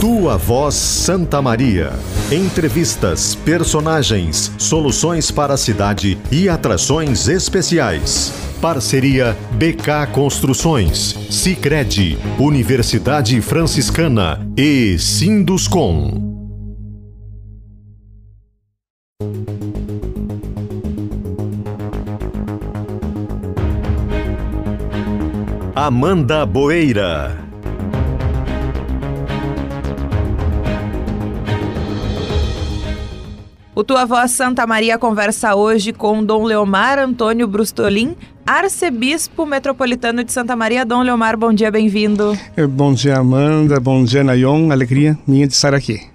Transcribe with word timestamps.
Tua 0.00 0.36
Voz 0.36 0.76
Santa 0.76 1.42
Maria. 1.42 1.90
Entrevistas, 2.30 3.34
personagens, 3.34 4.52
soluções 4.56 5.32
para 5.32 5.54
a 5.54 5.56
cidade 5.56 6.16
e 6.30 6.48
atrações 6.48 7.26
especiais. 7.26 8.32
Parceria 8.60 9.36
BK 9.54 10.06
Construções, 10.12 11.16
Sicredi, 11.28 12.16
Universidade 12.38 13.40
Franciscana 13.40 14.48
e 14.56 14.96
Sinduscom. 14.96 16.30
Amanda 25.74 26.46
Boeira. 26.46 27.51
O 33.74 33.82
Tua 33.82 34.04
Voz 34.04 34.32
Santa 34.32 34.66
Maria 34.66 34.98
conversa 34.98 35.54
hoje 35.54 35.94
com 35.94 36.22
Dom 36.22 36.44
Leomar 36.44 36.98
Antônio 36.98 37.48
Brustolin, 37.48 38.14
arcebispo 38.46 39.46
metropolitano 39.46 40.22
de 40.22 40.30
Santa 40.30 40.54
Maria. 40.54 40.84
Dom 40.84 41.00
Leomar, 41.00 41.38
bom 41.38 41.54
dia, 41.54 41.70
bem-vindo. 41.70 42.36
Eh, 42.54 42.66
bom 42.66 42.92
dia, 42.92 43.16
Amanda. 43.16 43.80
Bom 43.80 44.04
dia, 44.04 44.22
Nayon. 44.22 44.70
Alegria 44.70 45.18
minha 45.26 45.46
de 45.46 45.54
estar 45.54 45.72
aqui. 45.72 46.11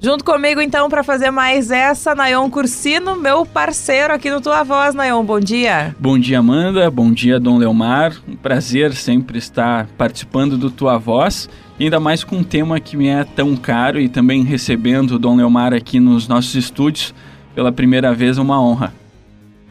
Junto 0.00 0.24
comigo, 0.24 0.60
então, 0.60 0.88
para 0.88 1.02
fazer 1.02 1.32
mais 1.32 1.72
essa, 1.72 2.14
Nayon 2.14 2.48
Cursino, 2.48 3.16
meu 3.16 3.44
parceiro 3.44 4.14
aqui 4.14 4.30
no 4.30 4.40
Tua 4.40 4.62
Voz. 4.62 4.94
Nayon, 4.94 5.24
bom 5.24 5.40
dia. 5.40 5.92
Bom 5.98 6.16
dia, 6.16 6.38
Amanda. 6.38 6.88
Bom 6.88 7.10
dia, 7.10 7.40
Dom 7.40 7.58
Leomar. 7.58 8.16
Um 8.28 8.36
prazer 8.36 8.94
sempre 8.94 9.38
estar 9.38 9.88
participando 9.98 10.56
do 10.56 10.70
Tua 10.70 10.98
Voz, 10.98 11.48
ainda 11.80 11.98
mais 11.98 12.22
com 12.22 12.36
um 12.36 12.44
tema 12.44 12.78
que 12.78 12.96
me 12.96 13.08
é 13.08 13.24
tão 13.24 13.56
caro 13.56 13.98
e 13.98 14.08
também 14.08 14.44
recebendo 14.44 15.16
o 15.16 15.18
Dom 15.18 15.34
Leomar 15.34 15.74
aqui 15.74 15.98
nos 15.98 16.28
nossos 16.28 16.54
estúdios 16.54 17.12
pela 17.52 17.72
primeira 17.72 18.14
vez, 18.14 18.38
uma 18.38 18.62
honra. 18.62 18.94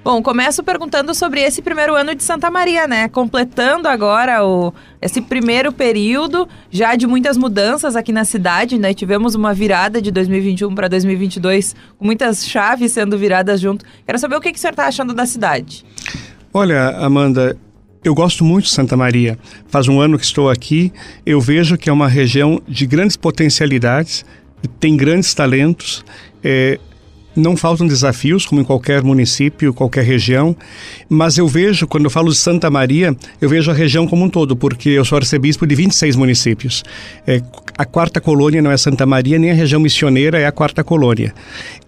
Bom, 0.08 0.24
começo 0.24 0.64
perguntando 0.64 1.14
sobre 1.14 1.42
esse 1.42 1.62
primeiro 1.62 1.94
ano 1.94 2.16
de 2.16 2.24
Santa 2.24 2.50
Maria, 2.50 2.88
né? 2.88 3.10
Completando 3.10 3.90
agora 3.90 4.42
o, 4.42 4.74
esse 5.02 5.20
primeiro 5.20 5.70
período, 5.70 6.48
já 6.72 6.96
de 6.96 7.06
muitas 7.06 7.36
mudanças 7.36 7.94
aqui 7.94 8.14
na 8.14 8.24
cidade, 8.24 8.78
né? 8.78 8.94
Tivemos 8.94 9.36
uma 9.36 9.54
virada 9.54 10.02
de 10.02 10.10
2021 10.10 10.74
para 10.74 10.88
2022, 10.88 11.76
com 12.00 12.06
muitas 12.06 12.48
chaves 12.48 12.94
sendo 12.94 13.18
viradas 13.18 13.60
junto. 13.60 13.84
Quero 14.06 14.18
saber 14.18 14.38
o 14.38 14.40
que, 14.40 14.54
que 14.54 14.58
o 14.58 14.62
senhor 14.62 14.72
está 14.72 14.88
achando 14.88 15.14
da 15.14 15.26
cidade. 15.26 15.84
Olha, 16.54 16.92
Amanda, 17.00 17.58
eu 18.02 18.16
gosto 18.16 18.46
muito 18.46 18.64
de 18.64 18.72
Santa 18.72 18.96
Maria. 18.96 19.38
Faz 19.68 19.90
um 19.90 20.00
ano 20.00 20.18
que 20.18 20.24
estou 20.24 20.50
aqui. 20.50 20.90
Eu 21.26 21.42
vejo 21.42 21.78
que 21.78 21.90
é 21.90 21.92
uma 21.92 22.08
região 22.08 22.62
de 22.66 22.88
grandes 22.88 23.18
potencialidades, 23.18 24.24
tem 24.80 24.96
grandes 24.96 25.34
talentos. 25.34 26.06
É, 26.42 26.80
não 27.38 27.56
faltam 27.56 27.88
desafios, 27.88 28.46
como 28.46 28.62
em 28.62 28.64
qualquer 28.64 29.04
município, 29.04 29.74
qualquer 29.74 30.04
região, 30.04 30.56
mas 31.08 31.38
eu 31.38 31.48
vejo, 31.48 31.88
quando 31.88 32.06
eu 32.06 32.10
falo 32.10 32.30
de 32.30 32.38
Santa 32.38 32.70
Maria, 32.70 33.16
eu 33.40 33.48
vejo 33.48 33.70
a 33.70 33.74
região 33.74 34.08
como 34.08 34.26
um 34.26 34.30
todo, 34.30 34.56
porque 34.56 34.90
eu 34.90 35.06
sou 35.06 35.18
arcebispo 35.18 35.66
de 35.66 35.76
26 35.76 36.16
municípios. 36.16 36.84
É, 37.26 37.42
a 37.78 37.86
quarta 37.86 38.20
colônia 38.20 38.62
não 38.62 38.72
é 38.72 38.78
Santa 38.78 39.06
Maria, 39.06 39.38
nem 39.38 39.52
a 39.52 39.54
região 39.54 39.80
missioneira 39.80 40.40
é 40.40 40.48
a 40.48 40.52
quarta 40.52 40.84
colônia. 40.84 41.34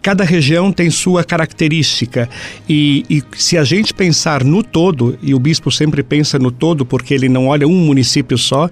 Cada 0.01 0.23
região 0.23 0.71
tem 0.71 0.89
sua 0.89 1.23
característica, 1.23 2.29
e, 2.67 3.03
e 3.09 3.23
se 3.35 3.57
a 3.57 3.63
gente 3.63 3.93
pensar 3.93 4.43
no 4.43 4.63
todo, 4.63 5.17
e 5.21 5.33
o 5.33 5.39
bispo 5.39 5.71
sempre 5.71 6.03
pensa 6.03 6.37
no 6.37 6.51
todo, 6.51 6.85
porque 6.85 7.13
ele 7.13 7.27
não 7.27 7.47
olha 7.47 7.67
um 7.67 7.75
município 7.75 8.37
só, 8.37 8.69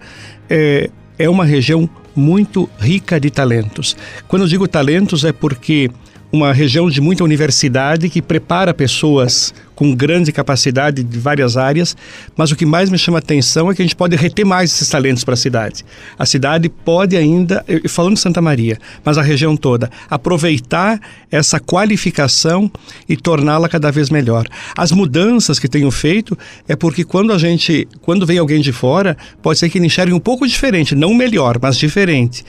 é, 0.49 0.89
é 1.17 1.27
uma 1.27 1.43
região 1.43 1.89
muito 2.15 2.69
rica 2.79 3.19
de 3.19 3.29
talentos. 3.29 3.95
Quando 4.27 4.43
eu 4.43 4.47
digo 4.47 4.67
talentos 4.67 5.23
é 5.23 5.31
porque 5.31 5.89
uma 6.37 6.53
região 6.53 6.89
de 6.89 7.01
muita 7.01 7.23
universidade 7.23 8.09
que 8.09 8.21
prepara 8.21 8.73
pessoas 8.73 9.53
com 9.75 9.93
grande 9.93 10.31
capacidade 10.31 11.03
de 11.03 11.19
várias 11.19 11.55
áreas, 11.55 11.95
mas 12.35 12.51
o 12.51 12.55
que 12.55 12.65
mais 12.65 12.89
me 12.89 12.97
chama 12.97 13.17
a 13.17 13.19
atenção 13.19 13.69
é 13.69 13.75
que 13.75 13.81
a 13.81 13.85
gente 13.85 13.95
pode 13.95 14.15
reter 14.15 14.43
mais 14.43 14.71
esses 14.71 14.89
talentos 14.89 15.23
para 15.23 15.35
a 15.35 15.37
cidade. 15.37 15.85
A 16.17 16.25
cidade 16.25 16.67
pode 16.67 17.15
ainda, 17.15 17.63
falando 17.87 18.15
de 18.15 18.19
Santa 18.19 18.41
Maria, 18.41 18.79
mas 19.05 19.19
a 19.19 19.21
região 19.21 19.55
toda, 19.55 19.91
aproveitar 20.09 20.99
essa 21.31 21.59
qualificação 21.59 22.71
e 23.07 23.15
torná-la 23.15 23.69
cada 23.69 23.91
vez 23.91 24.09
melhor. 24.09 24.47
As 24.75 24.91
mudanças 24.91 25.59
que 25.59 25.67
tenho 25.67 25.91
feito 25.91 26.35
é 26.67 26.75
porque 26.75 27.03
quando 27.03 27.31
a 27.31 27.37
gente, 27.37 27.87
quando 28.01 28.25
vem 28.25 28.39
alguém 28.39 28.61
de 28.61 28.71
fora, 28.71 29.15
pode 29.43 29.59
ser 29.59 29.69
que 29.69 29.77
ele 29.77 29.85
enxergue 29.85 30.13
um 30.13 30.19
pouco 30.19 30.47
diferente, 30.47 30.95
não 30.95 31.13
melhor, 31.13 31.59
mas 31.61 31.77
diferente. 31.77 32.43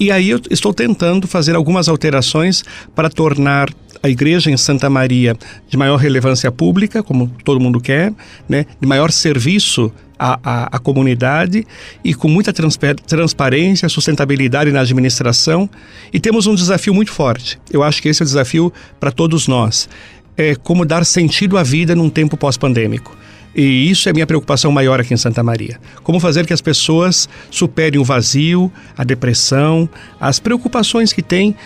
E 0.00 0.12
aí 0.12 0.30
eu 0.30 0.40
estou 0.50 0.72
tentando 0.72 1.26
fazer 1.26 1.56
algumas 1.56 1.88
alterações 1.88 2.62
para 2.94 3.10
tornar 3.10 3.68
a 4.00 4.08
igreja 4.08 4.48
em 4.48 4.56
Santa 4.56 4.88
Maria 4.88 5.36
de 5.68 5.76
maior 5.76 5.96
relevância 5.96 6.52
pública, 6.52 7.02
como 7.02 7.28
todo 7.44 7.58
mundo 7.58 7.80
quer, 7.80 8.12
né? 8.48 8.64
de 8.80 8.86
maior 8.86 9.10
serviço 9.10 9.92
à, 10.16 10.38
à, 10.42 10.76
à 10.76 10.78
comunidade 10.78 11.66
e 12.04 12.14
com 12.14 12.28
muita 12.28 12.52
transparência, 12.52 13.88
sustentabilidade 13.88 14.70
na 14.70 14.80
administração. 14.80 15.68
E 16.12 16.20
temos 16.20 16.46
um 16.46 16.54
desafio 16.54 16.94
muito 16.94 17.10
forte. 17.10 17.58
Eu 17.68 17.82
acho 17.82 18.00
que 18.00 18.08
esse 18.08 18.22
é 18.22 18.24
o 18.24 18.26
desafio 18.26 18.72
para 19.00 19.10
todos 19.10 19.48
nós. 19.48 19.88
É 20.36 20.54
como 20.54 20.84
dar 20.84 21.04
sentido 21.04 21.58
à 21.58 21.64
vida 21.64 21.96
num 21.96 22.08
tempo 22.08 22.36
pós-pandêmico. 22.36 23.16
E 23.58 23.90
isso 23.90 24.08
é 24.08 24.10
a 24.10 24.14
minha 24.14 24.26
preocupação 24.26 24.70
maior 24.70 25.00
aqui 25.00 25.12
em 25.12 25.16
Santa 25.16 25.42
Maria. 25.42 25.80
Como 26.04 26.20
fazer 26.20 26.46
que 26.46 26.52
as 26.52 26.60
pessoas 26.60 27.28
superem 27.50 28.00
o 28.00 28.04
vazio, 28.04 28.70
a 28.96 29.02
depressão, 29.02 29.88
as 30.20 30.38
preocupações 30.38 31.12
que 31.12 31.22
têm 31.22 31.56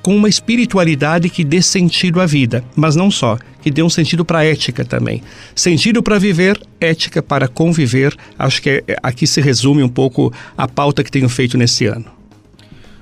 com 0.00 0.14
uma 0.14 0.28
espiritualidade 0.28 1.28
que 1.28 1.42
dê 1.42 1.60
sentido 1.60 2.20
à 2.20 2.26
vida, 2.26 2.64
mas 2.76 2.94
não 2.94 3.10
só, 3.10 3.36
que 3.60 3.68
dê 3.68 3.82
um 3.82 3.90
sentido 3.90 4.24
para 4.24 4.38
a 4.38 4.44
ética 4.44 4.84
também. 4.84 5.24
Sentido 5.52 6.04
para 6.04 6.20
viver, 6.20 6.56
ética 6.80 7.20
para 7.20 7.48
conviver. 7.48 8.16
Acho 8.38 8.62
que 8.62 8.84
é, 8.86 8.96
aqui 9.02 9.26
se 9.26 9.40
resume 9.40 9.82
um 9.82 9.88
pouco 9.88 10.32
a 10.56 10.68
pauta 10.68 11.02
que 11.02 11.10
tenho 11.10 11.28
feito 11.28 11.58
nesse 11.58 11.84
ano. 11.84 12.06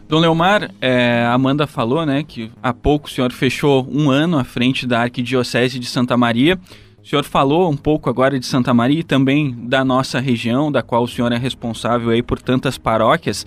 Dom 0.09 0.20
Leomar, 0.20 0.70
é, 0.80 1.22
Amanda 1.26 1.66
falou 1.66 2.06
né, 2.06 2.25
que 2.26 2.50
há 2.62 2.72
pouco 2.72 3.09
o 3.09 3.10
senhor 3.10 3.30
fechou 3.30 3.86
um 3.92 4.09
ano 4.09 4.38
à 4.38 4.42
frente 4.42 4.86
da 4.86 5.03
Arquidiocese 5.03 5.78
de 5.78 5.84
Santa 5.84 6.16
Maria. 6.16 6.59
O 7.09 7.11
senhor 7.11 7.25
falou 7.25 7.71
um 7.71 7.77
pouco 7.77 8.11
agora 8.11 8.39
de 8.39 8.45
Santa 8.45 8.75
Maria 8.75 9.01
e 9.01 9.03
também 9.03 9.57
da 9.63 9.83
nossa 9.83 10.21
região, 10.21 10.71
da 10.71 10.83
qual 10.83 11.05
o 11.05 11.09
senhor 11.09 11.33
é 11.33 11.39
responsável 11.39 12.11
aí 12.11 12.23
por 12.23 12.39
tantas 12.39 12.77
paróquias. 12.77 13.47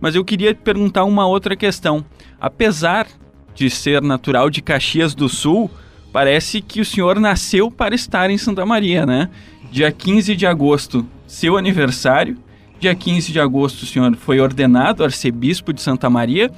Mas 0.00 0.14
eu 0.14 0.24
queria 0.24 0.54
perguntar 0.54 1.02
uma 1.02 1.26
outra 1.26 1.56
questão. 1.56 2.04
Apesar 2.40 3.08
de 3.52 3.68
ser 3.68 4.00
natural 4.00 4.48
de 4.48 4.62
Caxias 4.62 5.12
do 5.12 5.28
Sul, 5.28 5.68
parece 6.12 6.62
que 6.62 6.80
o 6.80 6.84
senhor 6.84 7.18
nasceu 7.18 7.68
para 7.68 7.96
estar 7.96 8.30
em 8.30 8.38
Santa 8.38 8.64
Maria, 8.64 9.04
né? 9.04 9.28
Dia 9.72 9.90
15 9.90 10.36
de 10.36 10.46
agosto, 10.46 11.04
seu 11.26 11.56
aniversário. 11.56 12.38
Dia 12.78 12.94
15 12.94 13.32
de 13.32 13.40
agosto, 13.40 13.82
o 13.82 13.86
senhor 13.86 14.14
foi 14.14 14.38
ordenado 14.38 15.02
arcebispo 15.02 15.72
de 15.72 15.82
Santa 15.82 16.08
Maria. 16.08 16.48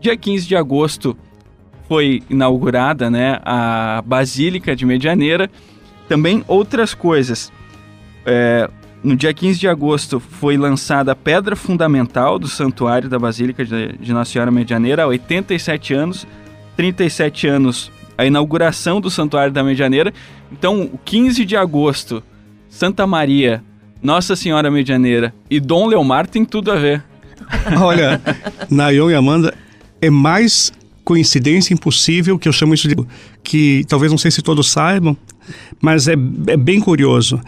Dia 0.00 0.16
15 0.16 0.48
de 0.48 0.56
agosto 0.56 1.14
foi 1.86 2.22
inaugurada 2.30 3.10
né, 3.10 3.38
a 3.44 4.02
Basílica 4.06 4.74
de 4.74 4.86
Medianeira. 4.86 5.50
Também 6.08 6.44
outras 6.46 6.94
coisas. 6.94 7.52
É, 8.24 8.68
no 9.02 9.16
dia 9.16 9.34
15 9.34 9.58
de 9.58 9.68
agosto 9.68 10.20
foi 10.20 10.56
lançada 10.56 11.12
a 11.12 11.16
pedra 11.16 11.56
fundamental 11.56 12.38
do 12.38 12.46
Santuário 12.46 13.08
da 13.08 13.18
Basílica 13.18 13.64
de, 13.64 14.12
Nossa 14.12 14.30
Senhora 14.30 14.50
Medianeira, 14.50 15.02
há 15.02 15.06
87 15.06 15.94
anos, 15.94 16.26
37 16.76 17.48
anos 17.48 17.90
a 18.16 18.24
inauguração 18.24 19.00
do 19.00 19.10
Santuário 19.10 19.52
da 19.52 19.64
Medianeira. 19.64 20.12
Então, 20.50 20.82
o 20.82 20.98
15 20.98 21.44
de 21.44 21.56
agosto, 21.56 22.22
Santa 22.68 23.06
Maria, 23.06 23.62
Nossa 24.00 24.36
Senhora 24.36 24.70
Medianeira 24.70 25.34
e 25.50 25.58
Dom 25.58 25.86
Leomar 25.86 26.26
tem 26.26 26.44
tudo 26.44 26.70
a 26.70 26.76
ver. 26.76 27.02
Olha, 27.80 28.20
Nayon 28.70 29.10
e 29.10 29.14
Amanda, 29.14 29.54
é 30.00 30.10
mais 30.10 30.72
coincidência 31.04 31.74
impossível 31.74 32.38
que 32.38 32.48
eu 32.48 32.52
chamo 32.52 32.74
isso 32.74 32.88
de 32.88 32.96
que 33.42 33.84
talvez 33.88 34.10
não 34.10 34.18
sei 34.18 34.30
se 34.30 34.42
todos 34.42 34.70
saibam, 34.70 35.16
mas 35.80 36.08
é, 36.08 36.12
é 36.46 36.56
bem 36.56 36.80
curioso. 36.80 37.40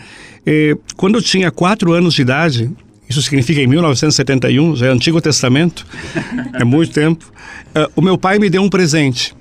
É, 0.45 0.77
quando 0.97 1.17
eu 1.17 1.23
tinha 1.23 1.51
quatro 1.51 1.93
anos 1.93 2.15
de 2.15 2.23
idade, 2.23 2.71
isso 3.09 3.23
significa 3.23 3.61
em 3.61 3.67
1971, 3.67 4.77
já 4.77 4.87
é 4.87 4.91
Antigo 4.91 5.21
Testamento, 5.21 5.87
é 6.55 6.65
muito 6.65 6.93
tempo, 6.93 7.25
uh, 7.77 7.91
o 7.95 8.03
meu 8.03 8.19
pai 8.19 8.39
me 8.39 8.51
deu 8.51 8.63
um 8.63 8.69
presente 8.69 9.35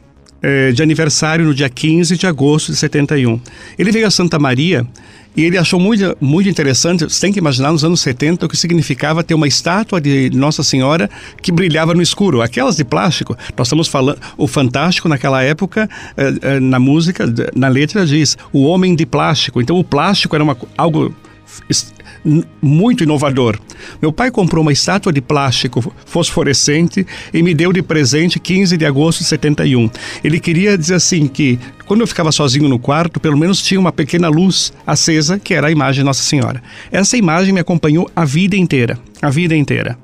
uh, 0.43 0.73
de 0.73 0.83
aniversário 0.83 1.45
no 1.45 1.53
dia 1.53 1.69
15 1.69 2.17
de 2.17 2.27
agosto 2.27 2.71
de 2.71 2.77
71. 2.77 3.39
Ele 3.77 3.91
veio 3.91 4.07
a 4.07 4.11
Santa 4.11 4.37
Maria 4.37 4.85
e 5.35 5.43
ele 5.43 5.57
achou 5.57 5.79
muito, 5.79 6.15
muito 6.21 6.47
interessante, 6.47 7.03
você 7.03 7.21
tem 7.21 7.33
que 7.33 7.39
imaginar 7.39 7.71
nos 7.71 7.83
anos 7.83 8.01
70 8.01 8.45
o 8.45 8.49
que 8.49 8.55
significava 8.55 9.23
ter 9.23 9.33
uma 9.33 9.47
estátua 9.47 9.99
de 9.99 10.29
Nossa 10.31 10.63
Senhora 10.63 11.09
que 11.41 11.51
brilhava 11.51 11.93
no 11.93 12.01
escuro. 12.01 12.41
Aquelas 12.41 12.75
de 12.75 12.83
plástico, 12.83 13.35
nós 13.57 13.67
estamos 13.67 13.87
falando, 13.87 14.19
o 14.37 14.47
fantástico 14.47 15.09
naquela 15.09 15.41
época, 15.41 15.89
eh, 16.15 16.59
na 16.59 16.79
música, 16.79 17.25
na 17.55 17.67
letra 17.67 18.05
diz, 18.05 18.37
o 18.51 18.63
homem 18.63 18.95
de 18.95 19.05
plástico. 19.05 19.61
Então 19.61 19.77
o 19.77 19.83
plástico 19.83 20.35
era 20.35 20.43
uma, 20.43 20.55
algo 20.77 21.13
muito 22.61 23.03
inovador. 23.03 23.59
Meu 24.01 24.11
pai 24.11 24.31
comprou 24.31 24.61
uma 24.61 24.71
estátua 24.71 25.11
de 25.11 25.21
plástico 25.21 25.93
fosforescente 26.05 27.05
e 27.33 27.43
me 27.43 27.53
deu 27.53 27.73
de 27.73 27.81
presente 27.81 28.39
15 28.39 28.77
de 28.77 28.85
agosto 28.85 29.19
de 29.19 29.25
71. 29.25 29.89
Ele 30.23 30.39
queria 30.39 30.77
dizer 30.77 30.95
assim 30.95 31.27
que 31.27 31.59
quando 31.85 32.01
eu 32.01 32.07
ficava 32.07 32.31
sozinho 32.31 32.69
no 32.69 32.79
quarto, 32.79 33.19
pelo 33.19 33.37
menos 33.37 33.61
tinha 33.61 33.79
uma 33.79 33.91
pequena 33.91 34.29
luz 34.29 34.71
acesa, 34.87 35.37
que 35.37 35.53
era 35.53 35.67
a 35.67 35.71
imagem 35.71 36.01
de 36.01 36.05
Nossa 36.05 36.23
Senhora. 36.23 36.63
Essa 36.91 37.17
imagem 37.17 37.53
me 37.53 37.59
acompanhou 37.59 38.09
a 38.15 38.23
vida 38.23 38.55
inteira, 38.55 38.97
a 39.21 39.29
vida 39.29 39.55
inteira. 39.55 39.97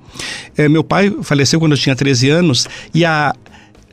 É, 0.58 0.68
meu 0.68 0.84
pai 0.84 1.14
faleceu 1.22 1.60
quando 1.60 1.72
eu 1.74 1.78
tinha 1.78 1.96
13 1.96 2.30
anos 2.30 2.68
e 2.94 3.06
a 3.06 3.34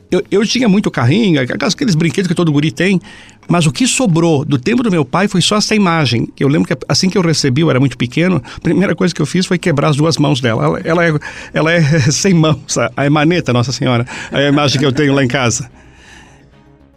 eu, 0.09 0.23
eu 0.31 0.45
tinha 0.45 0.69
muito 0.69 0.89
carrinho, 0.89 1.41
aqueles 1.41 1.95
brinquedos 1.95 2.29
que 2.29 2.35
todo 2.35 2.51
guri 2.51 2.71
tem, 2.71 2.99
mas 3.47 3.65
o 3.65 3.71
que 3.71 3.87
sobrou 3.87 4.43
do 4.43 4.57
tempo 4.57 4.83
do 4.83 4.91
meu 4.91 5.05
pai 5.05 5.27
foi 5.27 5.41
só 5.41 5.57
essa 5.57 5.73
imagem. 5.73 6.27
Eu 6.39 6.47
lembro 6.47 6.67
que 6.67 6.85
assim 6.87 7.09
que 7.09 7.17
eu 7.17 7.21
recebi, 7.21 7.61
eu 7.61 7.69
era 7.69 7.79
muito 7.79 7.97
pequeno, 7.97 8.41
a 8.55 8.59
primeira 8.59 8.95
coisa 8.95 9.13
que 9.13 9.21
eu 9.21 9.25
fiz 9.25 9.45
foi 9.45 9.57
quebrar 9.57 9.89
as 9.89 9.95
duas 9.95 10.17
mãos 10.17 10.41
dela. 10.41 10.63
Ela, 10.63 10.79
ela, 10.83 11.05
é, 11.05 11.19
ela 11.53 11.71
é 11.71 11.81
sem 12.11 12.33
mãos, 12.33 12.77
a 12.95 13.05
emaneta, 13.05 13.53
Nossa 13.53 13.71
Senhora, 13.71 14.05
é 14.31 14.47
a 14.47 14.49
imagem 14.49 14.79
que 14.79 14.85
eu 14.85 14.91
tenho 14.91 15.13
lá 15.13 15.23
em 15.23 15.27
casa. 15.27 15.69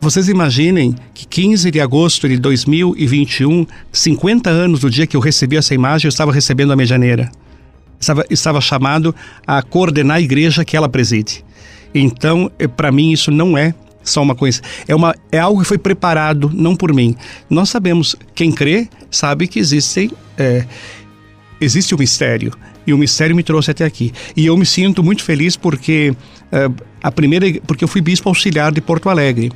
Vocês 0.02 0.28
imaginem 0.28 0.94
que 1.12 1.26
15 1.26 1.70
de 1.70 1.78
agosto 1.78 2.26
de 2.26 2.38
2021, 2.38 3.66
50 3.92 4.48
anos 4.48 4.80
do 4.80 4.88
dia 4.88 5.06
que 5.06 5.14
eu 5.14 5.20
recebi 5.20 5.56
essa 5.56 5.74
imagem, 5.74 6.06
eu 6.06 6.08
estava 6.08 6.32
recebendo 6.32 6.72
a 6.72 6.76
medianeira. 6.76 7.30
Estava, 8.00 8.24
estava 8.30 8.60
chamado 8.62 9.14
a 9.46 9.60
coordenar 9.62 10.16
a 10.16 10.20
igreja 10.20 10.64
que 10.64 10.74
ela 10.74 10.88
preside. 10.88 11.44
Então, 11.94 12.50
eh, 12.58 12.66
para 12.66 12.90
mim, 12.90 13.12
isso 13.12 13.30
não 13.30 13.58
é 13.58 13.74
só 14.02 14.22
uma 14.22 14.34
coisa. 14.34 14.60
É, 14.86 14.94
uma, 14.94 15.14
é 15.30 15.38
algo 15.38 15.60
que 15.60 15.66
foi 15.66 15.78
preparado, 15.78 16.50
não 16.52 16.74
por 16.74 16.92
mim. 16.92 17.14
Nós 17.48 17.68
sabemos, 17.68 18.16
quem 18.34 18.52
crê, 18.52 18.88
sabe 19.10 19.46
que 19.46 19.58
existem. 19.58 20.10
É, 20.36 20.64
existe 21.60 21.94
o 21.94 21.96
um 21.96 22.00
mistério. 22.00 22.52
E 22.86 22.94
o 22.94 22.98
mistério 22.98 23.36
me 23.36 23.42
trouxe 23.42 23.70
até 23.70 23.84
aqui. 23.84 24.12
E 24.36 24.46
eu 24.46 24.56
me 24.56 24.66
sinto 24.66 25.02
muito 25.02 25.22
feliz 25.22 25.56
porque 25.56 26.14
é, 26.50 26.70
a 27.02 27.12
primeira, 27.12 27.46
porque 27.66 27.84
eu 27.84 27.88
fui 27.88 28.00
bispo 28.00 28.28
auxiliar 28.28 28.72
de 28.72 28.80
Porto 28.80 29.08
Alegre. 29.08 29.52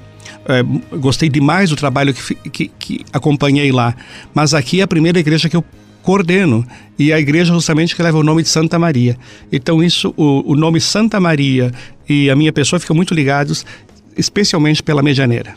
É, 0.46 0.62
gostei 0.96 1.28
demais 1.28 1.70
do 1.70 1.76
trabalho 1.76 2.12
que, 2.12 2.34
que, 2.50 2.68
que 2.78 3.04
acompanhei 3.12 3.72
lá. 3.72 3.94
Mas 4.34 4.52
aqui 4.52 4.80
é 4.80 4.82
a 4.82 4.88
primeira 4.88 5.18
igreja 5.18 5.48
que 5.48 5.56
eu 5.56 5.64
coordeno 6.04 6.66
e 6.98 7.12
a 7.12 7.18
igreja 7.18 7.52
justamente 7.52 7.96
que 7.96 8.02
leva 8.02 8.18
o 8.18 8.22
nome 8.22 8.42
de 8.42 8.48
Santa 8.48 8.78
Maria. 8.78 9.16
Então 9.50 9.82
isso, 9.82 10.12
o, 10.16 10.52
o 10.52 10.54
nome 10.54 10.80
Santa 10.80 11.18
Maria 11.18 11.72
e 12.06 12.28
a 12.30 12.36
minha 12.36 12.52
pessoa 12.52 12.78
ficam 12.78 12.94
muito 12.94 13.14
ligados, 13.14 13.64
especialmente 14.16 14.82
pela 14.82 15.02
medianeira. 15.02 15.56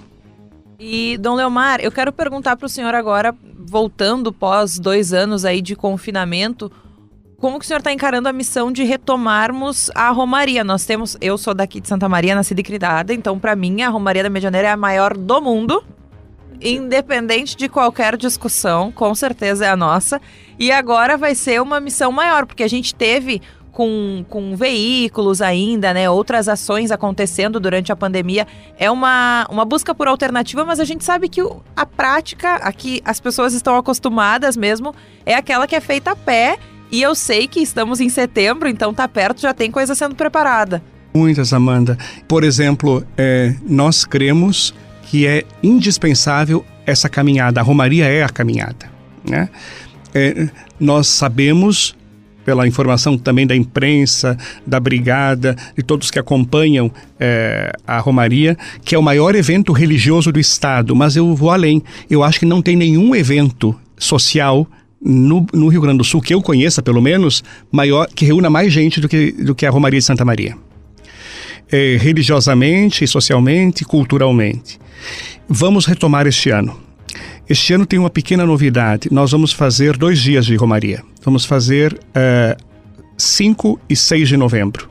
E, 0.80 1.18
Dom 1.18 1.36
Leomar, 1.36 1.80
eu 1.82 1.92
quero 1.92 2.12
perguntar 2.12 2.56
para 2.56 2.66
o 2.66 2.70
senhor 2.70 2.94
agora, 2.94 3.36
voltando 3.56 4.32
pós 4.32 4.78
dois 4.78 5.12
anos 5.12 5.44
aí 5.44 5.62
de 5.62 5.76
confinamento, 5.76 6.72
como 7.38 7.60
que 7.60 7.66
o 7.66 7.68
senhor 7.68 7.80
está 7.80 7.92
encarando 7.92 8.28
a 8.28 8.34
missão 8.34 8.72
de 8.72 8.84
retomarmos 8.84 9.92
a 9.94 10.10
Romaria? 10.10 10.64
Nós 10.64 10.86
temos, 10.86 11.18
eu 11.22 11.38
sou 11.38 11.54
daqui 11.54 11.80
de 11.80 11.88
Santa 11.88 12.10
Maria, 12.10 12.34
nascida 12.34 12.62
e 12.62 12.64
criada, 12.64 13.14
então 13.14 13.38
para 13.38 13.56
mim 13.56 13.82
a 13.82 13.90
Romaria 13.90 14.24
da 14.24 14.30
Medianeira 14.30 14.70
é 14.70 14.72
a 14.72 14.78
maior 14.78 15.16
do 15.16 15.42
mundo, 15.42 15.84
independente 16.60 17.56
de 17.56 17.70
qualquer 17.70 18.18
discussão, 18.18 18.92
com 18.92 19.14
certeza 19.14 19.66
é 19.66 19.70
a 19.70 19.76
nossa. 19.76 20.20
E 20.58 20.72
agora 20.72 21.16
vai 21.16 21.36
ser 21.36 21.62
uma 21.62 21.80
missão 21.80 22.12
maior, 22.12 22.48
porque 22.48 22.64
a 22.64 22.68
gente 22.68 22.96
teve 22.96 23.42
com, 23.78 24.26
com 24.28 24.56
veículos 24.56 25.40
ainda, 25.40 25.94
né? 25.94 26.10
Outras 26.10 26.50
ações 26.50 26.90
acontecendo 26.90 27.60
durante 27.60 27.92
a 27.92 27.96
pandemia. 27.96 28.48
É 28.76 28.90
uma, 28.90 29.46
uma 29.52 29.64
busca 29.64 29.94
por 29.94 30.08
alternativa, 30.08 30.66
mas 30.66 30.80
a 30.80 30.84
gente 30.84 31.06
sabe 31.06 31.30
que 31.30 31.40
a 31.76 31.86
prática, 31.86 32.56
aqui 32.56 33.04
as 33.06 33.20
pessoas 33.20 33.54
estão 33.54 33.76
acostumadas 33.76 34.58
mesmo, 34.58 34.96
é 35.24 35.36
aquela 35.36 35.68
que 35.68 35.76
é 35.76 35.80
feita 35.80 36.10
a 36.10 36.16
pé. 36.16 36.58
E 36.92 37.04
eu 37.04 37.14
sei 37.14 37.48
que 37.48 37.60
estamos 37.60 38.02
em 38.02 38.10
setembro, 38.10 38.68
então 38.68 38.92
tá 38.96 39.08
perto, 39.08 39.42
já 39.42 39.54
tem 39.54 39.70
coisa 39.70 39.94
sendo 39.94 40.16
preparada. 40.16 40.82
Muitas, 41.14 41.54
Amanda. 41.54 42.00
Por 42.28 42.44
exemplo, 42.44 43.06
é, 43.16 43.54
nós 43.62 44.06
cremos 44.06 44.74
que 45.04 45.28
é 45.28 45.46
indispensável 45.62 46.66
essa 46.84 47.08
caminhada. 47.08 47.60
A 47.60 47.64
Romaria 47.64 48.08
é 48.08 48.24
a 48.24 48.30
caminhada. 48.30 48.90
Né? 49.30 49.48
É, 50.16 50.50
nós 50.80 51.06
sabemos, 51.06 51.96
pela 52.48 52.66
informação 52.66 53.18
também 53.18 53.46
da 53.46 53.54
imprensa, 53.54 54.38
da 54.66 54.80
brigada, 54.80 55.54
de 55.76 55.84
todos 55.84 56.10
que 56.10 56.18
acompanham 56.18 56.90
é, 57.20 57.74
a 57.86 58.00
Romaria, 58.00 58.58
que 58.86 58.96
é 58.96 58.98
o 58.98 59.04
maior 59.04 59.36
evento 59.36 59.74
religioso 59.74 60.32
do 60.32 60.40
Estado. 60.40 60.96
Mas 60.96 61.18
eu 61.18 61.36
vou 61.36 61.52
além. 61.52 61.84
Eu 62.10 62.24
acho 62.24 62.40
que 62.40 62.46
não 62.46 62.62
tem 62.62 62.78
nenhum 62.78 63.14
evento 63.14 63.76
social 63.98 64.66
no, 65.02 65.46
no, 65.54 65.68
Rio 65.68 65.82
Grande 65.82 65.98
do 65.98 66.06
Sul, 66.06 66.22
que 66.22 66.34
eu 66.34 66.42
conheça 66.42 66.82
pelo 66.82 67.02
menos, 67.02 67.44
maior 67.70 68.08
que 68.08 68.24
reúna 68.24 68.50
mais 68.50 68.72
gente 68.72 69.02
do 69.02 69.10
que, 69.10 69.34
do 69.34 69.54
que 69.54 69.66
a 69.66 69.70
Romaria 69.70 70.00
de 70.00 70.06
Santa 70.06 70.24
Maria. 70.24 70.56
É, 71.70 71.98
religiosamente, 72.00 73.06
socialmente, 73.06 73.84
culturalmente. 73.84 74.80
Vamos 75.50 75.86
retomar 75.86 76.26
este 76.26 76.50
ano. 76.50 76.87
Este 77.50 77.74
ano 77.74 77.86
tem 77.86 77.98
uma 77.98 78.10
pequena 78.10 78.46
novidade. 78.46 79.08
Nós 79.10 79.32
vamos 79.32 79.54
fazer 79.54 79.96
dois 79.96 80.20
dias 80.20 80.46
de 80.46 80.56
Romaria. 80.58 81.02
Vamos 81.24 81.46
fazer 81.46 81.94
uh, 81.94 81.98
eh, 82.14 82.58
5 83.18 83.80
e 83.90 83.96
6 83.96 84.28
de 84.28 84.38
novembro. 84.38 84.90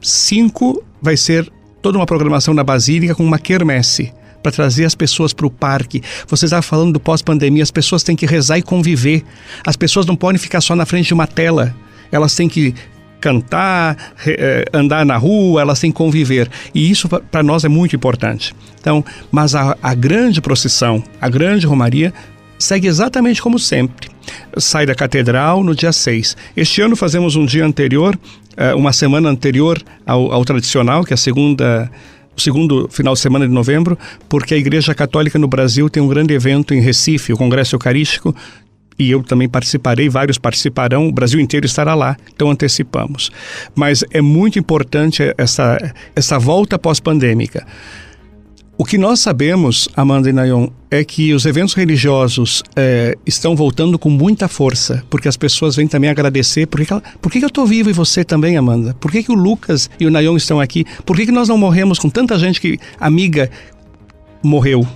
5 0.00 0.70
uh, 0.70 0.84
vai 1.00 1.16
ser 1.16 1.48
toda 1.80 1.98
uma 1.98 2.06
programação 2.06 2.52
na 2.52 2.64
Basílica 2.64 3.14
com 3.14 3.24
uma 3.24 3.38
quermesse 3.38 4.12
para 4.42 4.50
trazer 4.50 4.84
as 4.84 4.96
pessoas 4.96 5.32
para 5.32 5.46
o 5.46 5.50
parque. 5.50 6.02
Você 6.26 6.46
estava 6.46 6.62
falando 6.62 6.94
do 6.94 7.00
pós-pandemia, 7.00 7.62
as 7.62 7.70
pessoas 7.70 8.02
têm 8.02 8.16
que 8.16 8.26
rezar 8.26 8.58
e 8.58 8.62
conviver. 8.62 9.22
As 9.64 9.76
pessoas 9.76 10.04
não 10.04 10.16
podem 10.16 10.40
ficar 10.40 10.60
só 10.60 10.74
na 10.74 10.84
frente 10.84 11.06
de 11.06 11.14
uma 11.14 11.28
tela. 11.28 11.72
Elas 12.10 12.34
têm 12.34 12.48
que 12.48 12.74
cantar, 13.22 13.96
eh, 14.26 14.64
andar 14.74 15.06
na 15.06 15.16
rua, 15.16 15.62
elas 15.62 15.78
têm 15.78 15.90
que 15.90 15.96
conviver. 15.96 16.50
E 16.74 16.90
isso 16.90 17.08
para 17.08 17.42
nós 17.42 17.64
é 17.64 17.68
muito 17.68 17.96
importante. 17.96 18.54
Então, 18.80 19.04
mas 19.30 19.54
a, 19.54 19.76
a 19.80 19.94
grande 19.94 20.40
procissão, 20.40 21.02
a 21.20 21.28
grande 21.28 21.66
romaria, 21.66 22.12
segue 22.58 22.88
exatamente 22.88 23.40
como 23.40 23.58
sempre. 23.58 24.10
Sai 24.58 24.84
da 24.84 24.94
catedral 24.94 25.62
no 25.62 25.74
dia 25.74 25.92
6. 25.92 26.36
Este 26.56 26.82
ano 26.82 26.96
fazemos 26.96 27.36
um 27.36 27.46
dia 27.46 27.64
anterior, 27.64 28.18
eh, 28.56 28.74
uma 28.74 28.92
semana 28.92 29.28
anterior 29.28 29.80
ao, 30.04 30.32
ao 30.32 30.44
tradicional, 30.44 31.04
que 31.04 31.12
é 31.12 31.14
a 31.14 31.18
segunda 31.18 31.90
o 32.34 32.40
segundo 32.40 32.88
final 32.90 33.12
de 33.12 33.20
semana 33.20 33.46
de 33.46 33.52
novembro, 33.52 33.98
porque 34.26 34.54
a 34.54 34.56
Igreja 34.56 34.94
Católica 34.94 35.38
no 35.38 35.46
Brasil 35.46 35.90
tem 35.90 36.02
um 36.02 36.08
grande 36.08 36.32
evento 36.32 36.72
em 36.72 36.80
Recife, 36.80 37.30
o 37.30 37.36
Congresso 37.36 37.74
Eucarístico, 37.74 38.34
e 39.02 39.10
eu 39.10 39.22
também 39.22 39.48
participarei, 39.48 40.08
vários 40.08 40.38
participarão, 40.38 41.08
o 41.08 41.12
Brasil 41.12 41.40
inteiro 41.40 41.66
estará 41.66 41.94
lá, 41.94 42.16
então 42.34 42.50
antecipamos. 42.50 43.30
Mas 43.74 44.04
é 44.10 44.20
muito 44.20 44.58
importante 44.58 45.34
essa, 45.36 45.78
essa 46.14 46.38
volta 46.38 46.78
pós-pandêmica. 46.78 47.66
O 48.78 48.84
que 48.84 48.96
nós 48.96 49.20
sabemos, 49.20 49.88
Amanda 49.94 50.30
e 50.30 50.32
Nayon, 50.32 50.68
é 50.90 51.04
que 51.04 51.34
os 51.34 51.44
eventos 51.44 51.74
religiosos 51.74 52.62
é, 52.74 53.16
estão 53.26 53.54
voltando 53.54 53.98
com 53.98 54.08
muita 54.08 54.48
força, 54.48 55.04
porque 55.10 55.28
as 55.28 55.36
pessoas 55.36 55.76
vêm 55.76 55.86
também 55.86 56.08
agradecer. 56.08 56.66
Por 56.66 56.84
que, 56.84 56.92
ela, 56.92 57.02
por 57.20 57.30
que, 57.30 57.38
eu 57.38 57.48
estou 57.48 57.66
vivo 57.66 57.90
e 57.90 57.92
você 57.92 58.24
também, 58.24 58.56
Amanda? 58.56 58.94
Por 58.94 59.10
que, 59.12 59.22
que 59.22 59.30
o 59.30 59.34
Lucas 59.34 59.90
e 60.00 60.06
o 60.06 60.10
Nayon 60.10 60.36
estão 60.36 60.58
aqui? 60.58 60.84
Por 61.04 61.16
que, 61.16 61.26
que 61.26 61.32
nós 61.32 61.48
não 61.48 61.58
morremos 61.58 61.98
com 61.98 62.08
tanta 62.08 62.38
gente 62.38 62.60
que, 62.60 62.78
amiga, 62.98 63.50
morreu? 64.42 64.86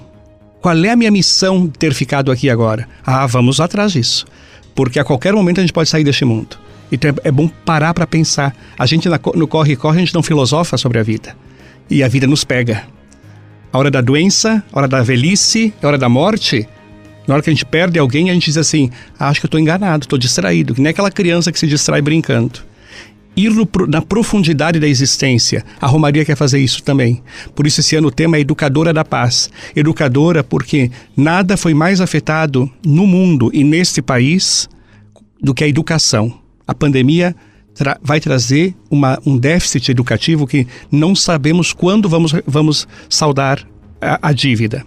Qual 0.61 0.77
é 0.85 0.91
a 0.91 0.97
minha 0.97 1.11
missão 1.11 1.67
de 1.67 1.79
ter 1.79 1.95
ficado 1.95 2.33
aqui 2.33 2.51
agora? 2.51 2.89
Ah, 3.05 3.27
vamos 3.27 3.61
atrás 3.61 3.93
disso. 3.93 4.27
Porque 4.75 4.99
a 4.99 5.05
qualquer 5.05 5.33
momento 5.33 5.59
a 5.59 5.61
gente 5.61 5.73
pode 5.73 5.89
sair 5.89 6.05
deste 6.05 6.25
mundo. 6.25 6.59
Então 6.91 7.15
é, 7.25 7.31
bom 7.31 7.49
parar 7.49 7.95
para 7.95 8.07
pensar. 8.07 8.55
A 8.79 8.87
gente 8.87 9.09
no 9.09 9.49
corre-corre, 9.49 9.99
a 9.99 10.01
gente 10.01 10.15
não 10.15 10.23
filosofa 10.23 10.77
sobre 10.77 10.99
a 10.99 11.03
vida. 11.03 11.37
E 11.89 12.03
a 12.03 12.09
vida 12.09 12.27
nos 12.27 12.45
pega. 12.45 12.85
A 13.73 13.79
hora 13.79 13.91
da 13.91 14.01
doença, 14.01 14.63
a 14.73 14.79
hora 14.79 14.89
da 14.89 15.03
velhice, 15.03 15.73
a 15.83 15.87
hora 15.87 15.99
da 15.99 16.09
morte. 16.09 16.69
Na 17.27 17.35
hora 17.35 17.43
que 17.43 17.51
a 17.51 17.53
gente 17.53 17.65
perde 17.65 17.99
alguém, 17.99 18.31
a 18.31 18.35
gente 18.35 18.47
diz 18.47 18.57
assim: 18.57 18.91
ah, 19.19 19.29
acho 19.29 19.41
que 19.41 19.47
eu 19.47 19.49
estou 19.49 19.61
enganado, 19.61 20.05
estou 20.05 20.19
distraído. 20.19 20.75
Que 20.75 20.81
nem 20.81 20.91
aquela 20.91 21.11
criança 21.11 21.53
que 21.53 21.59
se 21.59 21.67
distrai 21.67 22.01
brincando 22.01 22.61
ir 23.37 23.51
no, 23.51 23.69
na 23.87 24.01
profundidade 24.01 24.81
da 24.81 24.89
existência. 24.89 25.65
A 25.81 25.87
Romaria 25.87 26.25
quer 26.25 26.37
fazer 26.37 26.59
isso 26.59 26.83
também. 26.83 27.23
Por 27.55 27.67
isso, 27.67 27.81
esse 27.81 27.95
ano 27.95 28.09
o 28.09 28.11
tema 28.11 28.37
é 28.37 28.41
Educadora 28.41 28.93
da 28.93 29.05
Paz. 29.05 29.51
Educadora 29.75 30.43
porque 30.43 30.91
nada 31.17 31.57
foi 31.57 31.75
mais 31.75 32.01
afetado 32.01 32.71
no 32.85 33.07
mundo 33.07 33.51
e 33.53 33.63
neste 33.63 34.01
país 34.01 34.69
do 35.41 35.53
que 35.53 35.63
a 35.63 35.69
educação. 35.69 36.41
A 36.67 36.75
pandemia 36.75 37.37
tra 37.75 37.99
vai 38.03 38.19
trazer 38.21 38.75
uma, 38.91 39.21
um 39.25 39.37
déficit 39.37 39.91
educativo 39.91 40.47
que 40.47 40.67
não 40.91 41.15
sabemos 41.15 41.73
quando 41.73 42.09
vamos, 42.09 42.33
vamos 42.47 42.89
saldar 43.09 43.67
a, 44.01 44.31
a 44.31 44.33
dívida. 44.33 44.85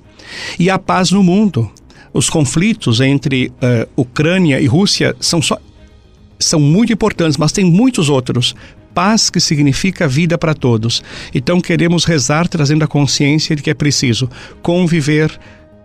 E 0.58 0.70
a 0.70 0.80
paz 0.80 1.12
no 1.12 1.24
mundo. 1.24 1.70
Os 2.12 2.28
conflitos 2.28 3.02
entre 3.02 3.50
uh, 3.50 3.88
Ucrânia 3.96 4.60
e 4.60 4.66
Rússia 4.66 5.16
são 5.20 5.44
só 5.44 5.60
são 6.40 6.60
muito 6.60 6.94
importantes, 6.94 7.38
mas 7.38 7.52
tem 7.52 7.66
muitos 7.66 8.10
outros. 8.10 8.56
Paz 8.94 9.30
que 9.30 9.40
significa 9.40 10.08
vida 10.08 10.38
para 10.38 10.54
todos. 10.54 11.04
Então 11.36 11.60
queremos 11.60 12.06
rezar 12.06 12.48
trazendo 12.48 12.84
a 12.84 12.88
consciência 12.88 13.56
de 13.56 13.62
que 13.62 13.70
é 13.70 13.74
preciso 13.74 14.30
conviver, 14.62 15.38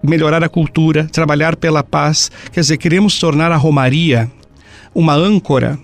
melhorar 0.03 0.43
a 0.45 0.49
cultura, 0.49 1.05
trabalhar 1.11 1.57
pela 1.57 1.83
paz. 1.83 2.31
Quer 2.53 2.61
dizer, 2.61 2.77
queremos 2.77 3.19
tornar 3.19 3.53
a 3.53 3.57
Romaria 3.57 4.31
uma 4.95 5.15
âncora 5.15 5.79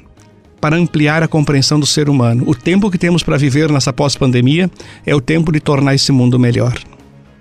para 0.61 0.77
ampliar 0.77 1.23
a 1.23 1.29
compreensão 1.29 1.81
do 1.81 1.87
ser 1.87 2.09
humano. 2.09 2.45
O 2.47 2.55
tempo 2.55 2.91
que 2.91 2.99
temos 2.99 3.23
para 3.23 3.37
viver 3.37 3.71
nessa 3.73 3.93
pós-pandemia 3.93 4.71
é 5.05 5.15
o 5.15 5.21
tempo 5.21 5.51
de 5.51 5.59
tornar 5.59 5.95
esse 5.95 6.13
mundo 6.13 6.39
melhor. 6.39 6.75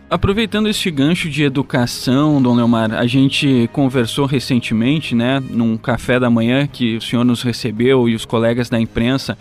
Aproveitando 0.09 0.67
este 0.67 0.89
gancho 0.89 1.29
de 1.29 1.43
educação, 1.43 2.41
Dom 2.41 2.55
Leomar, 2.55 2.95
a 2.95 3.05
gente 3.05 3.69
conversou 3.71 4.25
recentemente, 4.25 5.13
né, 5.13 5.39
num 5.39 5.77
café 5.77 6.19
da 6.19 6.31
manhã 6.31 6.65
que 6.65 6.97
o 6.97 7.01
senhor 7.01 7.23
nos 7.23 7.43
recebeu 7.43 8.09
e 8.09 8.15
os 8.15 8.25
colegas 8.25 8.69
da 8.69 8.79
imprensa 8.79 9.37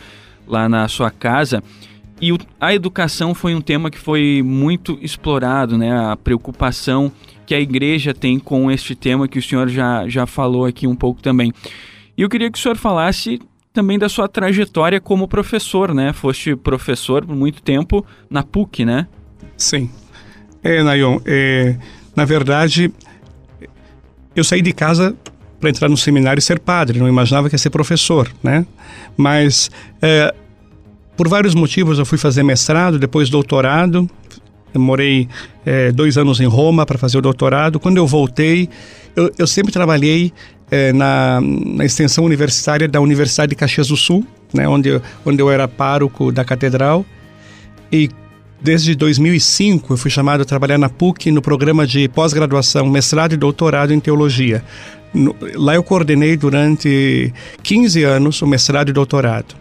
lá 0.46 0.68
na 0.68 0.86
sua 0.86 1.10
casa. 1.10 1.64
E 2.20 2.34
o, 2.34 2.38
a 2.60 2.74
educação 2.74 3.34
foi 3.34 3.54
um 3.54 3.62
tema 3.62 3.90
que 3.90 3.98
foi 3.98 4.42
muito 4.44 4.98
explorado, 5.00 5.78
né, 5.78 5.90
a 5.90 6.14
preocupação 6.16 7.10
que 7.46 7.54
a 7.54 7.60
igreja 7.60 8.12
tem 8.12 8.38
com 8.38 8.70
este 8.70 8.94
tema 8.94 9.26
que 9.26 9.38
o 9.38 9.42
senhor 9.42 9.70
já, 9.70 10.06
já 10.06 10.26
falou 10.26 10.66
aqui 10.66 10.86
um 10.86 10.94
pouco 10.94 11.22
também. 11.22 11.50
E 12.14 12.20
eu 12.20 12.28
queria 12.28 12.50
que 12.50 12.58
o 12.58 12.60
senhor 12.60 12.76
falasse 12.76 13.40
também 13.72 13.98
da 13.98 14.08
sua 14.08 14.28
trajetória 14.28 15.00
como 15.00 15.26
professor, 15.26 15.94
né? 15.94 16.12
Foste 16.12 16.54
professor 16.54 17.24
por 17.24 17.34
muito 17.34 17.62
tempo 17.62 18.04
na 18.28 18.42
PUC, 18.42 18.84
né? 18.84 19.06
Sim. 19.56 19.88
É, 20.62 20.82
Nayon, 20.82 21.20
é, 21.24 21.76
na 22.14 22.24
verdade, 22.24 22.92
eu 24.34 24.44
saí 24.44 24.62
de 24.62 24.72
casa 24.72 25.14
para 25.60 25.70
entrar 25.70 25.88
no 25.88 25.96
seminário 25.96 26.38
e 26.38 26.42
ser 26.42 26.60
padre, 26.60 26.98
não 26.98 27.08
imaginava 27.08 27.48
que 27.48 27.54
ia 27.54 27.58
ser 27.58 27.70
professor, 27.70 28.30
né? 28.42 28.64
Mas, 29.16 29.70
é, 30.00 30.32
por 31.16 31.28
vários 31.28 31.54
motivos, 31.54 31.98
eu 31.98 32.06
fui 32.06 32.18
fazer 32.18 32.42
mestrado, 32.42 32.98
depois 32.98 33.28
doutorado, 33.28 34.08
eu 34.72 34.80
morei 34.80 35.28
é, 35.64 35.90
dois 35.90 36.16
anos 36.16 36.40
em 36.40 36.46
Roma 36.46 36.84
para 36.84 36.98
fazer 36.98 37.18
o 37.18 37.22
doutorado. 37.22 37.80
Quando 37.80 37.96
eu 37.96 38.06
voltei, 38.06 38.68
eu, 39.16 39.32
eu 39.38 39.46
sempre 39.46 39.72
trabalhei 39.72 40.32
é, 40.70 40.92
na, 40.92 41.40
na, 41.40 41.84
extensão 41.84 42.24
universitária 42.24 42.86
da 42.86 43.00
Universidade 43.00 43.50
de 43.50 43.56
Caxias 43.56 43.88
do 43.88 43.96
Sul, 43.96 44.26
né, 44.52 44.68
onde, 44.68 44.90
eu, 44.90 45.02
onde 45.24 45.42
eu 45.42 45.50
era 45.50 45.66
pároco 45.66 46.30
da 46.30 46.44
catedral. 46.44 47.04
E 47.90 48.10
Desde 48.60 48.94
2005, 48.94 49.92
eu 49.92 49.96
fui 49.96 50.10
chamado 50.10 50.42
a 50.42 50.44
trabalhar 50.44 50.78
na 50.78 50.88
PUC 50.88 51.30
no 51.30 51.40
programa 51.40 51.86
de 51.86 52.08
pós-graduação, 52.08 52.86
mestrado 52.86 53.32
e 53.32 53.36
doutorado 53.36 53.94
em 53.94 54.00
teologia. 54.00 54.64
Lá 55.54 55.74
eu 55.74 55.82
coordenei 55.82 56.36
durante 56.36 57.32
15 57.62 58.02
anos 58.02 58.42
o 58.42 58.46
mestrado 58.46 58.88
e 58.88 58.92
doutorado. 58.92 59.54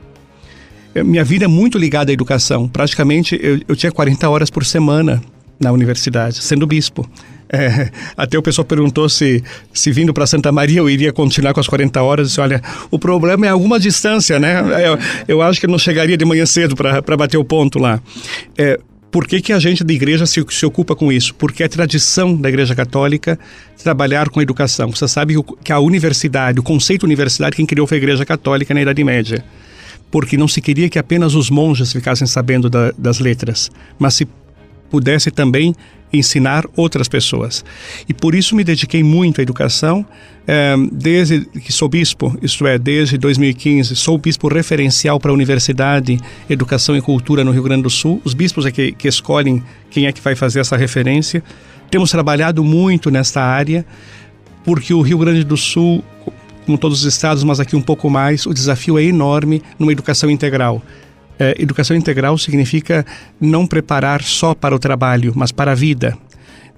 Minha 0.96 1.24
vida 1.24 1.46
é 1.46 1.48
muito 1.48 1.78
ligada 1.78 2.12
à 2.12 2.14
educação. 2.14 2.68
Praticamente 2.68 3.40
eu, 3.42 3.60
eu 3.68 3.76
tinha 3.76 3.92
40 3.92 4.28
horas 4.30 4.50
por 4.50 4.66
semana 4.66 5.22
na 5.60 5.72
universidade, 5.72 6.44
sendo 6.44 6.66
bispo. 6.66 7.08
É, 7.50 7.90
até 8.16 8.38
o 8.38 8.42
pessoal 8.42 8.66
perguntou 8.66 9.08
se, 9.08 9.44
se 9.74 9.92
vindo 9.92 10.14
para 10.14 10.28
Santa 10.28 10.52
Maria 10.52 10.80
eu 10.80 10.90
iria 10.90 11.14
continuar 11.14 11.54
com 11.54 11.60
as 11.60 11.68
40 11.68 12.02
horas. 12.02 12.28
Disse, 12.30 12.42
olha, 12.42 12.62
o 12.92 13.00
problema 13.00 13.46
é 13.46 13.50
alguma 13.50 13.80
distância, 13.80 14.40
né? 14.40 14.60
Eu, 14.86 14.98
eu 15.28 15.42
acho 15.42 15.60
que 15.60 15.68
não 15.68 15.80
chegaria 15.80 16.18
de 16.18 16.26
manhã 16.26 16.46
cedo 16.46 16.76
para 16.76 17.18
bater 17.18 17.38
o 17.38 17.46
ponto 17.46 17.80
lá. 17.80 18.02
É, 18.58 18.80
por 19.12 19.26
que, 19.26 19.42
que 19.42 19.54
a 19.54 19.60
gente 19.60 19.84
da 19.84 19.94
igreja 19.94 20.26
se, 20.26 20.44
se 20.50 20.66
ocupa 20.66 20.96
com 20.96 21.12
isso? 21.12 21.34
Porque 21.36 21.64
é 21.64 21.68
tradição 21.68 22.36
da 22.36 22.50
igreja 22.50 22.76
católica 22.76 23.40
trabalhar 23.82 24.30
com 24.30 24.42
educação. 24.42 24.92
Você 24.92 25.08
sabe 25.08 25.36
que 25.64 25.72
a 25.72 25.80
universidade, 25.80 26.60
o 26.60 26.64
conceito 26.64 27.04
universidade, 27.04 27.56
quem 27.56 27.66
criou 27.66 27.88
foi 27.88 27.98
a 27.98 28.00
igreja 28.00 28.26
católica 28.26 28.74
na 28.74 28.82
Idade 28.82 29.04
Média. 29.04 29.44
Porque 30.12 30.38
não 30.38 30.48
se 30.48 30.62
queria 30.62 30.90
que 30.90 31.00
apenas 31.00 31.36
os 31.36 31.50
monges 31.50 31.92
ficassem 31.92 32.28
sabendo 32.28 32.70
da, 32.70 32.92
das 32.98 33.20
letras, 33.20 33.72
mas 33.98 34.14
se 34.14 34.28
pudesse 34.90 35.32
também 35.32 35.74
ensinar 36.12 36.66
outras 36.76 37.08
pessoas. 37.08 37.64
E 38.08 38.14
por 38.14 38.34
isso 38.36 38.56
me 38.56 38.64
dediquei 38.64 39.04
muito 39.04 39.40
à 39.40 39.42
educação, 39.42 40.06
é, 40.48 40.76
desde 40.92 41.42
que 41.42 41.74
sou 41.74 41.90
bispo, 41.90 42.38
isto 42.42 42.66
é, 42.66 42.78
desde 42.78 43.18
2015, 43.18 43.96
sou 43.96 44.18
bispo 44.18 44.48
referencial 44.48 45.20
para 45.20 45.32
a 45.32 45.34
Universidade, 45.34 46.18
Educação 46.50 46.96
e 46.96 47.02
Cultura 47.02 47.44
no 47.44 47.52
Rio 47.52 47.64
Grande 47.64 47.84
do 47.84 47.90
Sul. 47.90 48.22
Os 48.24 48.34
bispos 48.34 48.66
é 48.66 48.72
que, 48.72 48.94
que 48.94 49.08
escolhem 49.08 49.62
quem 49.90 50.08
é 50.08 50.12
que 50.12 50.22
vai 50.22 50.36
fazer 50.36 50.62
essa 50.62 50.78
referência. 50.78 51.44
Temos 51.92 52.12
trabalhado 52.12 52.64
muito 52.64 53.12
nesta 53.12 53.42
área, 53.42 53.86
porque 54.64 54.94
o 54.94 55.02
Rio 55.02 55.18
Grande 55.18 55.44
do 55.44 55.58
Sul, 55.58 56.04
como 56.66 56.78
todos 56.78 57.00
os 57.00 57.06
estados, 57.14 57.44
mas 57.44 57.60
aqui 57.60 57.76
um 57.76 57.82
pouco 57.82 58.10
mais, 58.10 58.46
o 58.46 58.54
desafio 58.54 58.98
é 58.98 59.04
enorme 59.04 59.62
numa 59.78 59.92
educação 59.92 60.30
integral. 60.30 60.82
É, 61.40 61.56
educação 61.60 61.96
integral 61.96 62.38
significa 62.38 63.06
não 63.40 63.68
preparar 63.68 64.24
só 64.24 64.54
para 64.56 64.76
o 64.76 64.80
trabalho, 64.80 65.34
mas 65.36 65.52
para 65.52 65.72
a 65.72 65.76
vida. 65.76 66.18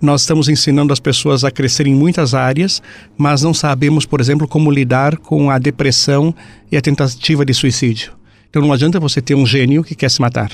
Nós 0.01 0.21
estamos 0.21 0.47
ensinando 0.47 0.93
as 0.93 0.99
pessoas 0.99 1.43
a 1.43 1.51
crescer 1.51 1.85
em 1.85 1.93
muitas 1.93 2.33
áreas, 2.33 2.81
mas 3.17 3.41
não 3.41 3.53
sabemos, 3.53 4.05
por 4.05 4.21
exemplo, 4.21 4.47
como 4.47 4.71
lidar 4.71 5.17
com 5.17 5.49
a 5.49 5.57
depressão 5.57 6.33
e 6.71 6.77
a 6.77 6.81
tentativa 6.81 7.43
de 7.43 7.53
suicídio. 7.53 8.13
Então 8.49 8.61
não 8.61 8.71
adianta 8.71 8.99
você 8.99 9.21
ter 9.21 9.35
um 9.35 9.45
gênio 9.45 9.83
que 9.83 9.95
quer 9.95 10.09
se 10.09 10.21
matar. 10.21 10.51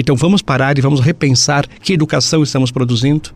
Então 0.00 0.14
vamos 0.14 0.42
parar 0.42 0.78
e 0.78 0.80
vamos 0.80 1.00
repensar 1.00 1.66
que 1.82 1.92
educação 1.92 2.42
estamos 2.42 2.70
produzindo. 2.70 3.30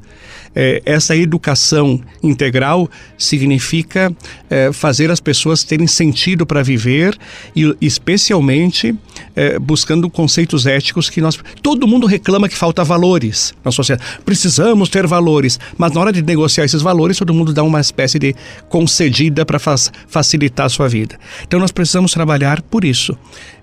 É, 0.55 0.83
essa 0.85 1.17
educação 1.17 2.01
integral 2.23 2.89
significa 3.17 4.15
é, 4.51 4.71
fazer 4.73 5.11
as 5.11 5.19
pessoas 5.19 5.65
terem 5.65 5.87
sentido 5.87 6.45
para 6.45 6.63
viver 6.63 7.19
e 7.57 7.75
especialmente 7.81 8.95
é, 9.35 9.59
buscando 9.59 10.11
conceitos 10.11 10.67
éticos 10.67 11.09
que 11.09 11.21
nós 11.21 11.39
todo 11.63 11.89
mundo 11.89 12.07
reclama 12.07 12.49
que 12.49 12.57
falta 12.57 12.85
valores 12.85 13.55
na 13.65 13.73
sociedade. 13.73 14.07
Precisamos 14.25 14.89
ter 14.89 15.07
valores, 15.07 15.59
mas 15.79 15.93
na 15.93 16.01
hora 16.01 16.13
de 16.13 16.23
negociar 16.23 16.65
esses 16.65 16.83
valores 16.83 17.19
todo 17.19 17.33
mundo 17.33 17.53
dá 17.53 17.63
uma 17.63 17.81
espécie 17.81 18.19
de 18.19 18.37
concedida 18.69 19.45
para 19.47 19.59
facilitar 19.59 20.67
a 20.67 20.69
sua 20.69 20.89
vida. 20.89 21.19
Então 21.43 21.59
nós 21.59 21.73
precisamos 21.73 22.13
trabalhar 22.13 22.61
por 22.63 22.85
isso. 22.85 23.17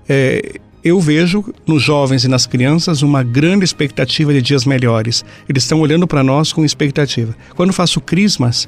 É, 0.08 0.60
eu 0.84 1.00
vejo 1.00 1.54
nos 1.68 1.84
jovens 1.84 2.24
e 2.24 2.28
nas 2.28 2.46
crianças 2.46 3.02
uma 3.02 3.24
grande 3.24 3.66
expectativa 3.66 4.34
de 4.34 4.42
dias 4.42 4.66
melhores. 4.66 5.26
Eles 5.48 5.64
estão 5.64 5.82
olhando 5.82 6.08
para 6.08 6.24
nós 6.24 6.54
com 6.54 6.64
expectativa. 6.64 7.36
Quando 7.56 7.74
faço 7.74 8.00
crismas, 8.00 8.68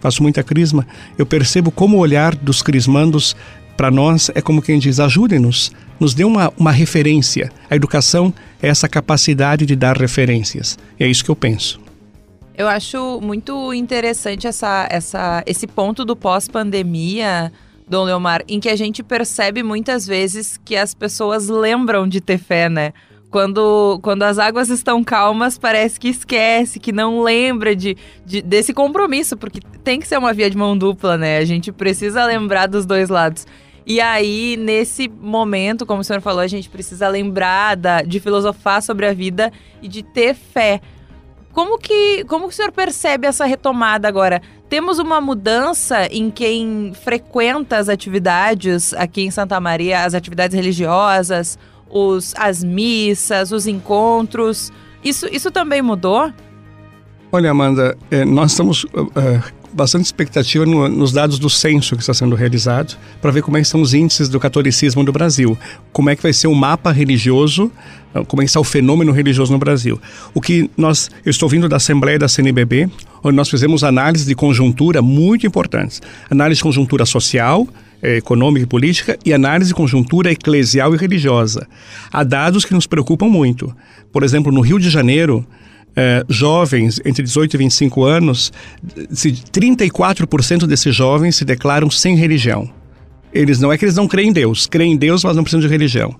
faço 0.00 0.22
muita 0.22 0.42
crisma, 0.42 0.86
eu 1.16 1.24
percebo 1.24 1.70
como 1.70 1.96
o 1.96 2.00
olhar 2.00 2.34
dos 2.34 2.62
crismandos 2.62 3.34
para 3.76 3.90
nós 3.90 4.30
é 4.34 4.40
como 4.40 4.60
quem 4.60 4.78
diz: 4.78 4.98
ajude-nos, 4.98 5.72
nos 6.00 6.12
dê 6.12 6.24
uma, 6.24 6.52
uma 6.58 6.72
referência. 6.72 7.50
A 7.70 7.76
educação 7.76 8.34
é 8.60 8.68
essa 8.68 8.88
capacidade 8.88 9.64
de 9.64 9.76
dar 9.76 9.96
referências. 9.96 10.76
E 10.98 11.04
é 11.04 11.06
isso 11.08 11.24
que 11.24 11.30
eu 11.30 11.36
penso. 11.36 11.80
Eu 12.56 12.66
acho 12.66 13.20
muito 13.20 13.72
interessante 13.72 14.48
essa, 14.48 14.88
essa, 14.90 15.44
esse 15.46 15.64
ponto 15.64 16.04
do 16.04 16.16
pós-pandemia 16.16 17.52
Dom 17.88 18.04
Leomar, 18.04 18.42
em 18.48 18.60
que 18.60 18.68
a 18.68 18.76
gente 18.76 19.02
percebe 19.02 19.62
muitas 19.62 20.06
vezes 20.06 20.58
que 20.64 20.76
as 20.76 20.94
pessoas 20.94 21.48
lembram 21.48 22.06
de 22.06 22.20
ter 22.20 22.38
fé, 22.38 22.68
né? 22.68 22.92
Quando, 23.30 24.00
quando 24.02 24.22
as 24.22 24.38
águas 24.38 24.70
estão 24.70 25.04
calmas, 25.04 25.58
parece 25.58 26.00
que 26.00 26.08
esquece, 26.08 26.80
que 26.80 26.92
não 26.92 27.22
lembra 27.22 27.76
de, 27.76 27.96
de, 28.24 28.40
desse 28.40 28.72
compromisso, 28.72 29.36
porque 29.36 29.60
tem 29.84 30.00
que 30.00 30.08
ser 30.08 30.18
uma 30.18 30.32
via 30.32 30.48
de 30.48 30.56
mão 30.56 30.76
dupla, 30.76 31.18
né? 31.18 31.38
A 31.38 31.44
gente 31.44 31.70
precisa 31.70 32.24
lembrar 32.24 32.66
dos 32.66 32.86
dois 32.86 33.10
lados. 33.10 33.46
E 33.86 34.00
aí, 34.00 34.56
nesse 34.58 35.08
momento, 35.08 35.86
como 35.86 36.00
o 36.00 36.04
senhor 36.04 36.20
falou, 36.20 36.40
a 36.40 36.46
gente 36.46 36.68
precisa 36.68 37.08
lembrar 37.08 37.74
da, 37.74 38.02
de 38.02 38.20
filosofar 38.20 38.82
sobre 38.82 39.06
a 39.06 39.14
vida 39.14 39.50
e 39.80 39.88
de 39.88 40.02
ter 40.02 40.34
fé. 40.34 40.80
Como 41.52 41.78
que, 41.78 42.22
como 42.24 42.46
o 42.46 42.52
senhor 42.52 42.70
percebe 42.70 43.26
essa 43.26 43.46
retomada 43.46 44.06
agora? 44.06 44.40
Temos 44.68 44.98
uma 44.98 45.20
mudança 45.20 46.06
em 46.06 46.30
quem 46.30 46.92
frequenta 46.94 47.78
as 47.78 47.88
atividades 47.88 48.92
aqui 48.92 49.22
em 49.22 49.30
Santa 49.30 49.58
Maria, 49.58 50.04
as 50.04 50.12
atividades 50.12 50.54
religiosas, 50.54 51.58
os, 51.88 52.34
as 52.36 52.62
missas, 52.62 53.50
os 53.50 53.66
encontros. 53.66 54.70
Isso, 55.02 55.26
isso 55.32 55.50
também 55.50 55.80
mudou? 55.80 56.30
Olha, 57.32 57.50
Amanda, 57.50 57.96
é, 58.10 58.24
nós 58.24 58.50
estamos 58.50 58.84
é, 59.16 59.42
bastante 59.78 60.04
expectativa 60.04 60.66
no, 60.66 60.88
nos 60.88 61.12
dados 61.12 61.38
do 61.38 61.48
censo 61.48 61.94
que 61.94 62.02
está 62.02 62.12
sendo 62.12 62.34
realizado 62.34 62.98
para 63.22 63.30
ver 63.30 63.42
como 63.42 63.56
é 63.56 63.60
estão 63.60 63.80
os 63.80 63.94
índices 63.94 64.28
do 64.28 64.40
catolicismo 64.40 65.02
no 65.02 65.12
Brasil, 65.12 65.56
como 65.92 66.10
é 66.10 66.16
que 66.16 66.22
vai 66.22 66.32
ser 66.32 66.48
o 66.48 66.54
mapa 66.54 66.90
religioso, 66.90 67.70
ah, 68.12 68.24
como 68.24 68.42
é 68.42 68.44
que 68.44 68.50
está 68.50 68.58
o 68.58 68.64
fenômeno 68.64 69.12
religioso 69.12 69.52
no 69.52 69.58
Brasil. 69.58 70.00
O 70.34 70.40
que 70.40 70.68
nós, 70.76 71.08
eu 71.24 71.30
estou 71.30 71.48
vindo 71.48 71.68
da 71.68 71.76
Assembleia 71.76 72.18
da 72.18 72.28
CNBB, 72.28 72.90
onde 73.22 73.36
nós 73.36 73.48
fizemos 73.48 73.84
análise 73.84 74.26
de 74.26 74.34
conjuntura 74.34 75.00
muito 75.00 75.46
importantes, 75.46 76.02
análise 76.28 76.58
de 76.58 76.64
conjuntura 76.64 77.06
social, 77.06 77.66
eh, 78.02 78.16
econômica 78.16 78.64
e 78.64 78.66
política 78.66 79.18
e 79.24 79.32
análise 79.32 79.68
de 79.68 79.74
conjuntura 79.74 80.32
eclesial 80.32 80.94
e 80.94 80.98
religiosa. 80.98 81.68
Há 82.12 82.24
dados 82.24 82.64
que 82.64 82.74
nos 82.74 82.86
preocupam 82.86 83.28
muito. 83.28 83.74
Por 84.12 84.22
exemplo, 84.24 84.50
no 84.50 84.60
Rio 84.60 84.78
de 84.78 84.90
Janeiro, 84.90 85.46
é, 85.98 86.24
jovens 86.28 87.00
entre 87.04 87.24
18 87.24 87.54
e 87.54 87.58
25 87.58 88.04
anos, 88.04 88.52
se 89.10 89.32
34% 89.32 90.64
desses 90.64 90.94
jovens 90.94 91.34
se 91.34 91.44
declaram 91.44 91.90
sem 91.90 92.14
religião. 92.14 92.70
Eles 93.34 93.58
não 93.58 93.72
é 93.72 93.76
que 93.76 93.84
eles 93.84 93.96
não 93.96 94.06
creem 94.06 94.28
em 94.28 94.32
Deus, 94.32 94.68
creem 94.68 94.92
em 94.92 94.96
Deus, 94.96 95.24
mas 95.24 95.34
não 95.34 95.42
precisam 95.42 95.60
de 95.60 95.66
religião. 95.66 96.14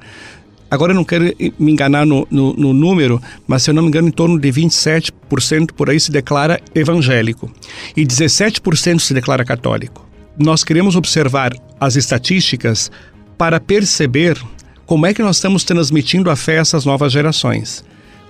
agora 0.69 0.91
eu 0.91 0.97
não 0.97 1.05
quero 1.05 1.33
me 1.57 1.71
enganar 1.71 2.05
no, 2.05 2.27
no, 2.29 2.55
no, 2.55 2.75
número, 2.75 3.23
mas 3.47 3.63
se 3.63 3.71
eu 3.71 3.75
não 3.75 3.83
me 3.83 3.89
engano, 3.89 4.09
em 4.09 4.11
torno 4.11 4.37
de 4.37 4.49
27% 4.51 5.71
por 5.77 5.89
aí 5.89 6.01
se 6.01 6.11
declara 6.11 6.61
evangélico 6.75 7.49
e 7.97 8.05
17% 8.05 8.99
se 8.99 9.15
declara 9.15 9.45
católico. 9.45 10.05
Nós 10.37 10.65
queremos 10.65 10.97
observar 10.97 11.53
as 11.79 11.95
estatísticas 11.95 12.91
para 13.39 13.61
perceber 13.61 14.37
como 14.85 15.07
é 15.07 15.15
que 15.15 15.23
nós 15.23 15.37
estamos 15.37 15.63
transmitindo 15.63 16.31
a 16.31 16.35
fé 16.37 16.59
a 16.59 16.63
essas 16.63 16.85
novas 16.85 17.13
gerações. 17.13 17.85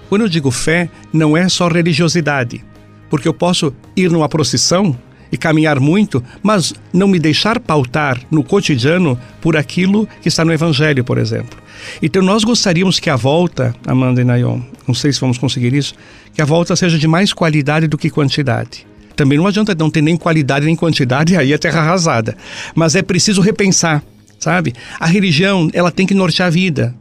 Quando 0.08 0.22
eu 0.22 0.28
digo 0.28 0.50
fé, 0.50 0.88
não 1.12 1.36
é 1.36 1.48
só 1.48 1.68
religiosidade, 1.68 2.64
porque 3.10 3.28
eu 3.28 3.34
posso 3.34 3.72
ir 3.94 4.10
numa 4.10 4.28
procissão 4.28 4.96
e 5.30 5.36
caminhar 5.36 5.78
muito, 5.78 6.24
mas 6.42 6.72
não 6.92 7.06
me 7.06 7.18
deixar 7.18 7.60
pautar 7.60 8.18
no 8.30 8.42
cotidiano 8.42 9.18
por 9.40 9.56
aquilo 9.56 10.08
que 10.22 10.28
está 10.28 10.44
no 10.44 10.52
Evangelho, 10.52 11.04
por 11.04 11.18
exemplo. 11.18 11.58
Então 12.02 12.22
nós 12.22 12.44
gostaríamos 12.44 12.98
que 12.98 13.10
a 13.10 13.16
volta, 13.16 13.74
Amanda 13.86 14.20
e 14.22 14.24
Nayon, 14.24 14.60
não 14.86 14.94
sei 14.94 15.12
se 15.12 15.20
vamos 15.20 15.36
conseguir 15.36 15.74
isso, 15.74 15.94
que 16.34 16.40
a 16.40 16.46
volta 16.46 16.74
seja 16.74 16.98
de 16.98 17.06
mais 17.06 17.32
qualidade 17.32 17.86
do 17.86 17.98
que 17.98 18.08
quantidade. 18.08 18.86
Também 19.14 19.36
não 19.36 19.46
adianta 19.46 19.74
não 19.74 19.90
ter 19.90 20.00
nem 20.00 20.16
qualidade 20.16 20.64
nem 20.64 20.76
quantidade, 20.76 21.34
aí 21.36 21.52
é 21.52 21.58
terra 21.58 21.80
arrasada. 21.80 22.36
Mas 22.74 22.94
é 22.94 23.02
preciso 23.02 23.42
repensar, 23.42 24.02
sabe? 24.38 24.72
A 24.98 25.06
religião, 25.06 25.68
ela 25.74 25.90
tem 25.90 26.06
que 26.06 26.14
nortear 26.14 26.48
a 26.48 26.50
vida 26.50 26.94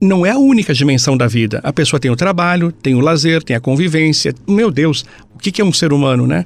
não 0.00 0.24
é 0.24 0.30
a 0.30 0.38
única 0.38 0.72
dimensão 0.72 1.16
da 1.16 1.26
vida. 1.26 1.60
A 1.64 1.72
pessoa 1.72 1.98
tem 1.98 2.10
o 2.10 2.16
trabalho, 2.16 2.70
tem 2.70 2.94
o 2.94 3.00
lazer, 3.00 3.42
tem 3.42 3.56
a 3.56 3.60
convivência. 3.60 4.34
Meu 4.46 4.70
Deus, 4.70 5.04
o 5.34 5.38
que 5.38 5.60
é 5.60 5.64
um 5.64 5.72
ser 5.72 5.92
humano, 5.92 6.26
né? 6.26 6.44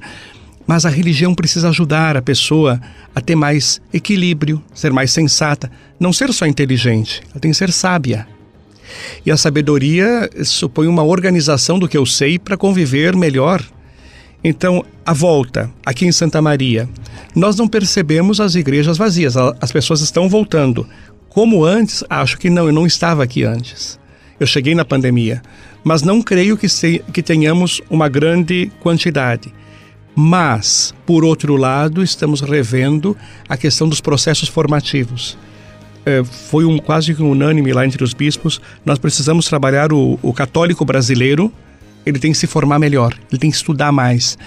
Mas 0.65 0.85
a 0.85 0.89
religião 0.89 1.35
precisa 1.35 1.69
ajudar 1.69 2.15
a 2.15 2.21
pessoa 2.21 2.81
a 3.13 3.21
ter 3.21 3.35
mais 3.35 3.81
equilíbrio, 3.93 4.63
ser 4.73 4.91
mais 4.91 5.11
sensata, 5.11 5.69
não 5.99 6.13
ser 6.13 6.31
só 6.33 6.47
inteligente, 6.47 7.21
ela 7.31 7.39
tem 7.39 7.51
que 7.51 7.57
ser 7.57 7.71
sábia. 7.71 8.25
E 9.25 9.31
a 9.31 9.37
sabedoria 9.37 10.29
supõe 10.43 10.87
uma 10.87 11.03
organização 11.03 11.77
do 11.77 11.87
que 11.87 11.97
eu 11.97 12.05
sei 12.05 12.39
para 12.39 12.57
conviver 12.57 13.15
melhor. 13.15 13.63
Então, 14.43 14.85
a 15.05 15.13
volta 15.13 15.69
aqui 15.85 16.05
em 16.05 16.11
Santa 16.11 16.41
Maria, 16.41 16.87
nós 17.35 17.55
não 17.55 17.67
percebemos 17.67 18.39
as 18.39 18.55
igrejas 18.55 18.97
vazias, 18.97 19.35
as 19.37 19.71
pessoas 19.71 20.01
estão 20.01 20.29
voltando. 20.29 20.87
Como 21.33 21.65
antes, 21.65 22.03
acho 22.09 22.37
que 22.37 22.47
não, 22.47 22.67
eu 22.67 22.71
não 22.71 22.85
estava 22.85 23.23
aqui 23.23 23.43
antes. 23.43 23.99
Eu 24.39 24.45
cheguei 24.45 24.75
na 24.75 24.85
pandemia, 24.85 25.41
mas 25.83 26.03
não 26.03 26.21
creio 26.21 26.55
que, 26.55 26.69
se, 26.69 27.03
que 27.11 27.23
tenhamos 27.23 27.81
uma 27.89 28.07
grande 28.07 28.71
quantidade. 28.79 29.51
Mas, 30.15 30.93
por 31.07 31.25
outro 31.25 31.55
lado, 31.55 32.03
estamos 32.03 32.41
revendo 32.41 33.17
a 33.49 33.57
questão 33.57 33.89
dos 33.89 33.99
processos 33.99 34.47
formativos. 34.47 35.35
É, 36.05 36.23
foi 36.23 36.65
um 36.65 36.77
quase 36.77 37.13
unânime 37.13 37.73
lá 37.73 37.83
entre 37.83 38.03
os 38.03 38.13
bispos. 38.13 38.61
Nós 38.85 38.99
precisamos 38.99 39.47
trabalhar 39.47 39.91
o, 39.91 40.19
o 40.21 40.33
católico 40.33 40.85
brasileiro 40.85 41.51
ele 42.05 42.19
tem 42.19 42.31
que 42.31 42.37
se 42.37 42.47
formar 42.47 42.79
melhor, 42.79 43.13
ele 43.31 43.39
tem 43.39 43.49
que 43.49 43.55
estudar 43.55 43.91
mais. 43.91 44.37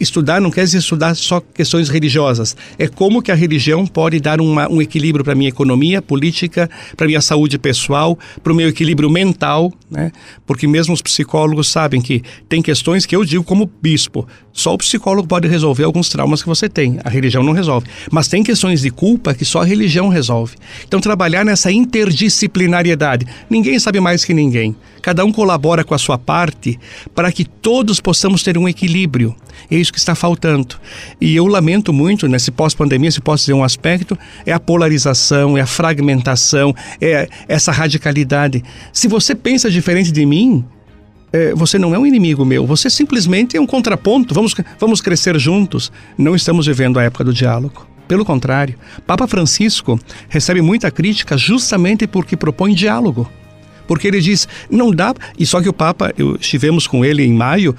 Estudar 0.00 0.40
não 0.40 0.50
quer 0.50 0.64
dizer 0.64 0.78
estudar 0.78 1.14
só 1.14 1.40
questões 1.40 1.88
religiosas, 1.88 2.56
é 2.78 2.88
como 2.88 3.22
que 3.22 3.30
a 3.30 3.34
religião 3.34 3.86
pode 3.86 4.20
dar 4.20 4.40
uma, 4.40 4.70
um 4.70 4.80
equilíbrio 4.80 5.24
para 5.24 5.32
a 5.32 5.36
minha 5.36 5.48
economia, 5.48 6.02
política, 6.02 6.68
para 6.96 7.06
a 7.06 7.08
minha 7.08 7.20
saúde 7.20 7.58
pessoal, 7.58 8.18
para 8.42 8.52
o 8.52 8.56
meu 8.56 8.68
equilíbrio 8.68 9.10
mental, 9.10 9.72
né? 9.90 10.12
porque 10.46 10.66
mesmo 10.66 10.94
os 10.94 11.02
psicólogos 11.02 11.68
sabem 11.68 12.00
que 12.00 12.22
tem 12.48 12.62
questões 12.62 13.06
que 13.06 13.14
eu 13.14 13.24
digo 13.24 13.44
como 13.44 13.70
bispo, 13.80 14.26
só 14.56 14.72
o 14.72 14.78
psicólogo 14.78 15.26
pode 15.26 15.48
resolver 15.48 15.82
alguns 15.82 16.08
traumas 16.08 16.40
que 16.40 16.48
você 16.48 16.68
tem, 16.68 17.00
a 17.02 17.10
religião 17.10 17.42
não 17.42 17.52
resolve. 17.52 17.88
Mas 18.08 18.28
tem 18.28 18.44
questões 18.44 18.80
de 18.80 18.88
culpa 18.88 19.34
que 19.34 19.44
só 19.44 19.62
a 19.62 19.64
religião 19.64 20.08
resolve. 20.08 20.54
Então 20.86 21.00
trabalhar 21.00 21.44
nessa 21.44 21.72
interdisciplinariedade, 21.72 23.26
ninguém 23.50 23.80
sabe 23.80 23.98
mais 23.98 24.24
que 24.24 24.32
ninguém. 24.32 24.76
Cada 25.02 25.24
um 25.24 25.32
colabora 25.32 25.82
com 25.82 25.92
a 25.92 25.98
sua 25.98 26.16
parte 26.16 26.78
para 27.16 27.32
que 27.32 27.44
todos 27.44 28.00
possamos 28.00 28.44
ter 28.44 28.56
um 28.56 28.68
equilíbrio. 28.68 29.34
É 29.68 29.76
isso 29.76 29.92
que 29.92 29.98
está 29.98 30.14
faltando. 30.14 30.76
E 31.20 31.34
eu 31.34 31.46
lamento 31.46 31.92
muito, 31.92 32.28
nesse 32.28 32.52
pós-pandemia, 32.52 33.10
se 33.10 33.20
posso 33.20 33.42
dizer 33.42 33.54
um 33.54 33.64
aspecto, 33.64 34.16
é 34.46 34.52
a 34.52 34.60
polarização, 34.60 35.58
é 35.58 35.62
a 35.62 35.66
fragmentação, 35.66 36.72
é 37.00 37.28
essa 37.48 37.72
radicalidade. 37.72 38.62
Se 38.92 39.08
você 39.08 39.34
pensa 39.34 39.68
diferente 39.68 40.12
de 40.12 40.24
mim, 40.24 40.64
é, 41.34 41.52
você 41.52 41.80
não 41.80 41.92
é 41.92 41.98
um 41.98 42.06
inimigo 42.06 42.44
meu, 42.44 42.64
você 42.64 42.88
simplesmente 42.88 43.56
é 43.56 43.60
um 43.60 43.66
contraponto. 43.66 44.32
Vamos, 44.32 44.54
vamos 44.78 45.00
crescer 45.00 45.36
juntos. 45.36 45.90
Não 46.16 46.36
estamos 46.36 46.68
vivendo 46.68 46.96
a 46.96 47.02
época 47.02 47.24
do 47.24 47.34
diálogo. 47.34 47.88
Pelo 48.06 48.24
contrário, 48.24 48.76
Papa 49.04 49.26
Francisco 49.26 49.98
recebe 50.28 50.60
muita 50.60 50.92
crítica 50.92 51.36
justamente 51.36 52.06
porque 52.06 52.36
propõe 52.36 52.72
diálogo 52.72 53.28
porque 53.86 54.06
ele 54.08 54.20
diz, 54.20 54.48
não 54.70 54.90
dá. 54.90 55.12
E 55.38 55.44
só 55.44 55.60
que 55.60 55.68
o 55.68 55.72
Papa, 55.72 56.14
eu, 56.16 56.36
estivemos 56.36 56.86
com 56.86 57.04
ele 57.04 57.22
em 57.22 57.34
maio, 57.34 57.76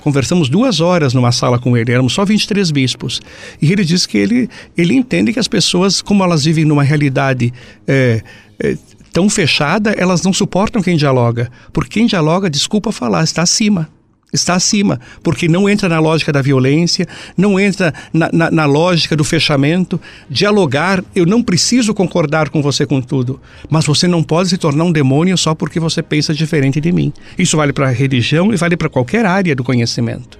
conversamos 0.00 0.48
duas 0.48 0.80
horas 0.80 1.12
numa 1.12 1.32
sala 1.32 1.58
com 1.58 1.76
ele, 1.76 1.90
éramos 1.90 2.12
só 2.12 2.24
23 2.24 2.70
bispos. 2.70 3.20
E 3.60 3.72
ele 3.72 3.84
diz 3.84 4.06
que 4.06 4.16
ele, 4.16 4.48
ele 4.76 4.94
entende 4.94 5.32
que 5.32 5.40
as 5.40 5.48
pessoas, 5.48 6.00
como 6.00 6.22
elas 6.22 6.44
vivem 6.44 6.64
numa 6.64 6.84
realidade 6.84 7.52
é, 7.88 8.22
é, 8.60 8.76
tão 9.12 9.28
fechada, 9.28 9.92
elas 9.92 10.22
não 10.22 10.32
suportam 10.32 10.82
quem 10.82 10.96
dialoga. 10.96 11.50
Porque 11.72 11.98
quem 11.98 12.06
dialoga, 12.06 12.50
desculpa 12.50 12.92
falar, 12.92 13.24
está 13.24 13.42
acima 13.42 13.88
está 14.32 14.54
acima, 14.54 15.00
porque 15.22 15.48
não 15.48 15.68
entra 15.68 15.88
na 15.88 15.98
lógica 15.98 16.32
da 16.32 16.40
violência, 16.42 17.06
não 17.36 17.58
entra 17.58 17.92
na, 18.12 18.30
na, 18.32 18.50
na, 18.50 18.64
lógica 18.64 19.16
do 19.16 19.24
fechamento. 19.24 20.00
Dialogar, 20.28 21.02
eu 21.14 21.26
não 21.26 21.42
preciso 21.42 21.92
concordar 21.92 22.48
com 22.48 22.62
você 22.62 22.86
com 22.86 23.00
tudo, 23.00 23.40
mas 23.68 23.86
você 23.86 24.06
não 24.06 24.22
pode 24.22 24.50
se 24.50 24.58
tornar 24.58 24.84
um 24.84 24.92
demônio 24.92 25.36
só 25.36 25.54
porque 25.54 25.80
você 25.80 26.02
pensa 26.02 26.32
diferente 26.32 26.80
de 26.80 26.92
mim. 26.92 27.12
Isso 27.38 27.56
vale 27.56 27.72
para 27.72 27.88
a 27.88 27.92
religião 27.92 28.52
e 28.52 28.56
vale 28.56 28.76
para 28.76 28.88
qualquer 28.88 29.26
área 29.26 29.54
do 29.54 29.64
conhecimento. 29.64 30.39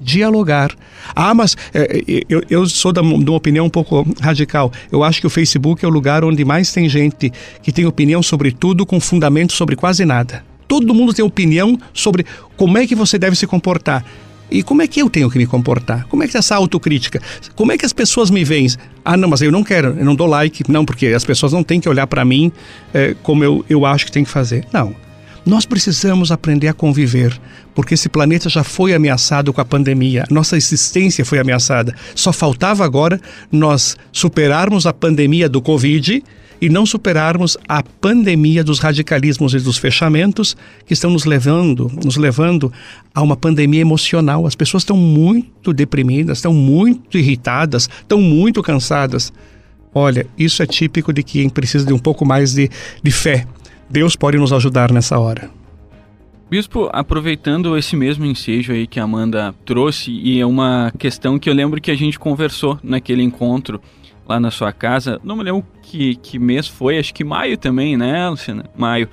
Dialogar. 0.00 0.74
Ah, 1.14 1.34
mas 1.34 1.56
é, 1.74 2.24
eu, 2.28 2.42
eu 2.48 2.66
sou 2.66 2.92
da, 2.92 3.02
de 3.02 3.08
uma 3.08 3.36
opinião 3.36 3.66
um 3.66 3.70
pouco 3.70 4.06
radical. 4.20 4.72
Eu 4.90 5.04
acho 5.04 5.20
que 5.20 5.26
o 5.26 5.30
Facebook 5.30 5.84
é 5.84 5.88
o 5.88 5.90
lugar 5.90 6.24
onde 6.24 6.44
mais 6.44 6.72
tem 6.72 6.88
gente 6.88 7.32
que 7.62 7.70
tem 7.70 7.86
opinião 7.86 8.22
sobre 8.22 8.50
tudo 8.50 8.86
com 8.86 8.98
fundamento 8.98 9.52
sobre 9.52 9.76
quase 9.76 10.04
nada. 10.04 10.44
Todo 10.66 10.94
mundo 10.94 11.12
tem 11.12 11.24
opinião 11.24 11.78
sobre 11.92 12.24
como 12.56 12.78
é 12.78 12.86
que 12.86 12.94
você 12.94 13.18
deve 13.18 13.36
se 13.36 13.46
comportar. 13.46 14.04
E 14.50 14.62
como 14.62 14.82
é 14.82 14.86
que 14.88 15.00
eu 15.00 15.08
tenho 15.08 15.30
que 15.30 15.38
me 15.38 15.46
comportar? 15.46 16.06
Como 16.08 16.24
é 16.24 16.28
que 16.28 16.36
é 16.36 16.40
essa 16.40 16.56
autocrítica? 16.56 17.20
Como 17.54 17.70
é 17.70 17.78
que 17.78 17.86
as 17.86 17.92
pessoas 17.92 18.30
me 18.30 18.42
veem? 18.42 18.66
Ah, 19.04 19.16
não, 19.16 19.28
mas 19.28 19.40
eu 19.42 19.52
não 19.52 19.62
quero, 19.62 19.96
eu 19.96 20.04
não 20.04 20.14
dou 20.14 20.26
like. 20.26 20.64
Não, 20.68 20.84
porque 20.84 21.06
as 21.06 21.24
pessoas 21.24 21.52
não 21.52 21.62
têm 21.62 21.80
que 21.80 21.88
olhar 21.88 22.06
para 22.06 22.24
mim 22.24 22.50
é, 22.92 23.14
como 23.22 23.44
eu, 23.44 23.64
eu 23.68 23.86
acho 23.86 24.06
que 24.06 24.12
tem 24.12 24.24
que 24.24 24.30
fazer. 24.30 24.66
Não. 24.72 24.94
Nós 25.44 25.64
precisamos 25.64 26.30
aprender 26.30 26.68
a 26.68 26.74
conviver, 26.74 27.38
porque 27.74 27.94
esse 27.94 28.08
planeta 28.08 28.48
já 28.48 28.62
foi 28.62 28.94
ameaçado 28.94 29.52
com 29.52 29.60
a 29.60 29.64
pandemia, 29.64 30.26
nossa 30.30 30.56
existência 30.56 31.24
foi 31.24 31.38
ameaçada. 31.38 31.94
Só 32.14 32.32
faltava 32.32 32.84
agora 32.84 33.18
nós 33.50 33.96
superarmos 34.12 34.86
a 34.86 34.92
pandemia 34.92 35.48
do 35.48 35.62
Covid 35.62 36.22
e 36.60 36.68
não 36.68 36.84
superarmos 36.84 37.56
a 37.66 37.82
pandemia 37.82 38.62
dos 38.62 38.80
radicalismos 38.80 39.54
e 39.54 39.60
dos 39.60 39.78
fechamentos 39.78 40.54
que 40.84 40.92
estão 40.92 41.10
nos 41.10 41.24
levando, 41.24 41.90
nos 42.04 42.16
levando 42.16 42.70
a 43.14 43.22
uma 43.22 43.34
pandemia 43.34 43.80
emocional. 43.80 44.46
As 44.46 44.54
pessoas 44.54 44.82
estão 44.82 44.96
muito 44.96 45.72
deprimidas, 45.72 46.38
estão 46.38 46.52
muito 46.52 47.16
irritadas, 47.16 47.88
estão 48.02 48.20
muito 48.20 48.62
cansadas. 48.62 49.32
Olha, 49.94 50.26
isso 50.38 50.62
é 50.62 50.66
típico 50.66 51.12
de 51.12 51.22
quem 51.22 51.48
precisa 51.48 51.86
de 51.86 51.94
um 51.94 51.98
pouco 51.98 52.26
mais 52.26 52.52
de, 52.52 52.70
de 53.02 53.10
fé. 53.10 53.46
Deus 53.90 54.14
pode 54.14 54.38
nos 54.38 54.52
ajudar 54.52 54.92
nessa 54.92 55.18
hora. 55.18 55.50
Bispo, 56.48 56.88
aproveitando 56.92 57.76
esse 57.76 57.96
mesmo 57.96 58.24
ensejo 58.24 58.72
aí 58.72 58.86
que 58.86 59.00
a 59.00 59.04
Amanda 59.04 59.52
trouxe, 59.64 60.12
e 60.12 60.40
é 60.40 60.46
uma 60.46 60.92
questão 60.96 61.38
que 61.38 61.50
eu 61.50 61.54
lembro 61.54 61.80
que 61.80 61.90
a 61.90 61.96
gente 61.96 62.18
conversou 62.18 62.78
naquele 62.84 63.22
encontro 63.22 63.80
lá 64.28 64.38
na 64.38 64.50
sua 64.50 64.72
casa. 64.72 65.20
Não 65.24 65.36
me 65.36 65.42
lembro 65.42 65.64
que, 65.82 66.14
que 66.16 66.38
mês 66.38 66.68
foi, 66.68 66.98
acho 66.98 67.12
que 67.12 67.24
maio 67.24 67.58
também, 67.58 67.96
né, 67.96 68.28
Luciana? 68.28 68.64
Maio. 68.76 69.08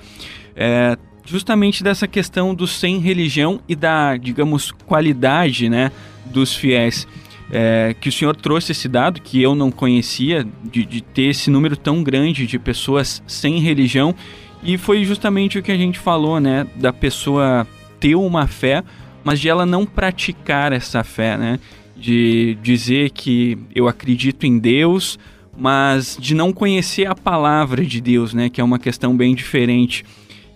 É, 0.54 0.96
justamente 1.24 1.82
dessa 1.82 2.06
questão 2.06 2.54
do 2.54 2.66
sem 2.66 2.98
religião 2.98 3.60
e 3.68 3.74
da, 3.74 4.16
digamos, 4.16 4.70
qualidade, 4.70 5.68
né, 5.68 5.90
dos 6.26 6.54
fiéis. 6.54 7.06
É, 7.50 7.96
que 7.98 8.10
o 8.10 8.12
senhor 8.12 8.36
trouxe 8.36 8.72
esse 8.72 8.88
dado 8.88 9.22
que 9.22 9.42
eu 9.42 9.54
não 9.54 9.70
conhecia, 9.70 10.46
de, 10.64 10.84
de 10.84 11.00
ter 11.00 11.30
esse 11.30 11.50
número 11.50 11.76
tão 11.76 12.02
grande 12.02 12.46
de 12.46 12.58
pessoas 12.58 13.22
sem 13.26 13.58
religião. 13.58 14.14
E 14.62 14.76
foi 14.76 15.04
justamente 15.04 15.58
o 15.58 15.62
que 15.62 15.72
a 15.72 15.76
gente 15.76 15.98
falou, 15.98 16.40
né? 16.40 16.66
Da 16.76 16.92
pessoa 16.92 17.66
ter 18.00 18.14
uma 18.14 18.46
fé, 18.46 18.82
mas 19.24 19.40
de 19.40 19.48
ela 19.48 19.64
não 19.64 19.84
praticar 19.86 20.72
essa 20.72 21.02
fé, 21.04 21.36
né? 21.36 21.58
de 21.98 22.56
dizer 22.62 23.10
que 23.10 23.58
eu 23.74 23.88
acredito 23.88 24.46
em 24.46 24.58
Deus, 24.58 25.18
mas 25.56 26.16
de 26.18 26.34
não 26.34 26.52
conhecer 26.52 27.06
a 27.06 27.14
palavra 27.14 27.84
de 27.84 28.00
Deus, 28.00 28.32
né? 28.32 28.48
Que 28.48 28.60
é 28.60 28.64
uma 28.64 28.78
questão 28.78 29.16
bem 29.16 29.34
diferente. 29.34 30.04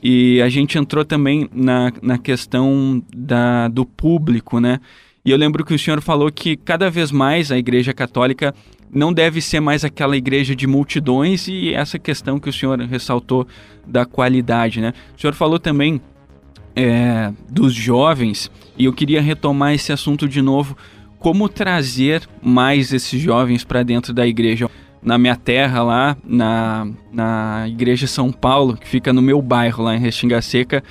E 0.03 0.41
a 0.41 0.49
gente 0.49 0.79
entrou 0.79 1.05
também 1.05 1.49
na, 1.53 1.93
na 2.01 2.19
questão 2.19 3.03
da, 3.15 3.69
do 3.69 3.85
público, 3.85 4.61
né? 4.61 4.79
E 5.25 5.31
eu 5.31 5.37
lembro 5.37 5.65
que 5.65 5.75
o 5.75 5.79
senhor 5.79 6.01
falou 6.01 6.31
que 6.31 6.57
cada 6.57 6.91
vez 6.91 7.11
mais 7.11 7.51
a 7.51 7.59
Igreja 7.59 7.93
Católica 7.93 8.55
não 8.93 9.13
deve 9.13 9.41
ser 9.41 9.59
mais 9.59 9.85
aquela 9.85 10.17
igreja 10.17 10.55
de 10.55 10.67
multidões 10.67 11.49
e 11.49 11.73
essa 11.73 11.99
questão 11.99 12.39
que 12.39 12.51
o 12.51 12.53
senhor 12.53 12.79
ressaltou 12.81 13.47
da 13.87 14.05
qualidade, 14.05 14.81
né? 14.81 14.93
O 15.17 15.21
senhor 15.21 15.33
falou 15.33 15.59
também 15.59 16.01
é, 16.77 17.33
dos 17.49 17.73
jovens 17.73 18.51
e 18.77 18.85
eu 18.85 18.93
queria 18.93 19.23
retomar 19.23 19.73
esse 19.73 19.93
assunto 19.93 20.29
de 20.29 20.43
novo. 20.43 20.77
Como 21.19 21.49
trazer 21.49 22.29
mais 22.43 22.93
esses 22.93 23.21
jovens 23.21 23.65
para 23.65 23.83
dentro 23.83 24.13
da 24.13 24.27
igreja? 24.27 24.69
Na 25.03 25.19
minha 25.19 25.35
terra, 25.35 25.83
lá 25.83 26.17
na, 26.25 26.87
na 27.13 27.65
Igreja 27.67 28.07
São 28.07 28.31
Paulo, 28.31 28.77
que 28.77 28.87
fica 28.87 29.13
no 29.13 29.21
meu 29.21 29.43
bairro, 29.43 29.83
lá 29.83 29.97
em 29.97 29.99
Restinga 29.99 30.41
Seca, 30.41 30.83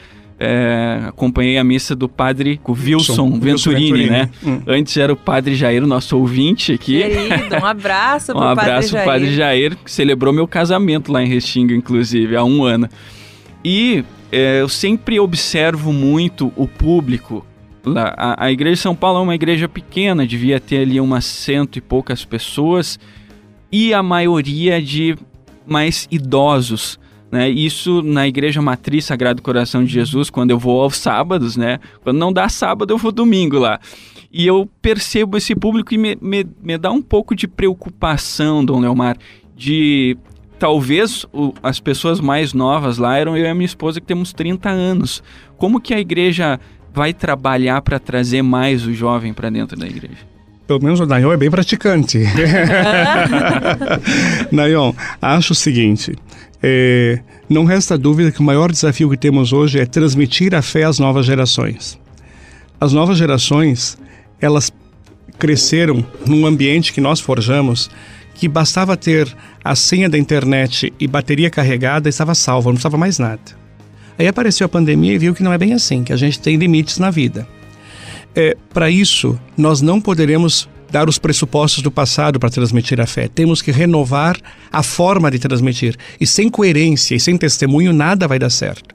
é, 0.43 1.04
acompanhei 1.08 1.60
a 1.60 1.63
missa 1.63 1.95
do 1.95 2.10
padre 2.10 2.60
Wilson, 2.67 2.88
Wilson 2.89 3.39
Venturini, 3.39 3.91
Venturini, 3.91 4.10
né? 4.10 4.30
Hum. 4.43 4.62
Antes 4.65 4.97
era 4.97 5.13
o 5.13 5.15
padre 5.15 5.54
Jair, 5.54 5.86
nosso 5.86 6.17
ouvinte 6.17 6.73
aqui. 6.73 6.99
Querido, 6.99 7.58
um 7.62 7.65
abraço 7.65 8.32
pro 8.34 8.41
um 8.41 8.47
abraço 8.47 8.93
padre 8.93 9.06
Jair. 9.06 9.06
padre 9.06 9.36
Jair, 9.36 9.75
que 9.75 9.91
celebrou 9.91 10.34
meu 10.34 10.47
casamento 10.47 11.12
lá 11.12 11.21
em 11.21 11.27
Restinga, 11.27 11.75
inclusive, 11.75 12.36
há 12.36 12.43
um 12.43 12.63
ano. 12.63 12.89
E 13.63 14.04
é, 14.32 14.62
eu 14.62 14.67
sempre 14.67 15.19
observo 15.19 15.93
muito 15.93 16.51
o 16.56 16.67
público. 16.67 17.45
Lá. 17.86 18.12
A, 18.17 18.45
a 18.45 18.51
Igreja 18.51 18.77
de 18.77 18.82
São 18.82 18.95
Paulo 18.95 19.19
é 19.19 19.21
uma 19.21 19.36
igreja 19.36 19.69
pequena, 19.69 20.25
devia 20.25 20.60
ter 20.60 20.80
ali 20.80 20.99
umas 20.99 21.23
cento 21.23 21.77
e 21.77 21.82
poucas 21.82 22.25
pessoas, 22.25 22.99
e 23.71 23.93
a 23.93 24.01
maioria 24.01 24.82
de 24.82 25.15
mais 25.67 26.08
idosos. 26.10 26.99
Né? 27.32 27.50
Isso 27.50 28.02
na 28.02 28.28
Igreja 28.28 28.62
Matriz 28.62 29.06
Sagrado 29.06 29.41
Coração 29.41 29.86
de 29.86 29.91
Jesus, 29.91 30.30
quando 30.30 30.52
eu 30.52 30.60
vou 30.60 30.82
aos 30.82 30.98
sábados, 30.98 31.56
né? 31.56 31.80
Quando 32.04 32.17
não 32.17 32.34
dá 32.34 32.50
sábado, 32.50 32.91
eu 32.91 32.98
vou 32.98 33.12
domingo 33.12 33.58
lá. 33.58 33.80
E 34.32 34.46
eu 34.46 34.70
percebo 34.82 35.38
esse 35.38 35.56
público 35.56 35.94
e 35.94 35.98
me, 35.98 36.17
me, 36.22 36.46
me 36.62 36.78
dá 36.78 36.91
um 36.91 37.02
pouco 37.02 37.34
de 37.34 37.48
preocupação, 37.48 38.63
Dom 38.63 38.82
Leomar, 38.82 39.17
de 39.56 40.17
talvez 40.60 41.26
o, 41.34 41.54
as 41.63 41.80
pessoas 41.80 42.20
mais 42.20 42.54
novas 42.54 42.98
lá 42.98 43.17
eram 43.17 43.36
eu 43.38 43.46
e 43.46 43.48
a 43.48 43.56
minha 43.56 43.65
esposa 43.65 44.02
que 44.02 44.08
temos 44.08 44.34
30 44.34 44.70
anos. 44.70 45.24
Como 45.58 45.80
que 45.80 45.94
a 45.94 46.00
igreja 46.00 46.60
vai 46.94 47.13
trabalhar 47.13 47.82
para 47.82 47.98
trazer 47.98 48.41
mais 48.41 48.86
o 48.86 48.94
jovem 48.94 49.34
para 49.34 49.50
dentro 49.50 49.78
da 49.78 49.88
igreja? 49.88 50.30
Pelo 50.67 50.84
menos 50.84 51.00
o 51.00 51.06
Nayon 51.06 51.34
é 51.34 51.38
bem 51.38 51.50
praticante. 51.50 52.20
Nayon, 54.52 54.94
acho 55.22 55.54
o 55.54 55.56
seguinte: 55.56 56.15
é, 56.63 57.19
não 57.50 57.65
resta 57.65 57.97
dúvida 57.97 58.32
que 58.32 58.39
o 58.39 58.43
maior 58.43 58.71
desafio 58.71 59.10
que 59.10 59.17
temos 59.17 59.52
hoje 59.52 59.80
é 59.80 59.86
transmitir 59.86 60.54
a 60.54 60.62
fé 60.62 60.84
às 60.84 61.00
novas 61.00 61.26
gerações. 61.26 62.00
As 62.80 62.93
novas 62.93 63.17
gerações, 63.17 63.97
elas 64.39 64.71
cresceram 65.38 66.06
num 66.26 66.45
ambiente 66.45 66.93
que 66.93 67.02
nós 67.02 67.19
forjamos 67.19 67.89
que 68.36 68.47
bastava 68.47 68.97
ter 68.97 69.36
a 69.63 69.76
senha 69.76 70.10
da 70.10 70.17
internet 70.17 70.91
e 71.00 71.08
bateria 71.08 71.50
carregada 71.50 72.10
estava 72.10 72.34
salvo, 72.34 72.69
não 72.69 72.76
precisava 72.76 72.97
mais 72.97 73.19
nada. 73.19 73.41
Aí 74.17 74.28
apareceu 74.28 74.65
a 74.65 74.69
pandemia 74.69 75.13
e 75.13 75.17
viu 75.17 75.34
que 75.34 75.43
não 75.43 75.54
é 75.54 75.58
bem 75.58 75.74
assim, 75.74 76.04
que 76.04 76.13
a 76.13 76.17
gente 76.17 76.39
tem 76.39 76.58
limites 76.58 76.97
na 76.97 77.10
vida. 77.12 77.47
É, 78.36 78.56
Para 78.74 78.89
isso, 78.89 79.39
nós 79.58 79.82
não 79.82 80.00
poderemos 80.00 80.69
dar 80.91 81.08
os 81.08 81.17
pressupostos 81.17 81.82
do 81.82 81.89
passado 81.89 82.39
para 82.39 82.49
transmitir 82.49 82.99
a 82.99 83.08
fé. 83.08 83.27
Temos 83.27 83.62
que 83.62 83.71
renovar 83.71 84.38
a 84.71 84.84
forma 84.84 85.32
de 85.32 85.39
transmitir. 85.39 85.95
E 86.19 86.27
sem 86.27 86.49
coerência 86.49 87.15
e 87.15 87.19
sem 87.19 87.38
testemunho, 87.38 87.93
nada 87.93 88.27
vai 88.27 88.38
dar 88.38 88.49
certo. 88.49 88.93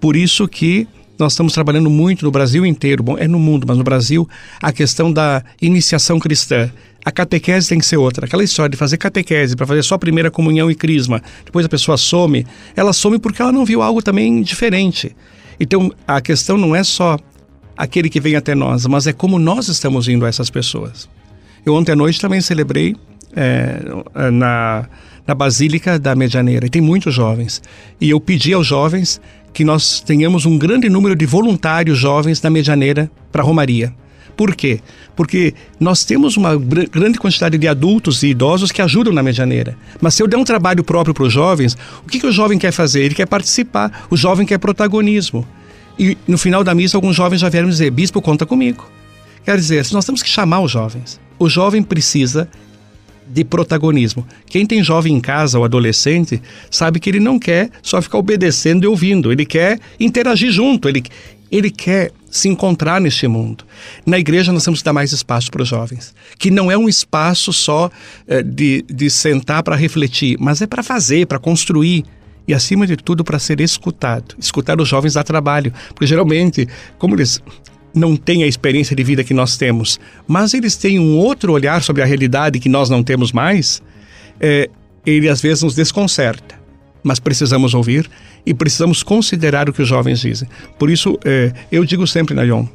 Por 0.00 0.16
isso 0.16 0.46
que 0.48 0.86
nós 1.18 1.32
estamos 1.32 1.52
trabalhando 1.52 1.88
muito 1.88 2.24
no 2.24 2.30
Brasil 2.30 2.66
inteiro, 2.66 3.02
bom, 3.02 3.16
é 3.16 3.28
no 3.28 3.38
mundo, 3.38 3.64
mas 3.66 3.78
no 3.78 3.84
Brasil, 3.84 4.28
a 4.60 4.72
questão 4.72 5.12
da 5.12 5.44
iniciação 5.62 6.18
cristã. 6.18 6.70
A 7.04 7.12
catequese 7.12 7.68
tem 7.68 7.78
que 7.78 7.86
ser 7.86 7.98
outra. 7.98 8.26
Aquela 8.26 8.42
história 8.42 8.70
de 8.70 8.76
fazer 8.76 8.96
catequese 8.96 9.54
para 9.54 9.66
fazer 9.66 9.82
só 9.82 9.94
a 9.94 9.98
primeira 9.98 10.30
comunhão 10.30 10.70
e 10.70 10.74
crisma, 10.74 11.22
depois 11.44 11.64
a 11.64 11.68
pessoa 11.68 11.96
some, 11.96 12.46
ela 12.74 12.92
some 12.92 13.18
porque 13.18 13.40
ela 13.40 13.52
não 13.52 13.64
viu 13.64 13.82
algo 13.82 14.02
também 14.02 14.42
diferente. 14.42 15.14
Então, 15.60 15.92
a 16.06 16.20
questão 16.20 16.56
não 16.56 16.74
é 16.74 16.82
só 16.82 17.16
aquele 17.76 18.08
que 18.08 18.20
vem 18.20 18.36
até 18.36 18.54
nós, 18.54 18.86
mas 18.86 19.06
é 19.06 19.12
como 19.12 19.38
nós 19.38 19.68
estamos 19.68 20.08
indo 20.08 20.24
a 20.24 20.28
essas 20.28 20.50
pessoas. 20.50 21.08
Eu 21.64 21.74
ontem 21.74 21.92
à 21.92 21.96
noite 21.96 22.20
também 22.20 22.40
celebrei 22.40 22.94
é, 23.34 23.80
na, 24.30 24.86
na 25.26 25.34
Basílica 25.34 25.98
da 25.98 26.14
Medianeira, 26.14 26.66
e 26.66 26.70
tem 26.70 26.82
muitos 26.82 27.14
jovens. 27.14 27.62
E 28.00 28.10
eu 28.10 28.20
pedi 28.20 28.52
aos 28.52 28.66
jovens 28.66 29.20
que 29.52 29.64
nós 29.64 30.00
tenhamos 30.00 30.46
um 30.46 30.58
grande 30.58 30.88
número 30.88 31.14
de 31.14 31.26
voluntários 31.26 31.98
jovens 31.98 32.42
na 32.42 32.50
Medianeira 32.50 33.10
para 33.30 33.42
a 33.42 33.44
Romaria. 33.44 33.94
Por 34.36 34.54
quê? 34.54 34.80
Porque 35.14 35.54
nós 35.78 36.04
temos 36.04 36.36
uma 36.36 36.56
grande 36.56 37.18
quantidade 37.18 37.56
de 37.56 37.68
adultos 37.68 38.22
e 38.22 38.28
idosos 38.28 38.72
que 38.72 38.82
ajudam 38.82 39.12
na 39.12 39.22
medianeira. 39.22 39.76
Mas 40.00 40.14
se 40.14 40.22
eu 40.22 40.26
der 40.26 40.36
um 40.36 40.44
trabalho 40.44 40.82
próprio 40.82 41.14
para 41.14 41.24
os 41.24 41.32
jovens, 41.32 41.76
o 42.04 42.08
que, 42.08 42.18
que 42.18 42.26
o 42.26 42.32
jovem 42.32 42.58
quer 42.58 42.72
fazer? 42.72 43.02
Ele 43.02 43.14
quer 43.14 43.26
participar, 43.26 44.06
o 44.10 44.16
jovem 44.16 44.44
quer 44.44 44.58
protagonismo. 44.58 45.46
E 45.98 46.16
no 46.26 46.36
final 46.36 46.64
da 46.64 46.74
missa, 46.74 46.96
alguns 46.96 47.16
jovens 47.16 47.40
já 47.40 47.48
vieram 47.48 47.68
dizer: 47.68 47.90
Bispo, 47.90 48.20
conta 48.20 48.44
comigo. 48.44 48.90
Quer 49.44 49.56
dizer, 49.56 49.86
nós 49.92 50.04
temos 50.04 50.22
que 50.22 50.28
chamar 50.28 50.60
os 50.60 50.70
jovens. 50.70 51.20
O 51.38 51.48
jovem 51.48 51.82
precisa 51.82 52.48
de 53.26 53.44
protagonismo. 53.44 54.26
Quem 54.46 54.66
tem 54.66 54.82
jovem 54.82 55.14
em 55.14 55.20
casa 55.20 55.58
ou 55.58 55.64
adolescente 55.64 56.40
sabe 56.70 57.00
que 57.00 57.10
ele 57.10 57.20
não 57.20 57.38
quer 57.38 57.70
só 57.82 58.00
ficar 58.00 58.18
obedecendo 58.18 58.84
e 58.84 58.86
ouvindo, 58.86 59.32
ele 59.32 59.44
quer 59.44 59.80
interagir 59.98 60.50
junto, 60.50 60.88
ele, 60.88 61.02
ele 61.50 61.70
quer 61.70 62.12
se 62.30 62.48
encontrar 62.48 63.00
neste 63.00 63.26
mundo. 63.26 63.64
Na 64.04 64.18
igreja 64.18 64.52
nós 64.52 64.64
temos 64.64 64.80
que 64.80 64.84
dar 64.84 64.92
mais 64.92 65.12
espaço 65.12 65.50
para 65.50 65.62
os 65.62 65.68
jovens, 65.68 66.14
que 66.38 66.50
não 66.50 66.70
é 66.70 66.76
um 66.76 66.88
espaço 66.88 67.52
só 67.52 67.90
eh, 68.26 68.42
de, 68.42 68.84
de 68.88 69.08
sentar 69.08 69.62
para 69.62 69.76
refletir, 69.76 70.36
mas 70.38 70.60
é 70.60 70.66
para 70.66 70.82
fazer, 70.82 71.26
para 71.26 71.38
construir 71.38 72.04
e, 72.46 72.54
acima 72.54 72.86
de 72.86 72.96
tudo, 72.96 73.24
para 73.24 73.38
ser 73.38 73.60
escutado. 73.60 74.34
Escutar 74.38 74.80
os 74.80 74.88
jovens 74.88 75.14
dá 75.14 75.22
trabalho, 75.22 75.72
porque 75.88 76.06
geralmente, 76.06 76.68
como 76.98 77.14
eles 77.14 77.42
não 77.94 78.16
têm 78.16 78.42
a 78.42 78.46
experiência 78.46 78.94
de 78.96 79.04
vida 79.04 79.22
que 79.22 79.32
nós 79.32 79.56
temos, 79.56 80.00
mas 80.26 80.52
eles 80.52 80.76
têm 80.76 80.98
um 80.98 81.16
outro 81.16 81.52
olhar 81.52 81.82
sobre 81.82 82.02
a 82.02 82.04
realidade 82.04 82.58
que 82.58 82.68
nós 82.68 82.90
não 82.90 83.02
temos 83.02 83.32
mais, 83.32 83.82
é, 84.40 84.68
ele 85.06 85.28
às 85.28 85.40
vezes 85.40 85.62
nos 85.62 85.74
desconcerta. 85.74 86.62
Mas 87.02 87.20
precisamos 87.20 87.74
ouvir 87.74 88.10
e 88.44 88.54
precisamos 88.54 89.02
considerar 89.02 89.68
o 89.68 89.72
que 89.72 89.82
os 89.82 89.88
jovens 89.88 90.20
dizem. 90.20 90.48
Por 90.78 90.90
isso, 90.90 91.18
é, 91.24 91.52
eu 91.70 91.84
digo 91.84 92.06
sempre, 92.06 92.34
Nayon, 92.34 92.66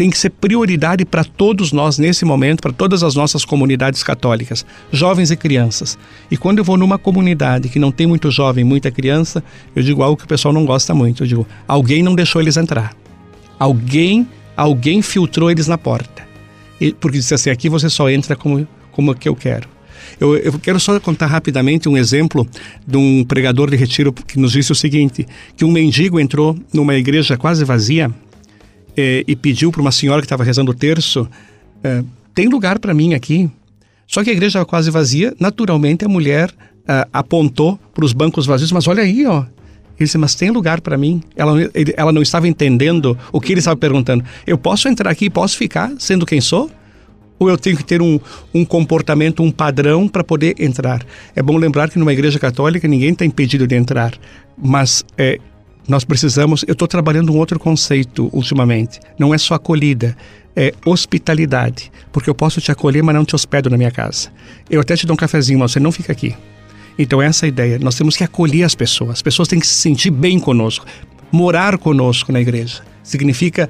tem 0.00 0.08
que 0.08 0.16
ser 0.16 0.30
prioridade 0.30 1.04
para 1.04 1.22
todos 1.22 1.72
nós 1.72 1.98
nesse 1.98 2.24
momento, 2.24 2.62
para 2.62 2.72
todas 2.72 3.02
as 3.02 3.14
nossas 3.14 3.44
comunidades 3.44 4.02
católicas, 4.02 4.64
jovens 4.90 5.30
e 5.30 5.36
crianças. 5.36 5.98
E 6.30 6.38
quando 6.38 6.56
eu 6.56 6.64
vou 6.64 6.78
numa 6.78 6.96
comunidade 6.96 7.68
que 7.68 7.78
não 7.78 7.92
tem 7.92 8.06
muito 8.06 8.30
jovem, 8.30 8.64
muita 8.64 8.90
criança, 8.90 9.44
eu 9.76 9.82
digo 9.82 10.02
algo 10.02 10.16
que 10.16 10.24
o 10.24 10.26
pessoal 10.26 10.54
não 10.54 10.64
gosta 10.64 10.94
muito. 10.94 11.22
Eu 11.22 11.26
digo, 11.26 11.46
alguém 11.68 12.02
não 12.02 12.14
deixou 12.14 12.40
eles 12.40 12.56
entrar. 12.56 12.96
Alguém, 13.58 14.26
alguém 14.56 15.02
filtrou 15.02 15.50
eles 15.50 15.66
na 15.66 15.76
porta. 15.76 16.26
E, 16.80 16.94
porque 16.94 17.18
disse 17.18 17.34
assim, 17.34 17.50
aqui 17.50 17.68
você 17.68 17.90
só 17.90 18.08
entra 18.08 18.34
como, 18.34 18.66
como 18.92 19.14
que 19.14 19.28
eu 19.28 19.36
quero. 19.36 19.68
Eu, 20.18 20.34
eu, 20.34 20.58
quero 20.58 20.80
só 20.80 20.98
contar 20.98 21.26
rapidamente 21.26 21.90
um 21.90 21.96
exemplo 21.98 22.48
de 22.86 22.96
um 22.96 23.22
pregador 23.22 23.68
de 23.68 23.76
retiro 23.76 24.14
que 24.14 24.38
nos 24.38 24.52
disse 24.52 24.72
o 24.72 24.74
seguinte: 24.74 25.26
que 25.58 25.64
um 25.64 25.70
mendigo 25.70 26.18
entrou 26.18 26.58
numa 26.72 26.94
igreja 26.94 27.36
quase 27.36 27.66
vazia 27.66 28.10
é, 28.96 29.24
e 29.26 29.36
pediu 29.36 29.70
para 29.70 29.80
uma 29.80 29.92
senhora 29.92 30.20
que 30.20 30.26
estava 30.26 30.44
rezando 30.44 30.70
o 30.70 30.74
terço: 30.74 31.28
é, 31.82 32.02
tem 32.34 32.48
lugar 32.48 32.78
para 32.78 32.94
mim 32.94 33.14
aqui? 33.14 33.50
Só 34.06 34.24
que 34.24 34.30
a 34.30 34.32
igreja 34.32 34.48
estava 34.48 34.66
quase 34.66 34.90
vazia. 34.90 35.34
Naturalmente, 35.38 36.04
a 36.04 36.08
mulher 36.08 36.52
é, 36.86 37.06
apontou 37.12 37.78
para 37.94 38.04
os 38.04 38.12
bancos 38.12 38.46
vazios, 38.46 38.72
mas 38.72 38.88
olha 38.88 39.02
aí, 39.02 39.24
ó. 39.26 39.44
Ele 40.00 40.06
disse, 40.06 40.16
mas 40.16 40.34
tem 40.34 40.50
lugar 40.50 40.80
para 40.80 40.96
mim? 40.96 41.22
Ela, 41.36 41.60
ele, 41.74 41.94
ela 41.94 42.10
não 42.10 42.22
estava 42.22 42.48
entendendo 42.48 43.16
o 43.30 43.38
que 43.38 43.52
ele 43.52 43.58
estava 43.58 43.76
perguntando. 43.76 44.24
Eu 44.46 44.56
posso 44.56 44.88
entrar 44.88 45.10
aqui, 45.10 45.28
posso 45.28 45.58
ficar 45.58 45.92
sendo 45.98 46.24
quem 46.24 46.40
sou? 46.40 46.70
Ou 47.38 47.50
eu 47.50 47.58
tenho 47.58 47.76
que 47.76 47.84
ter 47.84 48.00
um, 48.00 48.18
um 48.52 48.64
comportamento, 48.64 49.42
um 49.42 49.50
padrão 49.50 50.08
para 50.08 50.24
poder 50.24 50.54
entrar? 50.58 51.04
É 51.36 51.42
bom 51.42 51.56
lembrar 51.56 51.90
que 51.90 51.98
numa 51.98 52.12
igreja 52.12 52.38
católica 52.38 52.88
ninguém 52.88 53.10
está 53.10 53.26
impedido 53.26 53.66
de 53.66 53.76
entrar, 53.76 54.14
mas 54.56 55.04
é, 55.16 55.38
nós 55.90 56.04
precisamos. 56.04 56.64
Eu 56.66 56.72
estou 56.72 56.86
trabalhando 56.86 57.32
um 57.32 57.36
outro 57.36 57.58
conceito 57.58 58.30
ultimamente. 58.32 59.00
Não 59.18 59.34
é 59.34 59.38
só 59.38 59.54
acolhida, 59.54 60.16
é 60.54 60.72
hospitalidade. 60.86 61.90
Porque 62.12 62.30
eu 62.30 62.34
posso 62.34 62.60
te 62.60 62.70
acolher, 62.70 63.02
mas 63.02 63.14
não 63.14 63.24
te 63.24 63.34
hospedo 63.34 63.68
na 63.68 63.76
minha 63.76 63.90
casa. 63.90 64.30
Eu 64.70 64.80
até 64.80 64.96
te 64.96 65.06
dou 65.06 65.14
um 65.14 65.16
cafezinho, 65.16 65.58
mas 65.58 65.72
você 65.72 65.80
não 65.80 65.90
fica 65.90 66.12
aqui. 66.12 66.34
Então, 66.96 67.20
essa 67.20 67.44
é 67.44 67.46
a 67.46 67.48
ideia. 67.48 67.78
Nós 67.78 67.96
temos 67.96 68.16
que 68.16 68.22
acolher 68.22 68.62
as 68.62 68.74
pessoas. 68.74 69.10
As 69.10 69.22
pessoas 69.22 69.48
têm 69.48 69.58
que 69.58 69.66
se 69.66 69.74
sentir 69.74 70.10
bem 70.10 70.38
conosco. 70.38 70.86
Morar 71.32 71.76
conosco 71.76 72.32
na 72.32 72.40
igreja 72.40 72.82
significa 73.02 73.68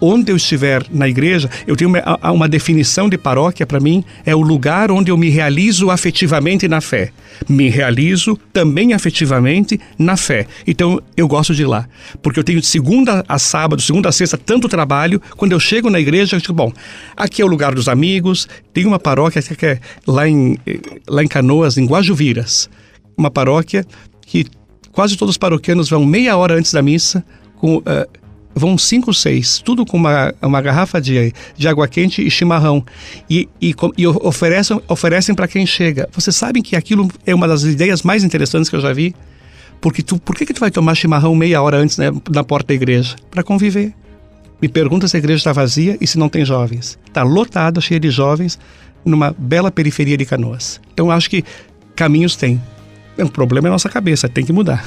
onde 0.00 0.32
eu 0.32 0.36
estiver 0.36 0.84
na 0.90 1.08
igreja, 1.08 1.50
eu 1.66 1.76
tenho 1.76 1.90
uma, 1.90 2.30
uma 2.30 2.48
definição 2.48 3.08
de 3.08 3.18
paróquia 3.18 3.66
para 3.66 3.80
mim, 3.80 4.04
é 4.24 4.34
o 4.34 4.40
lugar 4.40 4.90
onde 4.90 5.10
eu 5.10 5.16
me 5.16 5.28
realizo 5.28 5.90
afetivamente 5.90 6.66
na 6.66 6.80
fé. 6.80 7.12
Me 7.48 7.68
realizo 7.68 8.38
também 8.52 8.92
afetivamente 8.92 9.78
na 9.98 10.16
fé. 10.16 10.46
Então 10.66 11.00
eu 11.16 11.28
gosto 11.28 11.54
de 11.54 11.62
ir 11.62 11.66
lá, 11.66 11.88
porque 12.22 12.38
eu 12.38 12.44
tenho 12.44 12.60
de 12.60 12.66
segunda 12.66 13.24
a 13.28 13.38
sábado, 13.38 13.82
segunda 13.82 14.08
a 14.08 14.12
sexta, 14.12 14.38
tanto 14.38 14.68
trabalho. 14.68 15.20
Quando 15.36 15.52
eu 15.52 15.60
chego 15.60 15.90
na 15.90 16.00
igreja, 16.00 16.36
eu 16.36 16.40
digo, 16.40 16.52
bom, 16.52 16.72
aqui 17.16 17.42
é 17.42 17.44
o 17.44 17.48
lugar 17.48 17.74
dos 17.74 17.88
amigos. 17.88 18.48
Tem 18.72 18.86
uma 18.86 18.98
paróquia 18.98 19.42
que 19.42 19.66
é 19.66 19.80
lá 20.06 20.28
em, 20.28 20.58
lá 21.06 21.22
em 21.22 21.28
Canoas, 21.28 21.76
em 21.76 21.86
Guajuviras. 21.86 22.70
Uma 23.16 23.30
paróquia 23.30 23.84
que 24.26 24.46
quase 24.92 25.16
todos 25.16 25.34
os 25.34 25.38
paroquianos 25.38 25.88
vão 25.88 26.04
meia 26.04 26.36
hora 26.36 26.54
antes 26.54 26.72
da 26.72 26.82
missa 26.82 27.24
com. 27.56 27.78
Uh, 27.78 28.19
vão 28.54 28.76
cinco, 28.76 29.12
seis, 29.14 29.60
tudo 29.64 29.86
com 29.86 29.96
uma, 29.96 30.34
uma 30.42 30.60
garrafa 30.60 31.00
de, 31.00 31.32
de 31.56 31.68
água 31.68 31.86
quente 31.86 32.24
e 32.24 32.30
chimarrão. 32.30 32.84
E, 33.28 33.48
e, 33.60 33.74
e 33.96 34.06
oferecem, 34.06 34.80
oferecem 34.88 35.34
para 35.34 35.48
quem 35.48 35.66
chega. 35.66 36.08
Vocês 36.12 36.34
sabem 36.34 36.62
que 36.62 36.76
aquilo 36.76 37.08
é 37.26 37.34
uma 37.34 37.46
das 37.46 37.62
ideias 37.62 38.02
mais 38.02 38.24
interessantes 38.24 38.68
que 38.68 38.76
eu 38.76 38.80
já 38.80 38.92
vi? 38.92 39.14
Porque 39.80 40.02
tu, 40.02 40.18
por 40.18 40.36
que, 40.36 40.44
que 40.44 40.52
tu 40.52 40.60
vai 40.60 40.70
tomar 40.70 40.94
chimarrão 40.94 41.34
meia 41.34 41.62
hora 41.62 41.78
antes 41.78 41.96
né, 41.96 42.10
na 42.30 42.44
porta 42.44 42.68
da 42.68 42.74
igreja? 42.74 43.16
Para 43.30 43.42
conviver. 43.42 43.94
Me 44.60 44.68
pergunta 44.68 45.08
se 45.08 45.16
a 45.16 45.18
igreja 45.18 45.38
está 45.38 45.52
vazia 45.52 45.96
e 46.00 46.06
se 46.06 46.18
não 46.18 46.28
tem 46.28 46.44
jovens. 46.44 46.98
Está 47.06 47.22
lotada, 47.22 47.80
cheia 47.80 47.98
de 47.98 48.10
jovens, 48.10 48.58
numa 49.04 49.34
bela 49.38 49.70
periferia 49.70 50.18
de 50.18 50.26
Canoas. 50.26 50.80
Então 50.92 51.10
acho 51.10 51.30
que 51.30 51.42
caminhos 51.96 52.36
tem. 52.36 52.60
O 53.18 53.30
problema 53.30 53.68
é 53.68 53.70
a 53.70 53.72
nossa 53.72 53.88
cabeça, 53.88 54.28
tem 54.28 54.44
que 54.44 54.52
mudar. 54.52 54.84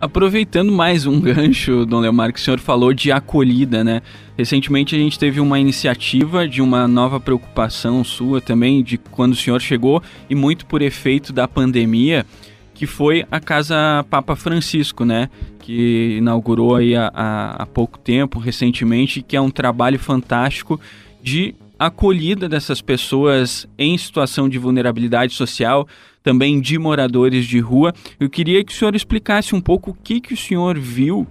Aproveitando 0.00 0.70
mais 0.70 1.06
um 1.06 1.18
gancho, 1.20 1.84
Dom 1.84 1.98
Leomar, 1.98 2.32
que 2.32 2.38
o 2.38 2.42
senhor 2.42 2.60
falou 2.60 2.94
de 2.94 3.10
acolhida, 3.10 3.82
né? 3.82 4.00
Recentemente 4.36 4.94
a 4.94 4.98
gente 4.98 5.18
teve 5.18 5.40
uma 5.40 5.58
iniciativa 5.58 6.46
de 6.46 6.62
uma 6.62 6.86
nova 6.86 7.18
preocupação 7.18 8.04
sua 8.04 8.40
também, 8.40 8.82
de 8.82 8.96
quando 8.96 9.32
o 9.32 9.36
senhor 9.36 9.60
chegou, 9.60 10.00
e 10.30 10.36
muito 10.36 10.66
por 10.66 10.82
efeito 10.82 11.32
da 11.32 11.48
pandemia, 11.48 12.24
que 12.74 12.86
foi 12.86 13.26
a 13.28 13.40
Casa 13.40 14.06
Papa 14.08 14.36
Francisco, 14.36 15.04
né? 15.04 15.28
Que 15.58 16.18
inaugurou 16.18 16.76
aí 16.76 16.94
há, 16.94 17.10
há 17.58 17.66
pouco 17.66 17.98
tempo, 17.98 18.38
recentemente, 18.38 19.20
que 19.20 19.36
é 19.36 19.40
um 19.40 19.50
trabalho 19.50 19.98
fantástico 19.98 20.80
de 21.20 21.56
acolhida 21.78 22.48
dessas 22.48 22.80
pessoas 22.80 23.66
em 23.78 23.96
situação 23.96 24.48
de 24.48 24.58
vulnerabilidade 24.58 25.34
social, 25.34 25.86
também 26.22 26.60
de 26.60 26.78
moradores 26.78 27.46
de 27.46 27.60
rua. 27.60 27.92
Eu 28.18 28.28
queria 28.28 28.64
que 28.64 28.72
o 28.72 28.76
senhor 28.76 28.94
explicasse 28.94 29.54
um 29.54 29.60
pouco 29.60 29.92
o 29.92 29.94
que, 29.94 30.20
que 30.20 30.34
o 30.34 30.36
senhor 30.36 30.78
viu 30.78 31.26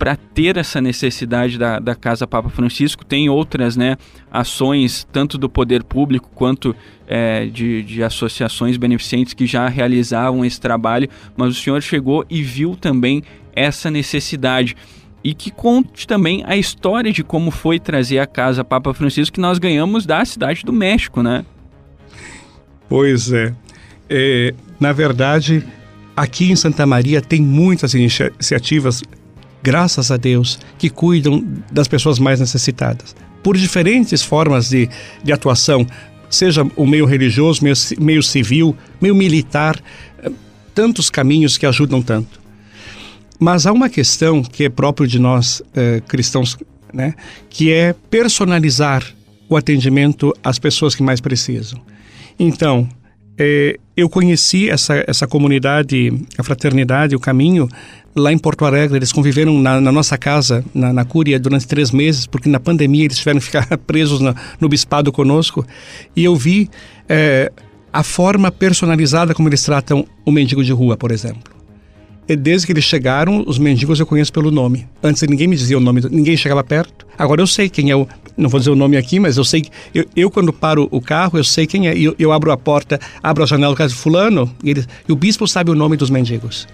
para 0.00 0.16
ter 0.16 0.56
essa 0.56 0.80
necessidade 0.80 1.58
da, 1.58 1.78
da 1.78 1.94
Casa 1.94 2.26
Papa 2.26 2.48
Francisco. 2.48 3.04
Tem 3.04 3.28
outras 3.28 3.76
né, 3.76 3.98
ações, 4.30 5.06
tanto 5.12 5.36
do 5.36 5.46
poder 5.46 5.84
público 5.84 6.30
quanto 6.34 6.74
é, 7.06 7.44
de, 7.44 7.82
de 7.82 8.02
associações 8.02 8.78
beneficentes 8.78 9.34
que 9.34 9.46
já 9.46 9.68
realizavam 9.68 10.42
esse 10.42 10.58
trabalho, 10.58 11.06
mas 11.36 11.50
o 11.50 11.60
senhor 11.60 11.82
chegou 11.82 12.24
e 12.30 12.42
viu 12.42 12.76
também 12.76 13.22
essa 13.52 13.90
necessidade 13.90 14.74
e 15.22 15.34
que 15.34 15.50
conte 15.50 16.06
também 16.06 16.42
a 16.46 16.56
história 16.56 17.12
de 17.12 17.22
como 17.22 17.50
foi 17.50 17.78
trazer 17.78 18.18
a 18.18 18.26
casa 18.26 18.64
Papa 18.64 18.92
Francisco 18.94 19.34
que 19.34 19.40
nós 19.40 19.58
ganhamos 19.58 20.06
da 20.06 20.24
cidade 20.24 20.64
do 20.64 20.72
México, 20.72 21.22
né? 21.22 21.44
Pois 22.88 23.32
é. 23.32 23.54
É, 24.08 24.54
na 24.80 24.92
verdade, 24.92 25.64
aqui 26.16 26.50
em 26.50 26.56
Santa 26.56 26.86
Maria 26.86 27.20
tem 27.20 27.40
muitas 27.40 27.94
iniciativas, 27.94 29.02
graças 29.62 30.10
a 30.10 30.16
Deus, 30.16 30.58
que 30.78 30.90
cuidam 30.90 31.44
das 31.70 31.86
pessoas 31.86 32.18
mais 32.18 32.40
necessitadas. 32.40 33.14
Por 33.42 33.56
diferentes 33.56 34.22
formas 34.22 34.70
de, 34.70 34.88
de 35.22 35.32
atuação, 35.32 35.86
seja 36.28 36.66
o 36.76 36.86
meio 36.86 37.04
religioso, 37.06 37.62
meio, 37.62 37.76
meio 37.98 38.22
civil, 38.22 38.76
meio 39.00 39.14
militar, 39.14 39.80
tantos 40.74 41.10
caminhos 41.10 41.58
que 41.58 41.66
ajudam 41.66 42.00
tanto. 42.00 42.39
Mas 43.40 43.66
há 43.66 43.72
uma 43.72 43.88
questão 43.88 44.42
que 44.42 44.64
é 44.64 44.68
próprio 44.68 45.08
de 45.08 45.18
nós 45.18 45.62
eh, 45.74 46.02
cristãos, 46.06 46.58
né, 46.92 47.14
que 47.48 47.72
é 47.72 47.94
personalizar 48.10 49.02
o 49.48 49.56
atendimento 49.56 50.32
às 50.44 50.58
pessoas 50.58 50.94
que 50.94 51.02
mais 51.02 51.20
precisam. 51.20 51.80
Então, 52.38 52.86
é, 53.42 53.78
eu 53.96 54.08
conheci 54.08 54.68
essa, 54.68 55.02
essa 55.06 55.26
comunidade, 55.26 56.12
a 56.36 56.42
fraternidade, 56.42 57.16
o 57.16 57.20
caminho, 57.20 57.68
lá 58.14 58.30
em 58.32 58.38
Porto 58.38 58.66
Alegre. 58.66 58.98
Eles 58.98 59.12
conviveram 59.12 59.58
na, 59.58 59.80
na 59.80 59.90
nossa 59.90 60.18
casa, 60.18 60.62
na, 60.74 60.92
na 60.92 61.04
Cúria, 61.04 61.40
durante 61.40 61.66
três 61.66 61.90
meses, 61.90 62.26
porque 62.26 62.48
na 62.48 62.60
pandemia 62.60 63.06
eles 63.06 63.18
tiveram 63.18 63.40
que 63.40 63.46
ficar 63.46 63.66
presos 63.86 64.20
na, 64.20 64.34
no 64.60 64.68
bispado 64.68 65.10
conosco. 65.10 65.66
E 66.14 66.24
eu 66.24 66.36
vi 66.36 66.68
é, 67.08 67.50
a 67.92 68.02
forma 68.02 68.52
personalizada 68.52 69.34
como 69.34 69.48
eles 69.48 69.62
tratam 69.62 70.06
o 70.24 70.30
mendigo 70.30 70.62
de 70.62 70.72
rua, 70.72 70.96
por 70.96 71.10
exemplo. 71.10 71.59
Desde 72.36 72.66
que 72.66 72.72
eles 72.72 72.84
chegaram, 72.84 73.44
os 73.46 73.58
mendigos 73.58 73.98
eu 73.98 74.06
conheço 74.06 74.32
pelo 74.32 74.50
nome. 74.50 74.86
Antes 75.02 75.22
ninguém 75.22 75.48
me 75.48 75.56
dizia 75.56 75.76
o 75.76 75.80
nome, 75.80 76.00
ninguém 76.10 76.36
chegava 76.36 76.62
perto. 76.62 77.06
Agora 77.18 77.40
eu 77.40 77.46
sei 77.46 77.68
quem 77.68 77.90
é 77.90 77.96
o, 77.96 78.06
não 78.36 78.48
vou 78.48 78.58
dizer 78.58 78.70
o 78.70 78.76
nome 78.76 78.96
aqui, 78.96 79.18
mas 79.18 79.36
eu 79.36 79.44
sei, 79.44 79.64
eu, 79.94 80.04
eu 80.16 80.30
quando 80.30 80.52
paro 80.52 80.88
o 80.90 81.00
carro, 81.00 81.38
eu 81.38 81.44
sei 81.44 81.66
quem 81.66 81.88
é, 81.88 81.98
eu, 81.98 82.14
eu 82.18 82.32
abro 82.32 82.50
a 82.52 82.56
porta, 82.56 83.00
abro 83.22 83.42
a 83.42 83.46
janela 83.46 83.74
do 83.74 83.76
caso 83.76 83.94
fulano, 83.94 84.50
e, 84.62 84.70
ele, 84.70 84.84
e 85.08 85.12
o 85.12 85.16
bispo 85.16 85.46
sabe 85.46 85.70
o 85.70 85.74
nome 85.74 85.96
dos 85.96 86.10
mendigos. 86.10 86.66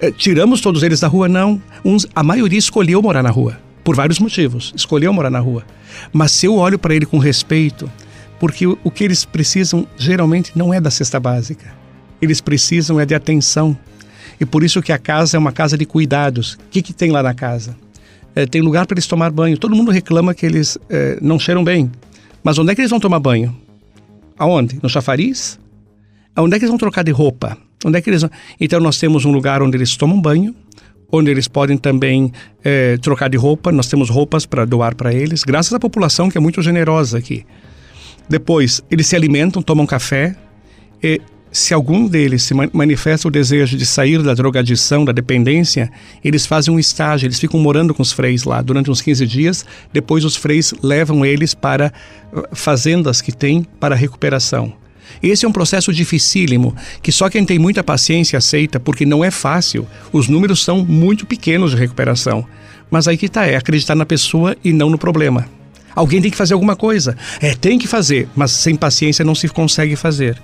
É, 0.00 0.10
tiramos 0.10 0.60
todos 0.60 0.82
eles 0.82 1.00
da 1.00 1.08
rua? 1.08 1.28
Não. 1.28 1.60
Uns, 1.84 2.06
a 2.14 2.22
maioria 2.22 2.58
escolheu 2.58 3.00
morar 3.02 3.22
na 3.22 3.30
rua, 3.30 3.58
por 3.84 3.94
vários 3.94 4.18
motivos, 4.18 4.72
escolheu 4.74 5.12
morar 5.12 5.30
na 5.30 5.38
rua. 5.38 5.64
Mas 6.12 6.32
se 6.32 6.46
eu 6.46 6.56
olho 6.56 6.78
para 6.78 6.94
ele 6.94 7.06
com 7.06 7.18
respeito, 7.18 7.90
porque 8.40 8.66
o, 8.66 8.78
o 8.82 8.90
que 8.90 9.04
eles 9.04 9.24
precisam 9.24 9.86
geralmente 9.96 10.52
não 10.56 10.72
é 10.72 10.80
da 10.80 10.90
cesta 10.90 11.20
básica, 11.20 11.72
eles 12.20 12.40
precisam 12.40 12.98
é 12.98 13.04
de 13.04 13.14
atenção. 13.14 13.76
E 14.40 14.44
por 14.44 14.62
isso 14.62 14.82
que 14.82 14.92
a 14.92 14.98
casa 14.98 15.36
é 15.36 15.38
uma 15.38 15.52
casa 15.52 15.76
de 15.76 15.84
cuidados. 15.86 16.54
O 16.54 16.58
que, 16.70 16.82
que 16.82 16.92
tem 16.92 17.10
lá 17.10 17.22
na 17.22 17.34
casa? 17.34 17.76
é, 18.34 18.46
tem 18.46 18.60
lugar 18.60 18.86
para 18.86 18.94
eles 18.94 19.06
tomar 19.06 19.30
banho. 19.30 19.56
Todo 19.58 19.74
mundo 19.74 19.90
reclama 19.90 20.34
que 20.34 20.44
eles 20.44 20.78
é, 20.88 21.18
não 21.20 21.38
cheiram 21.38 21.62
bem. 21.62 21.90
Mas 22.42 22.58
onde 22.58 22.72
é 22.72 22.74
que 22.74 22.80
eles 22.80 22.90
vão 22.90 23.00
tomar 23.00 23.20
banho? 23.20 23.56
Aonde? 24.38 24.78
No 24.82 24.88
chafariz? 24.88 25.58
Onde 26.36 26.56
é 26.56 26.58
que 26.58 26.64
eles 26.64 26.70
vão 26.70 26.78
trocar 26.78 27.04
de 27.04 27.10
roupa? 27.10 27.56
Onde 27.84 27.98
é 27.98 28.00
que 28.00 28.10
eles 28.10 28.22
vão... 28.22 28.30
Então 28.60 28.80
nós 28.80 28.98
temos 28.98 29.24
um 29.24 29.30
lugar 29.30 29.62
onde 29.62 29.76
eles 29.76 29.96
tomam 29.96 30.20
banho, 30.20 30.54
onde 31.10 31.30
eles 31.30 31.46
podem 31.46 31.76
também 31.76 32.32
é, 32.64 32.96
trocar 32.98 33.28
de 33.28 33.36
roupa. 33.36 33.70
Nós 33.70 33.86
temos 33.86 34.08
roupas 34.08 34.46
para 34.46 34.64
doar 34.64 34.94
para 34.94 35.12
eles, 35.12 35.44
graças 35.44 35.72
à 35.72 35.78
população 35.78 36.30
que 36.30 36.38
é 36.38 36.40
muito 36.40 36.62
generosa 36.62 37.18
aqui. 37.18 37.44
Depois, 38.28 38.82
eles 38.90 39.06
se 39.06 39.14
alimentam, 39.14 39.60
tomam 39.62 39.84
café. 39.84 40.34
E 41.02 41.20
se 41.52 41.74
algum 41.74 42.08
deles 42.08 42.42
se 42.42 42.54
manifesta 42.54 43.28
o 43.28 43.30
desejo 43.30 43.76
de 43.76 43.84
sair 43.84 44.22
da 44.22 44.32
drogadição, 44.32 45.04
da 45.04 45.12
dependência, 45.12 45.92
eles 46.24 46.46
fazem 46.46 46.74
um 46.74 46.78
estágio, 46.78 47.26
eles 47.26 47.38
ficam 47.38 47.60
morando 47.60 47.92
com 47.92 48.02
os 48.02 48.10
freis 48.10 48.44
lá 48.44 48.62
durante 48.62 48.90
uns 48.90 49.02
15 49.02 49.26
dias, 49.26 49.66
depois 49.92 50.24
os 50.24 50.34
freis 50.34 50.72
levam 50.82 51.26
eles 51.26 51.54
para 51.54 51.92
uh, 52.32 52.56
fazendas 52.56 53.20
que 53.20 53.30
têm 53.30 53.66
para 53.78 53.94
recuperação. 53.94 54.72
Esse 55.22 55.44
é 55.44 55.48
um 55.48 55.52
processo 55.52 55.92
dificílimo, 55.92 56.74
que 57.02 57.12
só 57.12 57.28
quem 57.28 57.44
tem 57.44 57.58
muita 57.58 57.84
paciência 57.84 58.38
aceita, 58.38 58.80
porque 58.80 59.04
não 59.04 59.22
é 59.22 59.30
fácil. 59.30 59.86
Os 60.10 60.28
números 60.28 60.64
são 60.64 60.84
muito 60.84 61.26
pequenos 61.26 61.72
de 61.72 61.76
recuperação. 61.76 62.46
Mas 62.90 63.06
aí 63.06 63.18
que 63.18 63.26
está, 63.26 63.46
é 63.46 63.56
acreditar 63.56 63.94
na 63.94 64.06
pessoa 64.06 64.56
e 64.64 64.72
não 64.72 64.88
no 64.88 64.96
problema. 64.96 65.46
Alguém 65.94 66.20
tem 66.20 66.30
que 66.30 66.36
fazer 66.36 66.54
alguma 66.54 66.76
coisa. 66.76 67.16
É, 67.40 67.54
tem 67.54 67.78
que 67.78 67.86
fazer, 67.86 68.28
mas 68.34 68.50
sem 68.50 68.74
paciência 68.74 69.24
não 69.24 69.34
se 69.34 69.48
consegue 69.48 69.96
fazer. 69.96 70.40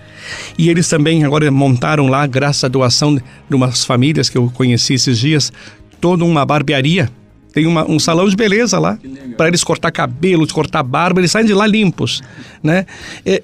E 0.56 0.68
eles 0.68 0.88
também 0.88 1.24
agora 1.24 1.50
montaram 1.50 2.06
lá, 2.06 2.26
graças 2.26 2.64
à 2.64 2.68
doação 2.68 3.16
de 3.16 3.22
umas 3.54 3.84
famílias 3.84 4.28
que 4.28 4.36
eu 4.36 4.50
conheci 4.54 4.94
esses 4.94 5.18
dias, 5.18 5.52
toda 6.00 6.24
uma 6.24 6.44
barbearia. 6.44 7.10
Tem 7.52 7.66
uma, 7.66 7.90
um 7.90 7.98
salão 7.98 8.28
de 8.28 8.36
beleza 8.36 8.78
lá, 8.78 8.98
para 9.36 9.48
eles 9.48 9.64
cortar 9.64 9.90
cabelo, 9.90 10.46
cortar 10.52 10.82
barba, 10.82 11.20
eles 11.20 11.30
saem 11.30 11.46
de 11.46 11.54
lá 11.54 11.66
limpos, 11.66 12.22
né? 12.62 12.84
É, 13.24 13.42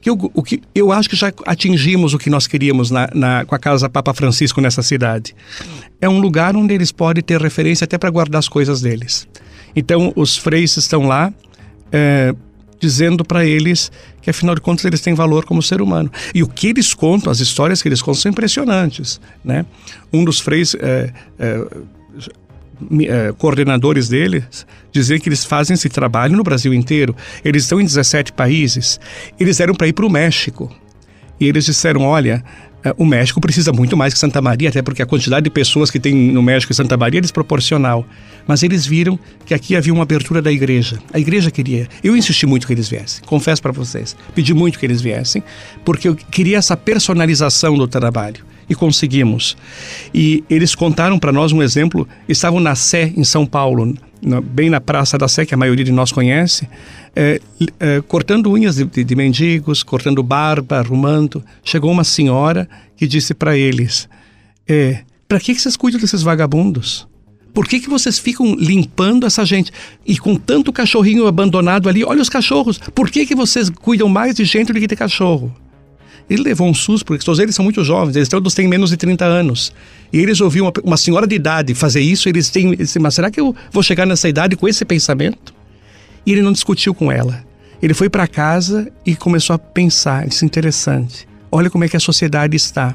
que 0.00 0.08
eu, 0.08 0.30
o 0.32 0.42
que 0.42 0.62
eu 0.74 0.92
acho 0.92 1.10
que 1.10 1.16
já 1.16 1.32
atingimos 1.44 2.14
o 2.14 2.18
que 2.18 2.30
nós 2.30 2.46
queríamos 2.46 2.90
na, 2.90 3.10
na, 3.12 3.44
com 3.44 3.54
a 3.54 3.58
Casa 3.58 3.88
Papa 3.88 4.14
Francisco 4.14 4.60
nessa 4.60 4.82
cidade. 4.82 5.34
É 6.00 6.08
um 6.08 6.20
lugar 6.20 6.56
onde 6.56 6.72
eles 6.72 6.92
podem 6.92 7.22
ter 7.22 7.40
referência 7.40 7.84
até 7.84 7.98
para 7.98 8.08
guardar 8.08 8.38
as 8.38 8.48
coisas 8.48 8.80
deles. 8.80 9.26
Então, 9.74 10.12
os 10.16 10.36
freis 10.36 10.76
estão 10.76 11.06
lá 11.06 11.32
é, 11.92 12.34
dizendo 12.80 13.24
para 13.24 13.44
eles 13.44 13.90
que, 14.20 14.30
afinal 14.30 14.54
de 14.54 14.60
contas, 14.60 14.84
eles 14.84 15.00
têm 15.00 15.14
valor 15.14 15.44
como 15.44 15.62
ser 15.62 15.80
humano. 15.80 16.10
E 16.34 16.42
o 16.42 16.48
que 16.48 16.68
eles 16.68 16.94
contam, 16.94 17.30
as 17.30 17.40
histórias 17.40 17.82
que 17.82 17.88
eles 17.88 18.02
contam, 18.02 18.20
são 18.20 18.30
impressionantes. 18.30 19.20
Né? 19.44 19.64
Um 20.12 20.24
dos 20.24 20.40
freis. 20.40 20.74
É, 20.74 21.12
é, 21.38 21.66
é 23.08 23.32
coordenadores 23.36 24.08
deles 24.08 24.64
dizer 24.92 25.18
que 25.20 25.28
eles 25.28 25.44
fazem 25.44 25.74
esse 25.74 25.88
trabalho 25.88 26.36
no 26.36 26.44
Brasil 26.44 26.72
inteiro. 26.72 27.14
Eles 27.44 27.64
estão 27.64 27.80
em 27.80 27.84
17 27.84 28.32
países. 28.32 29.00
Eles 29.38 29.58
eram 29.58 29.74
para 29.74 29.88
ir 29.88 29.92
para 29.92 30.06
o 30.06 30.10
México. 30.10 30.72
E 31.40 31.46
eles 31.46 31.64
disseram: 31.64 32.02
olha, 32.02 32.44
o 32.96 33.04
México 33.04 33.40
precisa 33.40 33.72
muito 33.72 33.96
mais 33.96 34.12
que 34.12 34.18
Santa 34.18 34.40
Maria, 34.40 34.68
até 34.68 34.82
porque 34.82 35.02
a 35.02 35.06
quantidade 35.06 35.44
de 35.44 35.50
pessoas 35.50 35.90
que 35.90 35.98
tem 35.98 36.14
no 36.14 36.42
México 36.42 36.72
e 36.72 36.74
Santa 36.74 36.96
Maria 36.96 37.18
é 37.18 37.20
desproporcional. 37.20 38.06
Mas 38.46 38.62
eles 38.62 38.86
viram 38.86 39.18
que 39.44 39.52
aqui 39.52 39.76
havia 39.76 39.92
uma 39.92 40.02
abertura 40.02 40.40
da 40.40 40.50
igreja. 40.50 40.98
A 41.12 41.18
igreja 41.18 41.50
queria. 41.50 41.88
Eu 42.02 42.16
insisti 42.16 42.46
muito 42.46 42.66
que 42.66 42.72
eles 42.72 42.88
viessem, 42.88 43.22
confesso 43.24 43.60
para 43.60 43.72
vocês. 43.72 44.16
Pedi 44.34 44.54
muito 44.54 44.78
que 44.78 44.86
eles 44.86 45.00
viessem, 45.00 45.42
porque 45.84 46.08
eu 46.08 46.16
queria 46.16 46.58
essa 46.58 46.76
personalização 46.76 47.76
do 47.76 47.86
trabalho. 47.86 48.46
E 48.70 48.74
conseguimos. 48.74 49.56
E 50.12 50.44
eles 50.50 50.74
contaram 50.74 51.18
para 51.18 51.32
nós 51.32 51.52
um 51.52 51.62
exemplo. 51.62 52.06
Estavam 52.28 52.60
na 52.60 52.74
Sé, 52.74 53.10
em 53.16 53.24
São 53.24 53.46
Paulo, 53.46 53.94
bem 54.42 54.68
na 54.70 54.80
Praça 54.80 55.16
da 55.16 55.28
Sé, 55.28 55.46
que 55.46 55.54
a 55.54 55.56
maioria 55.56 55.84
de 55.84 55.92
nós 55.92 56.12
conhece, 56.12 56.68
é, 57.14 57.40
é, 57.78 58.00
cortando 58.02 58.50
unhas 58.50 58.76
de, 58.76 59.04
de, 59.04 59.14
mendigos, 59.14 59.82
cortando 59.82 60.22
barba, 60.22 60.78
arrumando. 60.78 61.44
Chegou 61.64 61.90
uma 61.90 62.04
senhora 62.04 62.68
que 62.96 63.06
disse 63.06 63.34
para 63.34 63.56
eles: 63.56 64.08
é, 64.66 65.00
Para 65.26 65.40
que, 65.40 65.54
que 65.54 65.60
vocês 65.60 65.76
cuidam 65.76 66.00
desses 66.00 66.22
vagabundos? 66.22 67.06
Por 67.54 67.66
que, 67.66 67.80
que 67.80 67.88
vocês 67.88 68.18
ficam 68.18 68.54
limpando 68.54 69.26
essa 69.26 69.44
gente? 69.44 69.72
E 70.06 70.16
com 70.18 70.36
tanto 70.36 70.72
cachorrinho 70.72 71.26
abandonado 71.26 71.88
ali, 71.88 72.04
olha 72.04 72.22
os 72.22 72.28
cachorros. 72.28 72.78
Por 72.94 73.10
que, 73.10 73.26
que 73.26 73.34
vocês 73.34 73.68
cuidam 73.68 74.08
mais 74.08 74.34
de 74.34 74.44
gente 74.44 74.72
do 74.72 74.78
que 74.78 74.86
de 74.86 74.94
cachorro? 74.94 75.52
Ele 76.28 76.42
levou 76.42 76.68
um 76.68 76.74
susto, 76.74 77.06
porque 77.06 77.24
todos 77.24 77.38
eles 77.38 77.54
são 77.54 77.62
muito 77.64 77.82
jovens, 77.82 78.14
eles 78.14 78.28
todos 78.28 78.52
têm 78.52 78.68
menos 78.68 78.90
de 78.90 78.96
30 78.96 79.24
anos. 79.24 79.72
E 80.12 80.18
eles 80.18 80.40
ouviram 80.40 80.66
uma, 80.66 80.72
uma 80.84 80.96
senhora 80.96 81.26
de 81.26 81.34
idade 81.34 81.74
fazer 81.74 82.00
isso, 82.00 82.28
eles 82.28 82.50
têm. 82.50 82.72
Eles, 82.72 82.94
mas 82.96 83.14
será 83.14 83.30
que 83.30 83.40
eu 83.40 83.54
vou 83.72 83.82
chegar 83.82 84.06
nessa 84.06 84.28
idade 84.28 84.56
com 84.56 84.68
esse 84.68 84.84
pensamento? 84.84 85.54
E 86.26 86.32
ele 86.32 86.42
não 86.42 86.52
discutiu 86.52 86.92
com 86.92 87.10
ela. 87.10 87.42
Ele 87.80 87.94
foi 87.94 88.10
para 88.10 88.26
casa 88.26 88.92
e 89.06 89.14
começou 89.14 89.54
a 89.54 89.58
pensar. 89.58 90.26
Isso 90.26 90.44
é 90.44 90.46
interessante. 90.46 91.26
Olha 91.50 91.70
como 91.70 91.84
é 91.84 91.88
que 91.88 91.96
a 91.96 92.00
sociedade 92.00 92.56
está. 92.56 92.94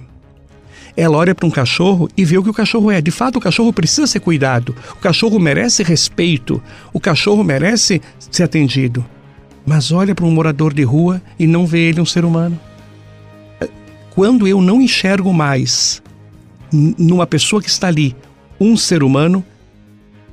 Ela 0.95 1.17
olha 1.17 1.33
para 1.33 1.47
um 1.47 1.49
cachorro 1.49 2.07
e 2.15 2.23
vê 2.23 2.37
o 2.37 2.43
que 2.43 2.49
o 2.49 2.53
cachorro 2.53 2.91
é. 2.91 3.01
De 3.01 3.09
fato, 3.09 3.37
o 3.37 3.41
cachorro 3.41 3.73
precisa 3.73 4.05
ser 4.05 4.19
cuidado. 4.19 4.75
O 4.91 4.97
cachorro 4.97 5.39
merece 5.39 5.81
respeito. 5.81 6.61
O 6.91 6.99
cachorro 6.99 7.43
merece 7.43 8.01
ser 8.29 8.43
atendido. 8.43 9.03
Mas 9.65 9.91
olha 9.91 10.13
para 10.13 10.25
um 10.25 10.31
morador 10.31 10.73
de 10.73 10.83
rua 10.83 11.21
e 11.39 11.47
não 11.47 11.65
vê 11.65 11.89
ele 11.89 12.01
um 12.01 12.05
ser 12.05 12.25
humano. 12.25 12.59
Quando 14.13 14.47
eu 14.47 14.61
não 14.61 14.79
enxergo 14.79 15.33
mais 15.33 15.99
numa 16.71 17.25
pessoa 17.25 17.59
que 17.59 17.69
está 17.69 17.87
ali 17.87 18.15
um 18.59 18.77
ser 18.77 19.01
humano, 19.01 19.43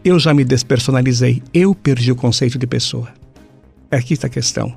eu 0.04 0.18
já 0.18 0.34
me 0.34 0.44
despersonalizei, 0.44 1.42
eu 1.54 1.74
perdi 1.74 2.12
o 2.12 2.16
conceito 2.16 2.58
de 2.58 2.66
pessoa. 2.66 3.08
É 3.90 3.96
aqui 3.96 4.12
está 4.12 4.26
a 4.26 4.30
questão. 4.30 4.76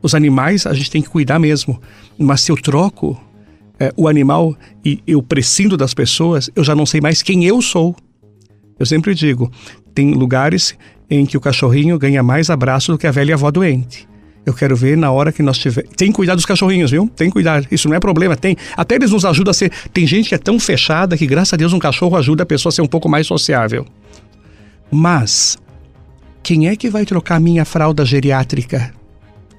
Os 0.00 0.14
animais 0.14 0.64
a 0.64 0.72
gente 0.74 0.92
tem 0.92 1.02
que 1.02 1.08
cuidar 1.08 1.40
mesmo, 1.40 1.80
mas 2.16 2.40
se 2.40 2.52
eu 2.52 2.56
troco 2.56 3.20
é, 3.80 3.92
o 3.96 4.06
animal 4.06 4.56
e 4.84 5.02
eu 5.08 5.20
prescindo 5.20 5.76
das 5.76 5.92
pessoas, 5.92 6.48
eu 6.54 6.62
já 6.62 6.74
não 6.74 6.86
sei 6.86 7.00
mais 7.00 7.22
quem 7.22 7.44
eu 7.44 7.60
sou. 7.60 7.96
Eu 8.78 8.86
sempre 8.86 9.12
digo, 9.12 9.50
tem 9.92 10.12
lugares 10.12 10.78
em 11.10 11.26
que 11.26 11.36
o 11.36 11.40
cachorrinho 11.40 11.98
ganha 11.98 12.22
mais 12.22 12.48
abraço 12.48 12.92
do 12.92 12.98
que 12.98 13.08
a 13.08 13.12
velha 13.12 13.34
avó 13.34 13.50
doente. 13.50 14.08
Eu 14.46 14.54
quero 14.54 14.76
ver 14.76 14.96
na 14.96 15.10
hora 15.10 15.32
que 15.32 15.42
nós 15.42 15.58
tiver. 15.58 15.82
Tem 15.96 16.08
que 16.08 16.14
cuidar 16.14 16.36
dos 16.36 16.46
cachorrinhos, 16.46 16.92
viu? 16.92 17.10
Tem 17.16 17.26
que 17.26 17.32
cuidar. 17.32 17.66
Isso 17.68 17.88
não 17.88 17.96
é 17.96 18.00
problema. 18.00 18.36
Tem. 18.36 18.56
Até 18.76 18.94
eles 18.94 19.10
nos 19.10 19.24
ajudam 19.24 19.50
a 19.50 19.54
ser. 19.54 19.72
Tem 19.92 20.06
gente 20.06 20.28
que 20.28 20.36
é 20.36 20.38
tão 20.38 20.60
fechada 20.60 21.16
que, 21.16 21.26
graças 21.26 21.52
a 21.52 21.56
Deus, 21.56 21.72
um 21.72 21.80
cachorro 21.80 22.16
ajuda 22.16 22.44
a 22.44 22.46
pessoa 22.46 22.70
a 22.70 22.72
ser 22.72 22.80
um 22.80 22.86
pouco 22.86 23.08
mais 23.08 23.26
sociável. 23.26 23.84
Mas 24.88 25.58
quem 26.44 26.68
é 26.68 26.76
que 26.76 26.88
vai 26.88 27.04
trocar 27.04 27.40
minha 27.40 27.64
fralda 27.64 28.04
geriátrica 28.04 28.94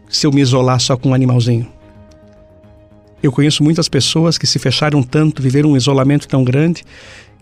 se 0.08 0.26
eu 0.26 0.32
me 0.32 0.40
isolar 0.40 0.80
só 0.80 0.96
com 0.96 1.10
um 1.10 1.14
animalzinho? 1.14 1.68
Eu 3.22 3.30
conheço 3.30 3.62
muitas 3.62 3.90
pessoas 3.90 4.38
que 4.38 4.48
se 4.48 4.58
fecharam 4.58 5.04
tanto, 5.04 5.42
viveram 5.42 5.72
um 5.72 5.76
isolamento 5.76 6.30
tão 6.30 6.46
grande, 6.46 6.86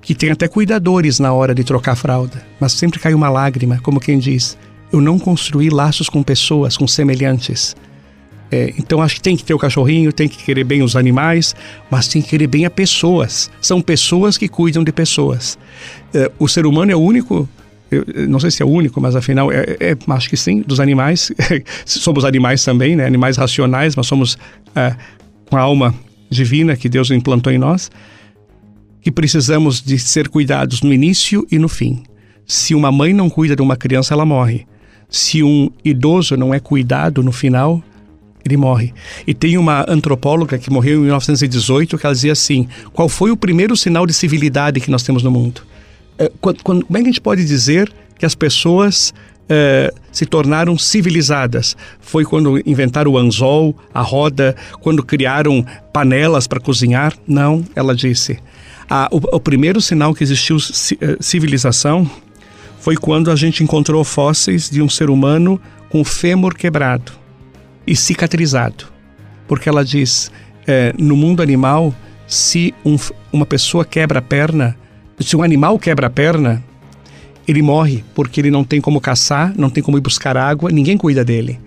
que 0.02 0.16
tem 0.16 0.32
até 0.32 0.48
cuidadores 0.48 1.20
na 1.20 1.32
hora 1.32 1.54
de 1.54 1.64
trocar 1.64 1.96
fralda, 1.96 2.44
mas 2.60 2.72
sempre 2.72 3.00
cai 3.00 3.14
uma 3.14 3.30
lágrima, 3.30 3.80
como 3.84 4.00
quem 4.00 4.18
diz: 4.18 4.58
eu 4.96 5.02
não 5.02 5.20
construí 5.20 5.70
laços 5.70 6.08
com 6.08 6.24
pessoas, 6.24 6.78
com 6.78 6.88
semelhantes. 6.88 7.76
É, 8.50 8.74
então 8.78 9.02
acho 9.02 9.16
que 9.16 9.22
tem 9.22 9.36
que 9.36 9.44
ter 9.44 9.54
o 9.54 9.60
cachorrinho, 9.60 10.14
tem 10.14 10.30
que 10.30 10.38
querer 10.38 10.64
bem 10.64 10.82
os 10.82 10.96
animais, 10.96 11.54
mas 11.92 12.08
tem 12.08 12.22
que 12.22 12.30
querer 12.30 12.48
bem 12.48 12.66
as 12.66 12.72
pessoas. 12.72 13.52
São 13.62 13.82
pessoas 13.82 14.38
que 14.38 14.48
cuidam 14.48 14.84
de 14.84 14.92
pessoas. 14.92 15.58
É, 16.14 16.32
o 16.40 16.48
ser 16.48 16.66
humano 16.66 16.92
é 16.92 16.96
o 16.96 17.00
único 17.00 17.48
eu, 17.92 18.04
não 18.28 18.40
sei 18.40 18.50
se 18.50 18.64
é 18.64 18.66
o 18.66 18.70
único, 18.70 19.00
mas 19.00 19.16
afinal, 19.16 19.52
é, 19.52 19.78
é, 19.80 19.98
acho 20.08 20.30
que 20.30 20.38
sim, 20.38 20.62
dos 20.62 20.80
animais. 20.80 21.32
somos 21.86 22.26
animais 22.26 22.64
também, 22.64 22.96
né? 22.96 23.06
Animais 23.06 23.38
racionais, 23.38 23.96
mas 23.96 24.08
somos 24.08 24.38
é, 24.76 24.96
com 25.50 25.58
a 25.58 25.62
alma 25.62 25.94
divina 26.30 26.76
que 26.76 26.90
Deus 26.90 27.12
implantou 27.12 27.54
em 27.54 27.58
nós, 27.58 27.92
que 29.02 29.12
precisamos 29.12 29.82
de 29.82 30.00
ser 30.00 30.30
cuidados 30.30 30.82
no 30.82 30.92
início 30.92 31.46
e 31.52 31.60
no 31.60 31.70
fim. 31.70 32.04
Se 32.46 32.74
uma 32.74 32.92
mãe 32.92 33.14
não 33.14 33.30
cuida 33.30 33.56
de 33.56 33.62
uma 33.62 33.76
criança, 33.76 34.14
ela 34.14 34.26
morre. 34.26 34.66
Se 35.10 35.44
um 35.44 35.70
idoso 35.84 36.36
não 36.36 36.54
é 36.54 36.60
cuidado 36.60 37.24
no 37.24 37.32
final, 37.32 37.84
ele 38.46 38.58
morre. 38.58 38.94
E 39.26 39.34
tem 39.34 39.58
uma 39.58 39.84
antropóloga 39.88 40.58
que 40.58 40.70
morreu 40.70 41.00
em 41.00 41.04
1918 41.06 41.98
que 41.98 42.06
ela 42.06 42.14
dizia 42.14 42.32
assim: 42.32 42.68
qual 42.94 43.10
foi 43.10 43.32
o 43.32 43.38
primeiro 43.38 43.76
sinal 43.76 44.06
de 44.06 44.14
civilidade 44.14 44.80
que 44.80 44.92
nós 44.92 45.04
temos 45.04 45.24
no 45.24 45.32
mundo? 45.32 45.62
É, 46.18 46.32
quando, 46.40 46.64
quando, 46.64 46.86
como 46.86 46.98
é 46.98 47.02
que 47.02 47.08
a 47.08 47.12
gente 47.12 47.22
pode 47.22 47.44
dizer 47.44 47.92
que 48.18 48.26
as 48.26 48.36
pessoas 48.36 49.14
é, 49.50 49.92
se 50.12 50.26
tornaram 50.26 50.78
civilizadas? 50.78 51.76
Foi 52.00 52.24
quando 52.24 52.62
inventaram 52.70 53.12
o 53.12 53.18
anzol, 53.18 53.76
a 53.94 54.02
roda, 54.02 54.56
quando 54.80 55.04
criaram 55.04 55.66
panelas 55.92 56.48
para 56.48 56.60
cozinhar? 56.60 57.14
Não, 57.28 57.66
ela 57.76 57.96
disse. 57.96 58.38
o, 59.12 59.36
o, 59.36 59.40
primeiro 59.40 59.82
sinal 59.82 60.14
que 60.14 60.24
existiu 60.24 60.58
é, 61.02 61.18
civilização 61.20 62.10
foi 62.86 62.96
quando 62.96 63.32
a 63.32 63.36
gente 63.36 63.64
encontrou 63.64 64.04
fósseis 64.04 64.70
de 64.70 64.80
um 64.80 64.88
ser 64.88 65.10
humano 65.10 65.60
com 65.90 66.04
fêmur 66.04 66.54
quebrado 66.54 67.14
e 67.88 67.96
cicatrizado. 67.96 68.86
Porque 69.48 69.68
ela 69.68 69.84
diz, 69.84 70.32
é, 70.68 70.94
no 70.96 71.16
mundo 71.16 71.42
animal, 71.42 71.96
se 72.28 72.76
um, 72.86 72.96
uma 73.34 73.44
pessoa 73.44 73.84
quebra 73.84 74.20
a 74.20 74.22
perna, 74.22 74.78
se 75.20 75.36
um 75.36 75.42
animal 75.42 75.80
quebra 75.80 76.06
a 76.06 76.10
perna, 76.12 76.64
ele 77.48 77.64
morre 77.64 78.04
porque 78.14 78.40
ele 78.40 78.52
não 78.52 78.64
tem 78.64 78.80
como 78.80 79.02
caçar, 79.02 79.52
não 79.58 79.72
tem 79.72 79.82
como 79.82 79.98
ir 79.98 80.02
buscar 80.02 80.38
água, 80.38 80.70
ninguém 80.70 80.96
cuida 80.96 81.26
dele. 81.26 81.60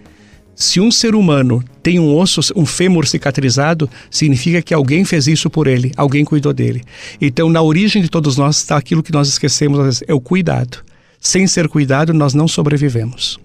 Se 0.54 0.78
um 0.78 0.88
ser 0.88 1.16
humano 1.16 1.64
tem 1.82 1.98
um 1.98 2.16
osso, 2.16 2.40
um 2.54 2.64
fêmur 2.64 3.08
cicatrizado, 3.08 3.90
significa 4.08 4.62
que 4.62 4.72
alguém 4.72 5.04
fez 5.04 5.26
isso 5.26 5.50
por 5.50 5.66
ele, 5.66 5.90
alguém 5.96 6.24
cuidou 6.24 6.52
dele. 6.52 6.84
Então, 7.20 7.50
na 7.50 7.60
origem 7.60 8.02
de 8.02 8.08
todos 8.08 8.36
nós 8.36 8.58
está 8.58 8.76
aquilo 8.76 9.02
que 9.02 9.12
nós 9.12 9.26
esquecemos, 9.26 10.00
é 10.06 10.14
o 10.14 10.20
cuidado. 10.20 10.86
Sem 11.18 11.46
ser 11.46 11.68
cuidado, 11.68 12.12
nós 12.14 12.34
não 12.34 12.48
sobrevivemos. 12.48 13.38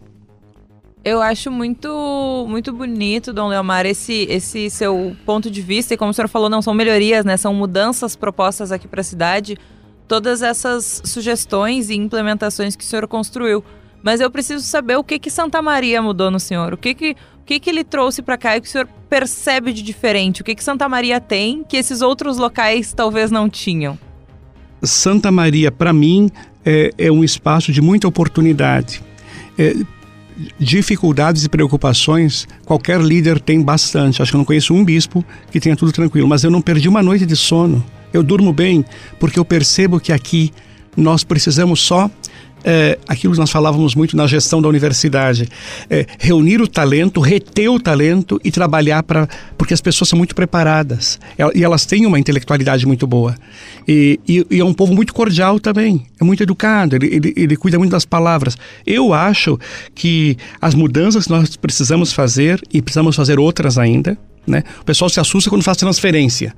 Eu 1.04 1.22
acho 1.22 1.52
muito 1.52 2.46
muito 2.48 2.72
bonito, 2.72 3.34
Dom 3.34 3.50
Leomar, 3.50 3.86
esse, 3.86 4.26
esse 4.30 4.70
seu 4.70 5.16
ponto 5.26 5.52
de 5.52 5.62
vista. 5.62 5.94
E 5.94 5.98
como 5.98 6.12
o 6.12 6.14
senhor 6.14 6.30
falou, 6.30 6.50
não 6.50 6.62
são 6.62 6.74
melhorias, 6.74 7.26
né? 7.26 7.36
São 7.36 7.54
mudanças 7.54 8.16
propostas 8.16 8.72
aqui 8.72 8.88
para 8.88 9.02
a 9.02 9.04
cidade 9.04 9.58
todas 10.08 10.42
essas 10.42 11.02
sugestões 11.04 11.90
e 11.90 11.96
implementações 11.96 12.76
que 12.76 12.84
o 12.84 12.88
senhor 12.88 13.08
construiu. 13.08 13.64
Mas 14.02 14.20
eu 14.20 14.30
preciso 14.30 14.64
saber 14.64 14.98
o 14.98 15.04
que 15.04 15.18
que 15.18 15.30
Santa 15.30 15.62
Maria 15.62 16.02
mudou 16.02 16.30
no 16.30 16.40
senhor. 16.40 16.74
O 16.74 16.78
que 16.78 16.94
que, 16.94 17.12
o 17.12 17.44
que, 17.46 17.60
que 17.60 17.70
ele 17.70 17.84
trouxe 17.84 18.22
para 18.22 18.38
cá 18.38 18.56
e 18.56 18.62
que 18.62 18.68
o 18.68 18.70
senhor 18.70 18.88
percebe 19.10 19.72
de 19.72 19.82
diferente? 19.82 20.42
O 20.42 20.44
que 20.44 20.56
que 20.56 20.64
Santa 20.64 20.88
Maria 20.88 21.22
tem 21.22 21.64
que 21.64 21.78
esses 21.78 22.02
outros 22.02 22.38
locais 22.38 22.94
talvez 22.94 23.32
não 23.32 23.50
tinham? 23.50 23.98
Santa 24.84 25.32
Maria, 25.32 25.72
para 25.72 25.94
mim, 25.94 26.30
é, 26.66 26.92
é, 26.98 27.12
um 27.12 27.24
espaço 27.24 27.72
de 27.72 27.82
muita 27.82 28.08
oportunidade. 28.08 29.02
É, 29.58 29.76
dificuldades 30.60 31.44
e 31.44 31.50
preocupações, 31.50 32.48
qualquer 32.66 33.00
líder 33.00 33.40
tem 33.40 33.62
bastante. 33.62 34.22
Acho 34.22 34.32
que 34.32 34.36
eu 34.36 34.40
não 34.40 34.46
conheço 34.46 34.74
um 34.74 34.84
bispo 34.84 35.24
que 35.52 35.60
tenha 35.60 35.76
tudo 35.76 35.92
tranquilo, 35.92 36.28
mas 36.28 36.44
eu 36.44 36.52
não 36.52 36.62
perdi 36.62 36.90
uma 36.90 37.04
noite 37.04 37.26
de 37.26 37.36
sono. 37.36 37.84
Eu 38.12 38.24
durmo 38.24 38.52
bem 38.52 38.86
porque 39.20 39.40
eu 39.40 39.46
percebo 39.46 40.00
que 40.00 40.12
aqui 40.12 40.52
nós 40.96 41.24
precisamos 41.24 41.82
só 41.82 42.10
é, 42.64 42.98
aquilo 43.08 43.34
que 43.34 43.40
nós 43.40 43.52
falávamos 43.52 43.96
muito 43.96 44.16
na 44.16 44.28
gestão 44.28 44.62
da 44.62 44.68
universidade, 44.68 45.48
é, 45.90 46.06
reunir 46.20 46.62
o 46.62 46.68
talento, 46.68 47.20
reter 47.20 47.70
o 47.70 47.80
talento 47.80 48.40
e 48.44 48.52
trabalhar 48.52 49.04
para. 49.04 49.28
Porque 49.58 49.74
as 49.74 49.82
pessoas 49.82 50.10
são 50.10 50.18
muito 50.18 50.36
preparadas 50.36 51.20
e 51.54 51.64
elas 51.64 51.86
têm 51.86 52.06
uma 52.06 52.20
intelectualidade 52.20 52.86
muito 52.86 53.06
boa. 53.06 53.36
E, 53.88 54.20
e, 54.28 54.46
e 54.50 54.60
é 54.60 54.66
um 54.66 54.74
povo 54.74 54.94
muito 54.94 55.14
cordial 55.14 55.60
também, 55.60 56.06
é 56.20 56.24
muito 56.24 56.44
educado, 56.44 56.96
ele, 56.96 57.08
ele, 57.08 57.34
ele 57.36 57.56
cuida 57.56 57.78
muito 57.78 57.92
das 57.92 58.06
palavras. 58.06 58.58
Eu 58.86 59.14
acho 59.14 59.60
que 59.94 60.38
as 60.62 60.74
mudanças 60.74 61.26
que 61.26 61.32
nós 61.32 61.56
precisamos 61.56 62.14
fazer, 62.14 62.62
e 62.72 62.82
precisamos 62.82 63.16
fazer 63.16 63.40
outras 63.40 63.78
ainda, 63.78 64.18
né? 64.46 64.64
O 64.82 64.86
pessoal 64.86 65.10
se 65.10 65.20
assusta 65.20 65.50
quando 65.50 65.64
faz 65.64 65.78
transferência. 65.78 66.54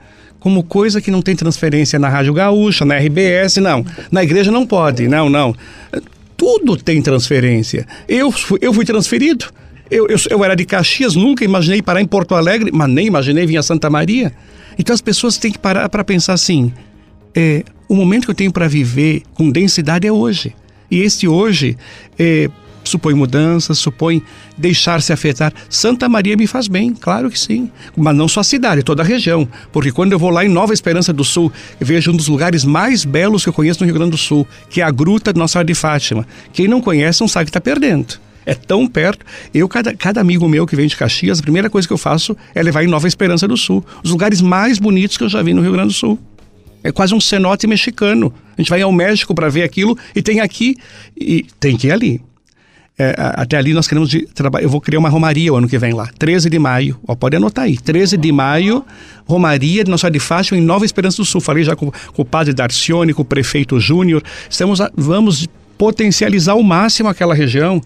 Como 0.46 0.62
coisa 0.62 1.02
que 1.02 1.10
não 1.10 1.24
tem 1.24 1.36
transferência 1.36 1.98
na 1.98 2.08
Rádio 2.08 2.32
Gaúcha, 2.32 2.86
na 2.86 2.94
RBS, 3.00 3.58
não. 3.58 3.84
Na 4.12 4.24
igreja 4.24 4.52
não 4.52 4.64
pode, 4.64 5.08
não, 5.08 5.28
não. 5.28 5.56
Tudo 6.38 6.78
tem 6.78 7.02
transferência. 7.02 7.88
Eu, 8.08 8.32
eu 8.62 8.72
fui 8.72 8.86
transferido. 8.86 9.48
Eu, 9.90 10.08
eu, 10.08 10.18
eu 10.30 10.46
era 10.46 10.56
de 10.56 10.64
Caxias, 10.64 11.16
nunca 11.16 11.44
imaginei 11.44 11.82
parar 11.82 12.00
em 12.00 12.06
Porto 12.06 12.36
Alegre, 12.36 12.70
mas 12.72 12.88
nem 12.88 13.08
imaginei 13.08 13.44
vir 13.48 13.58
a 13.58 13.64
Santa 13.64 13.90
Maria. 13.90 14.32
Então 14.78 14.94
as 14.94 15.02
pessoas 15.02 15.36
têm 15.36 15.52
que 15.52 15.58
parar 15.58 15.90
para 15.90 16.04
pensar 16.04 16.34
assim: 16.34 16.72
é, 17.34 17.64
o 17.90 17.96
momento 17.96 18.26
que 18.26 18.30
eu 18.30 18.36
tenho 18.36 18.52
para 18.52 18.68
viver 18.68 19.24
com 19.34 19.50
densidade 19.50 20.06
é 20.06 20.12
hoje. 20.12 20.54
E 20.92 21.00
este 21.00 21.28
hoje 21.28 21.76
é, 22.20 22.52
supõe 22.90 23.14
mudanças, 23.14 23.78
supõe 23.78 24.22
deixar-se 24.58 25.12
afetar. 25.12 25.54
Santa 25.70 26.08
Maria 26.08 26.36
me 26.36 26.48
faz 26.48 26.68
bem, 26.68 26.94
claro 26.94 27.30
que 27.30 27.40
sim. 27.40 27.70
Mas 27.96 28.16
não 28.16 28.28
só 28.28 28.42
a 28.42 28.44
cidade, 28.44 28.84
toda 28.84 29.04
a 29.04 29.06
região. 29.06 29.48
Porque 29.72 29.92
quando 29.92 30.12
eu 30.12 30.20
vou 30.20 30.30
lá 30.30 30.46
em 30.46 30.50
Nova 30.50 30.74
Esperança 30.74 31.12
do 31.12 31.24
Sul, 31.24 31.52
vejo 31.80 32.12
um 32.12 32.16
dos 32.16 32.28
lugares 32.28 32.64
mais 32.64 33.06
belos 33.06 33.44
que 33.44 33.50
eu 33.50 33.54
conheço 33.54 33.82
no 33.82 33.86
Rio 33.86 33.96
Grande 33.96 34.12
do 34.12 34.18
Sul, 34.18 34.48
que 34.70 34.82
é 34.82 34.84
a 34.84 34.92
Gruta 34.92 35.34
de 35.34 35.40
Nossa 35.40 35.54
Senhora 35.54 35.68
de 35.68 35.76
Fátima. 35.76 36.28
Quem 36.54 36.68
não 36.68 36.82
conhece 36.82 37.22
não 37.22 37.28
sabe 37.28 37.46
que 37.46 37.50
está 37.50 37.62
perdendo. 37.62 38.20
É 38.46 38.54
tão 38.54 38.88
perto. 38.88 39.26
Eu, 39.54 39.68
cada, 39.68 39.94
cada 39.96 40.22
amigo 40.22 40.48
meu 40.48 40.68
que 40.68 40.76
vem 40.76 40.88
de 40.88 40.96
Caxias, 40.96 41.40
a 41.40 41.42
primeira 41.42 41.70
coisa 41.70 41.88
que 41.88 41.94
eu 41.94 41.98
faço 41.98 42.38
é 42.54 42.62
levar 42.62 42.84
em 42.84 42.88
Nova 42.88 43.08
Esperança 43.08 43.48
do 43.48 43.58
Sul. 43.58 43.84
Os 44.04 44.12
lugares 44.12 44.40
mais 44.40 44.78
bonitos 44.78 45.18
que 45.18 45.24
eu 45.24 45.30
já 45.30 45.42
vi 45.42 45.54
no 45.54 45.62
Rio 45.62 45.72
Grande 45.72 45.88
do 45.88 45.94
Sul. 45.94 46.20
É 46.84 46.92
quase 46.92 47.16
um 47.16 47.20
cenote 47.20 47.66
mexicano. 47.66 48.32
A 48.56 48.62
gente 48.62 48.70
vai 48.70 48.82
ao 48.84 48.92
México 48.92 49.34
para 49.34 49.50
ver 49.50 49.64
aquilo 49.64 49.98
e 50.16 50.22
tem 50.22 50.40
aqui 50.40 50.76
e 51.18 51.44
tem 51.60 51.76
que 51.76 51.88
ir 51.88 51.92
ali. 51.92 52.22
É, 52.98 53.14
até 53.18 53.58
ali 53.58 53.74
nós 53.74 53.88
queremos 53.88 54.10
trabalhar. 54.34 54.64
Eu 54.64 54.70
vou 54.70 54.80
criar 54.80 55.00
uma 55.00 55.10
romaria 55.10 55.52
o 55.52 55.58
ano 55.58 55.68
que 55.68 55.78
vem 55.78 55.94
lá, 55.94 56.10
13 56.18 56.50
de 56.50 56.58
maio. 56.58 56.98
Ó, 57.06 57.14
pode 57.14 57.36
anotar 57.36 57.66
aí, 57.66 57.78
13 57.78 58.16
de 58.16 58.32
maio, 58.32 58.86
romaria 59.26 59.84
de 59.84 59.92
Nossa 59.92 60.10
de 60.10 60.20
em 60.54 60.62
Nova 60.62 60.86
Esperança 60.86 61.18
do 61.18 61.26
Sul. 61.26 61.42
Falei 61.42 61.64
já 61.64 61.76
com, 61.76 61.92
com 61.92 62.22
o 62.22 62.26
padre 62.26 62.54
Darcione, 62.54 63.14
com 63.14 63.22
o 63.22 63.26
prefeito 63.26 63.80
Júnior. 63.80 64.24
Estamos 64.50 64.80
vamos 64.96 65.48
potencializar 65.78 66.54
ao 66.54 66.64
máximo 66.64 67.10
aquela 67.10 67.36
região. 67.36 67.82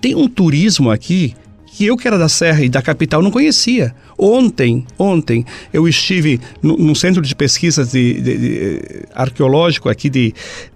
Tem 0.00 0.14
um 0.14 0.28
turismo 0.28 0.90
aqui 0.90 1.34
que 1.74 1.84
eu 1.86 1.96
que 1.96 2.06
era 2.06 2.16
da 2.16 2.28
Serra 2.28 2.62
e 2.64 2.68
da 2.68 2.80
capital 2.80 3.20
não 3.20 3.32
conhecia. 3.32 3.92
Ontem, 4.16 4.86
ontem, 4.96 5.44
eu 5.72 5.88
estive 5.88 6.40
no, 6.62 6.94
centro 6.94 7.20
de 7.20 7.34
pesquisa 7.34 7.84
de, 7.84 8.20
de, 8.20 8.38
de, 8.38 8.80
arqueológico 9.12 9.88
aqui 9.88 10.08
de 10.08 10.32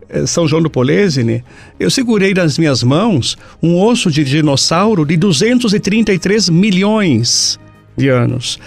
eh, 0.09 0.27
São 0.27 0.49
João 0.49 0.61
do 0.61 0.69
Polesine, 0.69 1.45
eu 1.79 1.89
segurei 1.89 2.35
nas 2.35 2.59
minhas 2.59 2.83
mãos 2.83 3.39
um 3.63 3.81
osso 3.81 4.11
de 4.11 4.25
dinossauro 4.25 5.07
de 5.07 5.17
233 5.17 6.49
milhões 6.49 7.61
de 7.97 8.09
anos. 8.09 8.59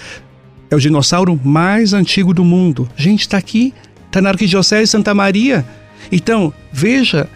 É 0.70 0.76
o 0.76 0.80
dinossauro 0.80 1.38
mais 1.44 1.92
antigo 1.92 2.34
do 2.34 2.46
mundo. 2.46 2.88
Gente, 2.96 3.22
está 3.22 3.38
aqui, 3.38 3.74
está 4.08 4.22
na 4.22 4.30
Arquidiocese 4.30 4.84
de 4.84 4.90
Santa 4.90 5.14
Maria. 5.14 5.66
Então, 6.10 6.54
veja, 6.72 7.28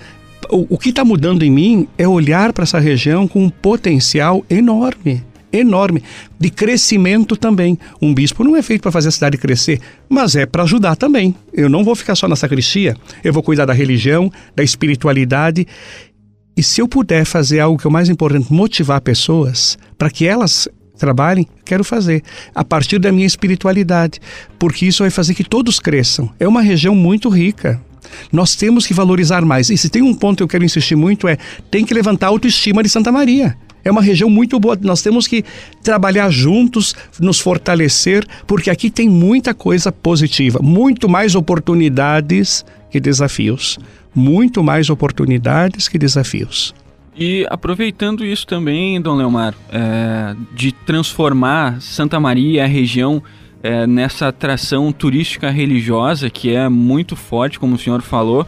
o, 0.49 0.75
o 0.75 0.77
que 0.77 0.89
está 0.89 1.03
mudando 1.05 1.43
em 1.43 1.51
mim 1.51 1.87
é 1.97 2.07
olhar 2.07 2.53
para 2.53 2.63
essa 2.63 2.79
região 2.79 3.27
com 3.27 3.43
um 3.43 3.49
potencial 3.49 4.45
enorme 4.49 5.23
enorme 5.59 6.03
de 6.39 6.49
crescimento 6.49 7.35
também. 7.35 7.77
Um 8.01 8.13
bispo 8.13 8.43
não 8.43 8.55
é 8.55 8.61
feito 8.61 8.81
para 8.81 8.91
fazer 8.91 9.09
a 9.09 9.11
cidade 9.11 9.37
crescer, 9.37 9.79
mas 10.09 10.35
é 10.35 10.45
para 10.45 10.63
ajudar 10.63 10.95
também. 10.95 11.33
Eu 11.53 11.69
não 11.69 11.83
vou 11.83 11.95
ficar 11.95 12.15
só 12.15 12.27
na 12.27 12.35
sacristia, 12.35 12.95
eu 13.23 13.31
vou 13.31 13.41
cuidar 13.41 13.65
da 13.65 13.73
religião, 13.73 14.29
da 14.55 14.63
espiritualidade. 14.63 15.65
E 16.57 16.63
se 16.63 16.81
eu 16.81 16.87
puder 16.87 17.25
fazer 17.25 17.59
algo 17.59 17.79
que 17.79 17.87
é 17.87 17.89
o 17.89 17.93
mais 17.93 18.09
importante, 18.09 18.51
motivar 18.51 19.01
pessoas 19.01 19.77
para 19.97 20.09
que 20.09 20.25
elas 20.25 20.67
trabalhem, 20.97 21.45
quero 21.65 21.83
fazer 21.83 22.23
a 22.53 22.63
partir 22.63 22.99
da 22.99 23.11
minha 23.11 23.27
espiritualidade, 23.27 24.19
porque 24.57 24.85
isso 24.85 25.03
vai 25.03 25.09
fazer 25.09 25.33
que 25.33 25.43
todos 25.43 25.79
cresçam. 25.79 26.29
É 26.39 26.47
uma 26.47 26.61
região 26.61 26.95
muito 26.95 27.29
rica. 27.29 27.81
Nós 28.31 28.55
temos 28.55 28.85
que 28.85 28.93
valorizar 28.93 29.43
mais. 29.43 29.69
E 29.69 29.77
se 29.77 29.89
tem 29.89 30.01
um 30.01 30.13
ponto 30.13 30.37
que 30.37 30.43
eu 30.43 30.47
quero 30.47 30.63
insistir 30.63 30.95
muito 30.95 31.27
é 31.27 31.37
tem 31.69 31.85
que 31.85 31.93
levantar 31.93 32.27
a 32.27 32.29
autoestima 32.29 32.83
de 32.83 32.89
Santa 32.89 33.11
Maria. 33.11 33.55
É 33.83 33.91
uma 33.91 34.01
região 34.01 34.29
muito 34.29 34.59
boa. 34.59 34.77
Nós 34.81 35.03
temos 35.03 35.27
que 35.27 35.45
trabalhar 35.83 36.31
juntos, 36.31 36.95
nos 37.19 37.39
fortalecer, 37.39 38.25
porque 38.47 38.71
aqui 38.71 38.89
tem 38.89 39.07
muita 39.07 39.53
coisa 39.53 39.91
positiva, 39.91 40.59
muito 40.61 41.07
mais 41.07 41.35
oportunidades 41.35 42.65
que 42.89 42.99
desafios. 42.99 43.77
Muito 44.13 44.63
mais 44.63 44.89
oportunidades 44.89 45.87
que 45.87 45.99
desafios. 45.99 46.73
E 47.17 47.45
aproveitando 47.49 48.25
isso 48.25 48.47
também, 48.47 48.99
Dom 48.99 49.15
Leomar, 49.15 49.53
é, 49.71 50.35
de 50.53 50.71
transformar 50.71 51.81
Santa 51.81 52.19
Maria, 52.19 52.63
a 52.63 52.67
região, 52.67 53.21
é, 53.65 53.87
nessa 53.87 54.27
atração 54.27 54.91
turística 54.91 55.49
religiosa 55.49 56.29
que 56.29 56.53
é 56.53 56.69
muito 56.69 57.15
forte, 57.15 57.59
como 57.59 57.73
o 57.73 57.79
senhor 57.79 58.03
falou. 58.03 58.45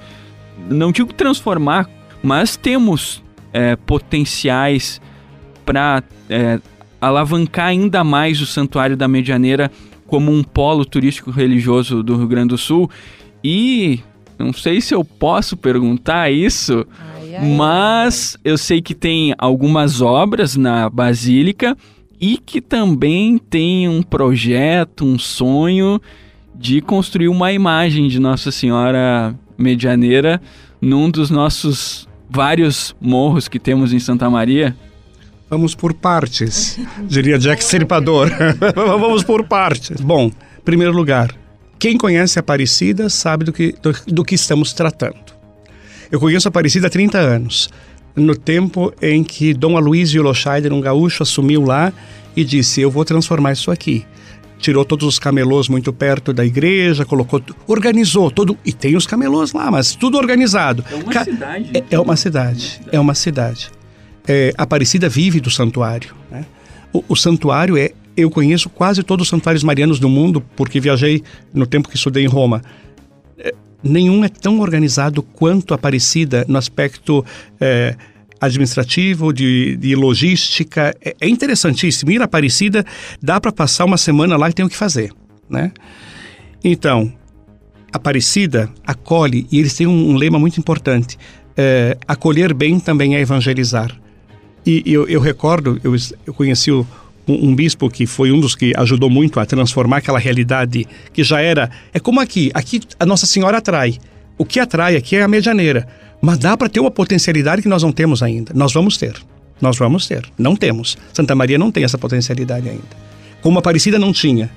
Não 0.70 0.92
digo 0.92 1.12
transformar, 1.12 1.90
mas 2.22 2.56
temos 2.56 3.24
é, 3.52 3.76
potenciais 3.76 5.02
para 5.66 6.04
é, 6.30 6.60
alavancar 7.02 7.66
ainda 7.66 8.04
mais 8.04 8.40
o 8.42 8.46
Santuário 8.46 8.96
da 8.96 9.08
Medianeira 9.08 9.72
como 10.06 10.32
um 10.32 10.44
polo 10.44 10.86
turístico 10.86 11.32
religioso 11.32 12.04
do 12.04 12.16
Rio 12.16 12.28
Grande 12.28 12.50
do 12.50 12.58
Sul. 12.58 12.88
E 13.44 14.00
não 14.38 14.54
sei 14.54 14.80
se 14.82 14.94
eu 14.94 15.04
posso 15.04 15.58
perguntar 15.58 16.32
isso, 16.32 16.86
ai, 17.16 17.36
ai, 17.38 17.56
mas 17.56 18.38
ai. 18.38 18.52
eu 18.52 18.58
sei 18.58 18.84
que 18.84 18.94
tem 18.94 19.34
algumas 19.40 20.00
obras 20.00 20.56
na 20.56 20.88
Basílica 20.92 21.76
e 22.20 22.38
que 22.38 22.62
também 22.62 23.38
tem 23.38 23.88
um 23.88 24.02
projeto, 24.02 25.06
um 25.06 25.20
sonho 25.20 26.02
de 26.56 26.82
construir 26.82 27.28
uma 27.28 27.52
imagem 27.52 28.08
de 28.08 28.20
Nossa 28.20 28.52
Senhora 28.52 29.36
Medianeira 29.58 30.42
num 30.82 31.10
dos 31.10 31.30
nossos 31.30 32.08
vários 32.30 32.96
morros 33.00 33.48
que 33.48 33.60
temos 33.60 33.94
em 33.94 34.00
Santa 34.00 34.30
Maria. 34.30 34.76
Vamos 35.50 35.76
por 35.76 35.94
partes, 35.94 36.80
diria 37.08 37.38
Jack 37.38 37.64
Stripador. 37.64 38.30
Vamos 38.76 39.24
por 39.24 39.44
partes. 39.46 40.02
Bom, 40.02 40.32
primeiro 40.66 40.94
lugar, 40.94 41.34
quem 41.80 41.98
conhece 41.98 42.40
a 42.40 42.42
Aparecida 42.42 43.10
sabe 43.10 43.46
do 43.46 43.54
que, 43.54 43.74
do, 43.82 43.94
do 44.08 44.26
que 44.26 44.36
estamos 44.36 44.74
tratando. 44.74 45.38
Eu 46.12 46.20
conheço 46.20 46.48
a 46.48 46.50
Aparecida 46.50 46.88
há 46.88 46.90
30 46.90 47.18
anos 47.18 47.70
no 48.18 48.36
tempo 48.36 48.92
em 49.02 49.24
que 49.24 49.54
Dom 49.54 49.78
Aloysio 49.78 50.24
Loscheider, 50.24 50.74
um 50.74 50.82
gaúcho, 50.82 51.24
assumiu 51.24 51.64
lá 51.64 51.94
e 52.36 52.44
disse: 52.44 52.82
Eu 52.82 52.90
vou 52.90 53.06
transformar 53.06 53.54
isso 53.54 53.70
aqui. 53.72 54.06
Tirou 54.60 54.84
todos 54.84 55.08
os 55.08 55.20
camelôs 55.20 55.70
muito 55.70 55.94
perto 55.94 56.34
da 56.34 56.44
igreja, 56.44 57.06
colocou, 57.06 57.40
organizou 57.68 58.32
todo. 58.32 58.58
E 58.66 58.74
tem 58.74 58.96
os 58.96 59.06
camelôs 59.06 59.54
lá, 59.54 59.70
mas 59.70 59.94
tudo 59.94 60.18
organizado. 60.18 60.84
É 60.92 60.96
uma 60.96 61.14
Ca 61.14 61.24
cidade. 61.24 61.70
É, 61.74 61.84
é, 61.92 62.00
uma 62.00 62.16
cidade. 62.16 62.82
É 62.92 63.00
uma 63.00 63.14
cidade. 63.14 63.70
É, 64.28 64.52
Aparecida 64.58 65.08
vive 65.08 65.40
do 65.40 65.52
santuário. 65.52 66.16
Né? 66.32 66.44
O, 66.92 67.04
o 67.10 67.16
santuário 67.16 67.78
é. 67.78 67.92
Eu 68.16 68.32
conheço 68.32 68.68
quase 68.68 69.04
todos 69.04 69.26
os 69.26 69.30
santuários 69.30 69.64
marianos 69.64 70.00
do 70.00 70.10
mundo, 70.10 70.44
porque 70.56 70.80
viajei 70.80 71.22
no 71.54 71.68
tempo 71.68 71.88
que 71.88 71.96
estudei 71.96 72.24
em 72.24 72.28
Roma 72.28 72.64
nenhum 73.88 74.24
é 74.24 74.30
tão 74.30 74.60
organizado 74.60 75.24
quanto 75.24 75.74
Aparecida 75.74 76.46
no 76.48 76.58
aspecto 76.58 77.26
é, 77.60 77.96
administrativo, 78.40 79.34
de, 79.34 79.76
de 79.78 79.96
logística. 79.96 80.96
É, 81.02 81.16
é, 81.20 81.28
interessantíssimo. 81.28 82.12
Ir 82.12 82.22
a 82.22 82.26
Aparecida 82.26 82.86
dá 83.22 83.40
para 83.40 83.52
passar 83.52 83.86
uma 83.86 83.98
semana 83.98 84.38
lá 84.38 84.50
e 84.50 84.54
tem 84.54 84.66
o 84.66 84.70
que 84.70 84.78
fazer, 84.78 85.12
né? 85.50 85.72
Então, 86.64 87.12
Aparecida 87.92 88.70
acolhe, 88.86 89.48
e 89.52 89.60
eles 89.60 89.74
têm 89.74 89.88
um, 89.88 90.12
um 90.12 90.16
lema 90.16 90.38
muito 90.38 90.60
importante: 90.60 91.18
é, 91.56 91.98
acolher 92.08 92.54
bem 92.54 92.80
também 92.80 93.16
é 93.16 93.22
evangelizar. 93.22 93.96
E 94.66 94.84
eu, 94.86 95.08
eu 95.08 95.22
recordo, 95.22 95.80
eu, 95.82 95.96
eu 96.26 96.34
conheci 96.34 96.70
o, 96.72 96.86
um, 97.28 97.50
um, 97.50 97.56
bispo 97.56 97.90
que 97.90 98.06
foi 98.06 98.32
um 98.32 98.40
dos 98.40 98.56
que 98.56 98.74
ajudou 98.78 99.10
muito 99.10 99.40
a 99.40 99.46
transformar 99.46 99.98
aquela 99.98 100.20
realidade 100.20 100.88
que 101.14 101.24
já 101.24 101.42
era. 101.42 101.70
É 101.94 102.00
como 102.00 102.20
aqui, 102.20 102.52
aqui 102.54 102.82
a 103.00 103.06
Nossa 103.06 103.26
Senhora 103.26 103.58
atrai. 103.58 103.98
O 104.38 104.46
que 104.46 104.60
atrai 104.60 104.96
aqui 104.96 105.16
é 105.16 105.24
a 105.24 105.28
medianeira. 105.28 105.88
Mas 106.22 106.38
dá 106.38 106.56
para 106.56 106.70
ter 106.70 106.80
uma 106.80 106.92
potencialidade 106.92 107.62
que 107.62 107.68
nós 107.68 107.84
não 107.84 107.92
temos 107.92 108.24
ainda. 108.24 108.54
Nós 108.56 108.74
vamos 108.74 108.98
ter. 108.98 109.16
Nós 109.62 109.78
vamos 109.78 110.08
ter. 110.08 110.24
Não 110.38 110.56
temos. 110.56 110.98
Santa 111.14 111.36
Maria 111.36 111.58
não 111.58 111.72
tem 111.72 111.84
essa 111.84 111.98
potencialidade 111.98 112.70
ainda. 112.70 113.08
Como 113.42 113.60
Aparecida 113.60 114.00
não 114.00 114.14
tinha. 114.14 114.50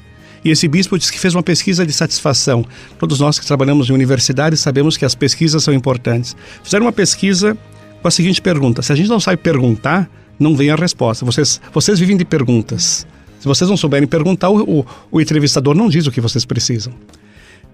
E 0.44 0.50
esse 0.50 0.66
bispo 0.68 0.98
disse 0.98 1.12
que 1.12 1.20
fez 1.20 1.34
uma 1.34 1.42
pesquisa 1.42 1.84
de 1.84 1.92
satisfação. 1.92 2.64
Todos 2.98 3.20
nós 3.20 3.38
que 3.38 3.46
trabalhamos 3.46 3.90
em 3.90 3.92
universidades 3.92 4.60
sabemos 4.60 4.96
que 4.96 5.04
as 5.04 5.14
pesquisas 5.14 5.62
são 5.62 5.74
importantes. 5.74 6.34
Fizeram 6.62 6.86
uma 6.86 6.92
pesquisa 6.92 7.56
com 8.00 8.08
a 8.08 8.10
seguinte 8.10 8.40
pergunta: 8.40 8.80
se 8.80 8.92
a 8.92 8.96
gente 8.96 9.08
não 9.08 9.20
sabe 9.20 9.36
perguntar, 9.36 10.08
não 10.40 10.56
vem 10.56 10.70
a 10.70 10.74
resposta. 10.74 11.24
Vocês, 11.24 11.60
vocês 11.72 11.98
vivem 11.98 12.16
de 12.16 12.24
perguntas. 12.24 13.06
Se 13.38 13.46
vocês 13.46 13.68
não 13.70 13.76
souberem 13.76 14.08
perguntar, 14.08 14.50
o, 14.50 14.80
o, 14.80 14.86
o 15.10 15.20
entrevistador 15.20 15.74
não 15.74 15.88
diz 15.88 16.06
o 16.06 16.10
que 16.10 16.20
vocês 16.20 16.44
precisam. 16.44 16.92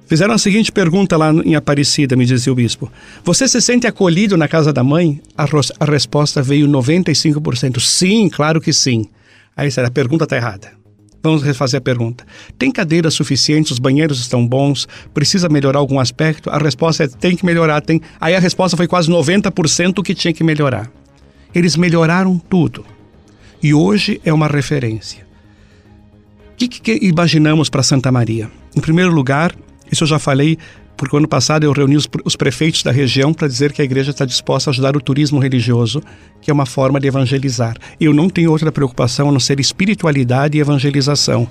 Fizeram 0.07 0.35
a 0.35 0.39
seguinte 0.39 0.71
pergunta 0.71 1.17
lá 1.17 1.33
em 1.33 1.57
Aparecida, 1.57 2.14
me 2.14 2.25
dizia 2.25 2.53
o 2.53 2.57
bispo. 2.57 2.91
Você 3.25 3.49
se 3.49 3.61
sente 3.61 3.87
acolhido 3.87 4.37
na 4.37 4.47
casa 4.47 4.73
da 4.73 4.85
mãe? 4.85 5.21
A, 5.37 5.47
a 5.81 5.85
resposta 5.85 6.43
veio 6.43 6.69
95%. 6.69 7.81
Sim, 7.81 8.29
claro 8.29 8.61
que 8.61 8.73
sim. 8.73 9.07
Aí 9.57 9.69
a 9.85 9.91
pergunta 9.91 10.25
está 10.25 10.37
errada. 10.37 10.71
Vamos 11.23 11.43
refazer 11.43 11.79
a 11.79 11.81
pergunta. 11.81 12.25
Tem 12.57 12.71
cadeiras 12.71 13.14
suficientes? 13.14 13.73
Os 13.73 13.79
banheiros 13.81 14.21
estão 14.21 14.47
bons? 14.47 14.87
Precisa 15.12 15.49
melhorar 15.49 15.81
algum 15.81 15.99
aspecto? 15.99 16.51
A 16.51 16.59
resposta 16.59 17.03
é 17.03 17.09
tem 17.09 17.35
que 17.35 17.45
melhorar. 17.45 17.81
Tem. 17.81 18.01
Aí 18.21 18.37
a 18.37 18.39
resposta 18.39 18.77
foi 18.77 18.87
quase 18.87 19.11
90% 19.11 20.05
que 20.05 20.14
tinha 20.14 20.33
que 20.33 20.45
melhorar. 20.45 20.89
Eles 21.57 21.75
melhoraram 21.75 22.39
tudo. 22.39 22.85
e 23.63 23.73
hoje 23.73 24.21
é 24.23 24.31
uma 24.31 24.47
referência. 24.47 25.27
O 26.53 26.57
que, 26.57 26.69
que 26.69 26.99
imaginamos 27.07 27.71
para 27.71 27.83
Santa 27.83 28.13
Maria? 28.13 28.51
Em 28.77 28.81
primeiro 28.81 29.11
lugar, 29.11 29.57
isso 29.91 30.05
eu 30.05 30.09
já 30.09 30.19
falei, 30.19 30.59
porque 30.99 31.17
ano 31.17 31.27
passado 31.27 31.65
eu 31.65 31.73
reuni 31.73 31.97
os, 31.97 32.07
os 32.27 32.37
prefeitos 32.37 32.83
da 32.83 32.93
região 32.93 33.33
para 33.33 33.49
dizer 33.49 33.73
que 33.73 33.81
a 33.81 33.85
igreja 33.87 34.11
está 34.11 34.27
disposta 34.27 34.69
a 34.69 34.71
ajudar 34.71 34.99
o 34.99 35.01
turismo 35.01 35.39
religioso, 35.41 36.03
que 36.43 36.51
é 36.51 36.55
uma 36.55 36.67
forma 36.67 37.01
de 37.01 37.09
evangelizar. 37.09 37.75
Eu 37.99 38.13
não 38.13 38.29
tenho 38.29 38.51
outra 38.51 38.71
preocupação 38.71 39.31
a 39.31 39.33
não 39.33 39.41
ser 39.41 39.59
espiritualidade 39.59 40.59
e 40.59 40.61
evangelização, 40.61 41.49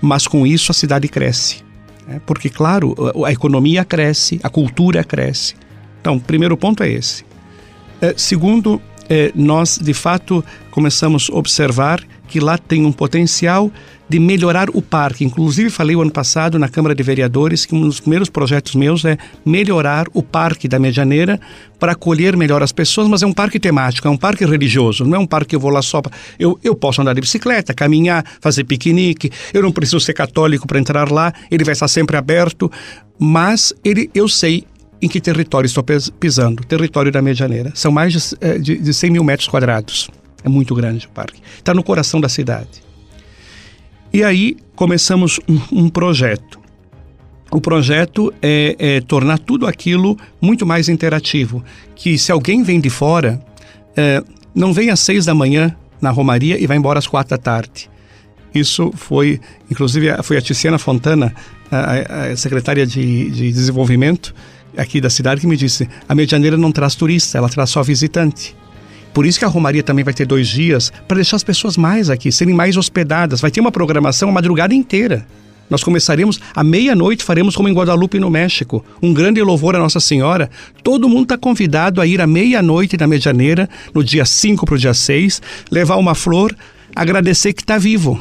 mas 0.00 0.28
com 0.28 0.46
isso 0.46 0.70
a 0.70 0.74
cidade 0.74 1.08
cresce. 1.08 1.64
Né? 2.06 2.20
Porque, 2.24 2.48
claro, 2.48 2.94
a, 3.24 3.26
a 3.26 3.32
economia 3.32 3.84
cresce, 3.84 4.38
a 4.40 4.48
cultura 4.48 5.02
cresce. 5.02 5.56
Então, 6.00 6.16
primeiro 6.16 6.56
ponto 6.56 6.84
é 6.84 6.88
esse. 6.88 7.24
É, 8.00 8.14
segundo, 8.16 8.80
é, 9.08 9.32
nós 9.34 9.78
de 9.78 9.94
fato 9.94 10.44
começamos 10.70 11.30
a 11.32 11.36
observar 11.36 12.02
que 12.26 12.38
lá 12.40 12.58
tem 12.58 12.84
um 12.84 12.92
potencial 12.92 13.72
de 14.08 14.18
melhorar 14.18 14.70
o 14.70 14.80
parque. 14.80 15.24
Inclusive, 15.24 15.68
falei 15.68 15.94
o 15.94 16.00
ano 16.00 16.10
passado 16.10 16.58
na 16.58 16.68
Câmara 16.68 16.94
de 16.94 17.02
Vereadores 17.02 17.66
que 17.66 17.74
um 17.74 17.82
dos 17.82 18.00
primeiros 18.00 18.28
projetos 18.30 18.74
meus 18.74 19.04
é 19.04 19.18
melhorar 19.44 20.06
o 20.14 20.22
parque 20.22 20.66
da 20.66 20.78
Medianeira 20.78 21.38
para 21.78 21.92
acolher 21.92 22.36
melhor 22.36 22.62
as 22.62 22.72
pessoas, 22.72 23.06
mas 23.06 23.22
é 23.22 23.26
um 23.26 23.32
parque 23.32 23.60
temático, 23.60 24.08
é 24.08 24.10
um 24.10 24.16
parque 24.16 24.44
religioso, 24.44 25.04
não 25.04 25.16
é 25.16 25.18
um 25.18 25.26
parque 25.26 25.50
que 25.50 25.56
eu 25.56 25.60
vou 25.60 25.70
lá 25.70 25.82
só 25.82 26.00
para. 26.00 26.12
Eu, 26.38 26.58
eu 26.64 26.74
posso 26.74 27.02
andar 27.02 27.14
de 27.14 27.20
bicicleta, 27.20 27.74
caminhar, 27.74 28.24
fazer 28.40 28.64
piquenique, 28.64 29.30
eu 29.52 29.62
não 29.62 29.72
preciso 29.72 30.00
ser 30.00 30.14
católico 30.14 30.66
para 30.66 30.78
entrar 30.78 31.10
lá, 31.10 31.32
ele 31.50 31.64
vai 31.64 31.72
estar 31.72 31.88
sempre 31.88 32.16
aberto, 32.16 32.70
mas 33.18 33.74
ele, 33.84 34.10
eu 34.14 34.28
sei 34.28 34.64
em 35.00 35.08
que 35.08 35.20
território 35.20 35.66
estou 35.66 35.84
pisando? 36.18 36.64
Território 36.64 37.12
da 37.12 37.22
Medianeira. 37.22 37.72
São 37.74 37.92
mais 37.92 38.12
de, 38.12 38.36
eh, 38.40 38.58
de, 38.58 38.78
de 38.78 38.94
100 38.94 39.10
mil 39.10 39.24
metros 39.24 39.48
quadrados. 39.48 40.10
É 40.44 40.48
muito 40.48 40.74
grande 40.74 41.06
o 41.06 41.10
parque. 41.10 41.40
Está 41.56 41.72
no 41.74 41.82
coração 41.82 42.20
da 42.20 42.28
cidade. 42.28 42.82
E 44.12 44.24
aí 44.24 44.56
começamos 44.74 45.38
um, 45.48 45.84
um 45.84 45.88
projeto. 45.88 46.58
O 47.50 47.60
projeto 47.60 48.32
é, 48.42 48.76
é, 48.78 49.00
tornar 49.00 49.38
tudo 49.38 49.66
aquilo 49.66 50.16
muito 50.40 50.66
mais 50.66 50.88
interativo. 50.88 51.64
Que 51.94 52.18
se 52.18 52.30
alguém 52.30 52.62
vem 52.62 52.80
de 52.80 52.90
fora, 52.90 53.40
é, 53.96 54.22
não 54.54 54.72
vem 54.72 54.90
às 54.90 55.00
seis 55.00 55.24
da 55.24 55.34
manhã 55.34 55.74
na 56.00 56.10
Romaria 56.10 56.60
e 56.60 56.66
vai 56.66 56.76
embora 56.76 56.98
às 56.98 57.06
quatro 57.06 57.30
da 57.30 57.38
tarde. 57.38 57.90
Isso 58.54 58.90
foi, 58.94 59.40
inclusive, 59.70 60.08
foi 60.22 60.36
a 60.36 60.40
Tiziana 60.40 60.78
Fontana, 60.78 61.34
a, 61.70 62.30
a 62.30 62.36
secretária 62.36 62.86
de, 62.86 63.30
de 63.30 63.52
desenvolvimento, 63.52 64.34
aqui 64.76 65.00
da 65.00 65.10
cidade 65.10 65.40
que 65.40 65.46
me 65.46 65.56
disse: 65.56 65.88
a 66.08 66.14
Medianeira 66.14 66.56
não 66.56 66.72
traz 66.72 66.94
turista, 66.94 67.38
ela 67.38 67.48
traz 67.48 67.70
só 67.70 67.82
visitante. 67.82 68.56
Por 69.12 69.26
isso 69.26 69.38
que 69.38 69.44
a 69.44 69.48
Romaria 69.48 69.82
também 69.82 70.04
vai 70.04 70.14
ter 70.14 70.26
dois 70.26 70.48
dias 70.48 70.92
para 71.06 71.16
deixar 71.16 71.36
as 71.36 71.42
pessoas 71.42 71.76
mais 71.76 72.10
aqui, 72.10 72.30
serem 72.30 72.54
mais 72.54 72.76
hospedadas. 72.76 73.40
Vai 73.40 73.50
ter 73.50 73.60
uma 73.60 73.72
programação 73.72 74.28
a 74.28 74.32
madrugada 74.32 74.74
inteira. 74.74 75.26
Nós 75.68 75.84
começaremos 75.84 76.40
à 76.54 76.64
meia-noite, 76.64 77.24
faremos 77.24 77.54
como 77.54 77.68
em 77.68 77.74
Guadalupe, 77.74 78.18
no 78.18 78.30
México, 78.30 78.84
um 79.02 79.12
grande 79.12 79.42
louvor 79.42 79.76
a 79.76 79.78
Nossa 79.78 80.00
Senhora. 80.00 80.48
Todo 80.82 81.08
mundo 81.08 81.24
está 81.24 81.36
convidado 81.36 82.00
a 82.00 82.06
ir 82.06 82.20
à 82.20 82.26
meia-noite 82.26 82.96
na 82.96 83.06
Medianeira, 83.06 83.68
no 83.94 84.02
dia 84.02 84.24
5 84.24 84.64
para 84.64 84.74
o 84.74 84.78
dia 84.78 84.94
6, 84.94 85.42
levar 85.70 85.96
uma 85.96 86.14
flor, 86.14 86.56
agradecer 86.94 87.52
que 87.52 87.62
está 87.62 87.76
vivo. 87.76 88.18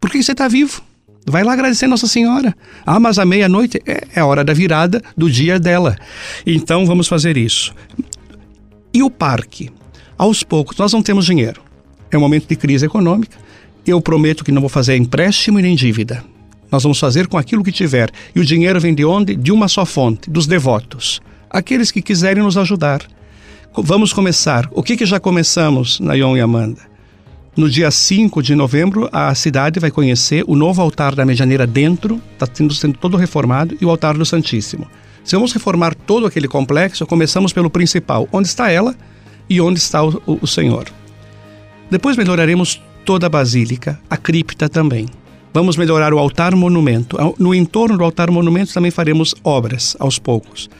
Por 0.00 0.10
que 0.10 0.20
você 0.20 0.32
está 0.32 0.48
vivo? 0.48 0.82
Vai 1.26 1.44
lá 1.44 1.52
agradecer 1.52 1.86
Nossa 1.86 2.06
Senhora. 2.06 2.54
Ah, 2.84 2.98
mas 2.98 3.18
à 3.18 3.24
meia-noite 3.24 3.80
é, 3.86 4.06
é 4.14 4.20
a 4.20 4.26
hora 4.26 4.44
da 4.44 4.52
virada 4.52 5.02
do 5.16 5.30
dia 5.30 5.58
dela. 5.58 5.96
Então 6.46 6.84
vamos 6.84 7.06
fazer 7.06 7.36
isso. 7.36 7.74
E 8.92 9.02
o 9.02 9.10
parque? 9.10 9.70
Aos 10.18 10.42
poucos, 10.42 10.76
nós 10.76 10.92
não 10.92 11.02
temos 11.02 11.24
dinheiro. 11.24 11.62
É 12.10 12.18
um 12.18 12.20
momento 12.20 12.46
de 12.46 12.56
crise 12.56 12.86
econômica. 12.86 13.36
Eu 13.86 14.00
prometo 14.00 14.44
que 14.44 14.52
não 14.52 14.60
vou 14.60 14.68
fazer 14.68 14.96
empréstimo 14.96 15.58
e 15.58 15.62
nem 15.62 15.74
dívida. 15.74 16.24
Nós 16.70 16.82
vamos 16.82 16.98
fazer 16.98 17.26
com 17.26 17.38
aquilo 17.38 17.64
que 17.64 17.72
tiver. 17.72 18.10
E 18.34 18.40
o 18.40 18.44
dinheiro 18.44 18.80
vem 18.80 18.94
de 18.94 19.04
onde? 19.04 19.34
De 19.34 19.52
uma 19.52 19.68
só 19.68 19.84
fonte, 19.84 20.30
dos 20.30 20.46
devotos. 20.46 21.20
Aqueles 21.50 21.90
que 21.90 22.02
quiserem 22.02 22.42
nos 22.42 22.56
ajudar. 22.56 23.02
Vamos 23.74 24.12
começar. 24.12 24.68
O 24.72 24.82
que, 24.82 24.96
que 24.96 25.06
já 25.06 25.18
começamos, 25.18 25.98
Nayon 26.00 26.36
e 26.36 26.40
Amanda? 26.40 26.91
No 27.54 27.68
dia 27.68 27.90
5 27.90 28.42
de 28.42 28.54
novembro, 28.54 29.10
a 29.12 29.34
cidade 29.34 29.78
vai 29.78 29.90
conhecer 29.90 30.42
o 30.46 30.56
novo 30.56 30.80
altar 30.80 31.14
da 31.14 31.22
Medianeira 31.22 31.66
dentro, 31.66 32.18
está 32.32 32.48
sendo, 32.50 32.72
sendo 32.72 32.96
todo 32.96 33.14
reformado, 33.14 33.76
e 33.78 33.84
o 33.84 33.90
altar 33.90 34.16
do 34.16 34.24
Santíssimo. 34.24 34.86
Se 35.22 35.36
vamos 35.36 35.52
reformar 35.52 35.94
todo 35.94 36.24
aquele 36.24 36.48
complexo, 36.48 37.06
começamos 37.06 37.52
pelo 37.52 37.68
principal, 37.68 38.26
onde 38.32 38.48
está 38.48 38.70
ela 38.70 38.96
e 39.50 39.60
onde 39.60 39.78
está 39.78 40.02
o, 40.02 40.22
o, 40.26 40.38
o 40.40 40.46
Senhor. 40.46 40.86
Depois 41.90 42.16
melhoraremos 42.16 42.80
toda 43.04 43.26
a 43.26 43.28
basílica, 43.28 44.00
a 44.08 44.16
cripta 44.16 44.66
também. 44.66 45.06
Vamos 45.52 45.76
melhorar 45.76 46.14
o 46.14 46.18
altar 46.18 46.56
monumento. 46.56 47.18
No 47.38 47.54
entorno 47.54 47.98
do 47.98 48.04
altar 48.04 48.30
monumento 48.30 48.72
também 48.72 48.90
faremos 48.90 49.34
obras 49.44 49.94
aos 50.00 50.18
poucos. 50.18 50.70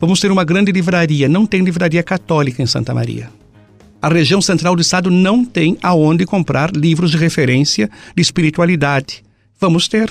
Vamos 0.00 0.18
ter 0.18 0.32
uma 0.32 0.42
grande 0.42 0.72
livraria. 0.72 1.28
Não 1.28 1.46
tem 1.46 1.62
livraria 1.62 2.02
católica 2.02 2.60
em 2.60 2.66
Santa 2.66 2.92
Maria 2.92 3.30
a 4.00 4.08
região 4.08 4.40
central 4.40 4.76
do 4.76 4.82
estado 4.82 5.10
não 5.10 5.44
tem 5.44 5.78
aonde 5.82 6.26
comprar 6.26 6.70
livros 6.70 7.10
de 7.10 7.16
referência 7.16 7.90
de 8.14 8.22
espiritualidade. 8.22 9.22
Vamos 9.60 9.88
ter. 9.88 10.10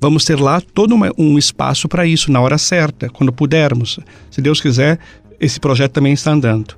Vamos 0.00 0.24
ter 0.24 0.38
lá 0.38 0.60
todo 0.60 0.94
uma, 0.94 1.10
um 1.16 1.38
espaço 1.38 1.88
para 1.88 2.06
isso, 2.06 2.30
na 2.30 2.40
hora 2.40 2.58
certa, 2.58 3.08
quando 3.08 3.32
pudermos. 3.32 3.98
Se 4.30 4.42
Deus 4.42 4.60
quiser, 4.60 4.98
esse 5.40 5.58
projeto 5.58 5.92
também 5.92 6.12
está 6.12 6.32
andando. 6.32 6.76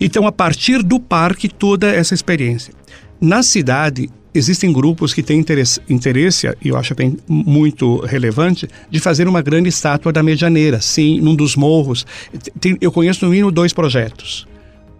Então, 0.00 0.26
a 0.26 0.32
partir 0.32 0.82
do 0.82 1.00
parque, 1.00 1.48
toda 1.48 1.88
essa 1.88 2.14
experiência. 2.14 2.74
Na 3.20 3.42
cidade, 3.42 4.10
existem 4.34 4.72
grupos 4.72 5.14
que 5.14 5.22
têm 5.22 5.40
interesse, 5.40 5.80
interesse, 5.88 6.46
e 6.62 6.68
eu 6.68 6.76
acho 6.76 6.94
bem 6.94 7.16
muito 7.26 7.98
relevante, 8.00 8.68
de 8.90 9.00
fazer 9.00 9.26
uma 9.26 9.42
grande 9.42 9.68
estátua 9.68 10.12
da 10.12 10.22
Medianeira, 10.22 10.80
sim, 10.80 11.20
num 11.20 11.34
dos 11.34 11.56
morros. 11.56 12.06
Tem, 12.60 12.76
eu 12.80 12.92
conheço 12.92 13.24
no 13.24 13.30
mínimo 13.30 13.50
dois 13.50 13.72
projetos. 13.72 14.46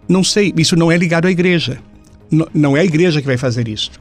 Não 0.09 0.23
sei, 0.23 0.51
isso 0.57 0.75
não 0.75 0.91
é 0.91 0.97
ligado 0.97 1.27
à 1.27 1.31
igreja. 1.31 1.77
Não 2.51 2.75
é 2.75 2.81
a 2.81 2.83
igreja 2.85 3.21
que 3.21 3.27
vai 3.27 3.37
fazer 3.37 3.67
isso. 3.67 3.91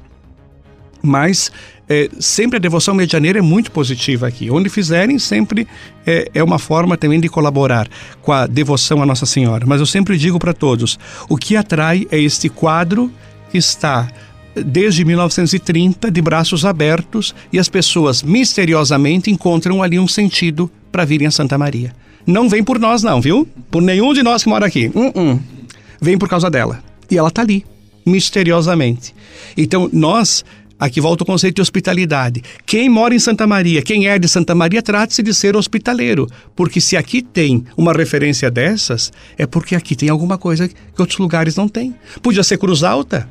Mas 1.03 1.53
é, 1.87 2.09
sempre 2.19 2.57
a 2.57 2.61
devoção 2.61 2.95
medianeira 2.95 3.39
é 3.39 3.43
muito 3.43 3.71
positiva 3.71 4.27
aqui. 4.27 4.51
Onde 4.51 4.71
fizerem, 4.71 5.19
sempre 5.19 5.69
é, 6.07 6.31
é 6.35 6.43
uma 6.43 6.59
forma 6.59 6.97
também 6.97 7.21
de 7.21 7.29
colaborar 7.29 7.89
com 8.23 8.33
a 8.33 8.47
devoção 8.47 9.03
à 9.03 9.07
Nossa 9.07 9.27
Senhora. 9.27 9.67
Mas 9.67 9.81
eu 9.81 9.87
sempre 9.87 10.17
digo 10.17 10.39
para 10.39 10.55
todos: 10.55 10.99
o 11.29 11.37
que 11.37 11.57
atrai 11.57 12.07
é 12.11 12.19
este 12.19 12.49
quadro 12.49 13.13
que 13.51 13.59
está 13.59 14.09
desde 14.55 15.05
1930 15.05 16.11
de 16.11 16.23
braços 16.23 16.65
abertos 16.65 17.35
e 17.53 17.59
as 17.59 17.69
pessoas 17.69 18.23
misteriosamente 18.23 19.31
encontram 19.31 19.83
ali 19.83 19.99
um 19.99 20.09
sentido 20.09 20.71
para 20.91 21.05
virem 21.05 21.29
a 21.29 21.31
Santa 21.31 21.57
Maria. 21.57 21.95
Não 22.27 22.49
vem 22.49 22.65
por 22.65 22.79
nós, 22.79 23.03
não, 23.03 23.21
viu? 23.21 23.47
Por 23.71 23.81
nenhum 23.81 24.13
de 24.13 24.23
nós 24.23 24.43
que 24.43 24.49
mora 24.49 24.67
aqui. 24.67 24.91
Uh 24.95 25.13
-uh 25.13 25.58
vem 26.01 26.19
por 26.19 26.29
causa 26.29 26.51
dela. 26.51 26.83
E 27.11 27.17
ela 27.17 27.29
está 27.29 27.43
ali, 27.43 27.65
misteriosamente. 28.05 29.15
Então, 29.57 29.89
nós 29.93 30.45
Aqui 30.81 31.01
volta 31.01 31.25
o 31.25 31.27
conceito 31.27 31.57
de 31.57 31.61
hospitalidade. 31.61 32.41
Quem 32.65 32.89
mora 32.89 33.13
em 33.13 33.19
Santa 33.19 33.49
Maria, 33.49 33.83
quem 33.83 34.07
é 34.07 34.17
de 34.17 34.29
Santa 34.29 34.55
Maria, 34.55 34.81
trata-se 34.81 35.25
de 35.25 35.35
ser 35.35 35.57
hospitaleiro. 35.57 36.29
Porque 36.55 36.81
se 36.81 36.97
aqui 36.97 37.21
tem 37.21 37.65
uma 37.77 37.93
referência 37.93 38.49
dessas, 38.49 39.13
é 39.37 39.45
porque 39.45 39.75
aqui 39.75 39.97
tem 39.97 40.09
alguma 40.09 40.39
coisa 40.39 40.69
que 40.69 40.77
outros 40.97 41.19
lugares 41.19 41.57
não 41.57 41.69
têm. 41.69 41.97
Podia 42.23 42.45
ser 42.45 42.59
Cruz 42.59 42.85
Alta, 42.85 43.29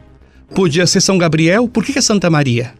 podia 0.53 0.85
ser 0.85 0.99
São 0.99 1.17
Gabriel, 1.17 1.69
por 1.69 1.85
que 1.85 1.97
é 1.97 2.01
Santa 2.01 2.29
Maria? 2.29 2.73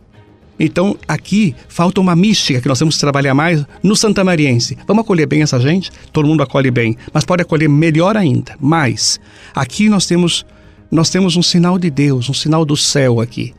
Então, 0.60 0.98
aqui 1.08 1.56
falta 1.68 2.02
uma 2.02 2.16
mística 2.16 2.60
que 2.60 2.68
nós 2.68 2.80
temos 2.80 2.96
que 2.96 3.02
trabalhar 3.02 3.34
mais 3.34 3.64
no 3.84 3.96
Santa 3.96 4.24
Mariense. 4.24 4.78
Vamos 4.88 5.04
acolher 5.04 5.28
bem 5.28 5.42
essa 5.42 5.60
gente? 5.60 5.92
Todo 6.12 6.28
mundo 6.28 6.42
acolhe 6.42 6.72
bem, 6.72 6.98
mas 7.14 7.24
pode 7.24 7.44
acolher 7.44 7.70
melhor 7.70 8.18
ainda, 8.18 8.56
mais. 8.60 9.20
Aqui 9.54 9.88
nós 9.88 10.06
temos, 10.06 10.46
nós 10.90 11.10
temos 11.10 11.36
um 11.36 11.44
sinal 11.44 11.78
de 11.78 11.90
Deus, 11.90 12.30
um 12.30 12.34
sinal 12.34 12.66
do 12.66 12.76
céu 12.76 13.22
aqui. 13.22 13.54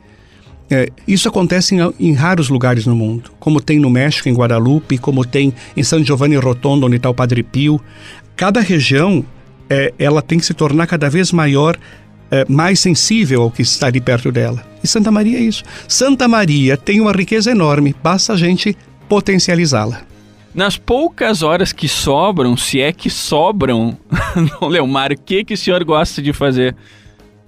É, 0.70 0.90
isso 1.06 1.28
acontece 1.28 1.74
em, 1.74 1.94
em, 1.98 2.12
raros 2.12 2.50
lugares 2.50 2.84
no 2.84 2.94
mundo, 2.94 3.30
como 3.38 3.60
tem 3.60 3.78
no 3.78 3.88
México, 3.88 4.28
em 4.28 4.34
Guadalupe, 4.34 4.98
como 4.98 5.24
tem 5.24 5.54
em 5.76 5.82
San 5.82 6.04
Giovanni 6.04 6.36
Rotondo, 6.36 6.86
onde 6.86 6.96
está 6.96 7.08
o 7.08 7.14
Padre 7.14 7.42
Pio. 7.42 7.80
Cada 8.36 8.60
região, 8.60 9.24
é, 9.70 9.94
ela 9.98 10.20
tem 10.20 10.38
que 10.38 10.44
se 10.44 10.52
tornar 10.52 10.86
cada 10.86 11.08
vez 11.08 11.32
maior 11.32 11.76
é, 12.30 12.44
mais 12.48 12.80
sensível 12.80 13.42
ao 13.42 13.50
que 13.50 13.62
está 13.62 13.86
ali 13.86 14.00
perto 14.00 14.30
dela. 14.30 14.64
E 14.82 14.86
Santa 14.86 15.10
Maria 15.10 15.38
é 15.38 15.42
isso. 15.42 15.64
Santa 15.86 16.28
Maria 16.28 16.76
tem 16.76 17.00
uma 17.00 17.12
riqueza 17.12 17.50
enorme, 17.50 17.94
basta 18.02 18.32
a 18.32 18.36
gente 18.36 18.76
potencializá-la. 19.08 20.02
Nas 20.54 20.76
poucas 20.76 21.42
horas 21.42 21.72
que 21.72 21.88
sobram, 21.88 22.56
se 22.56 22.80
é 22.80 22.92
que 22.92 23.10
sobram, 23.10 23.96
Leomar, 24.62 25.12
o 25.12 25.18
que, 25.18 25.44
que 25.44 25.54
o 25.54 25.56
senhor 25.56 25.84
gosta 25.84 26.20
de 26.20 26.32
fazer 26.32 26.74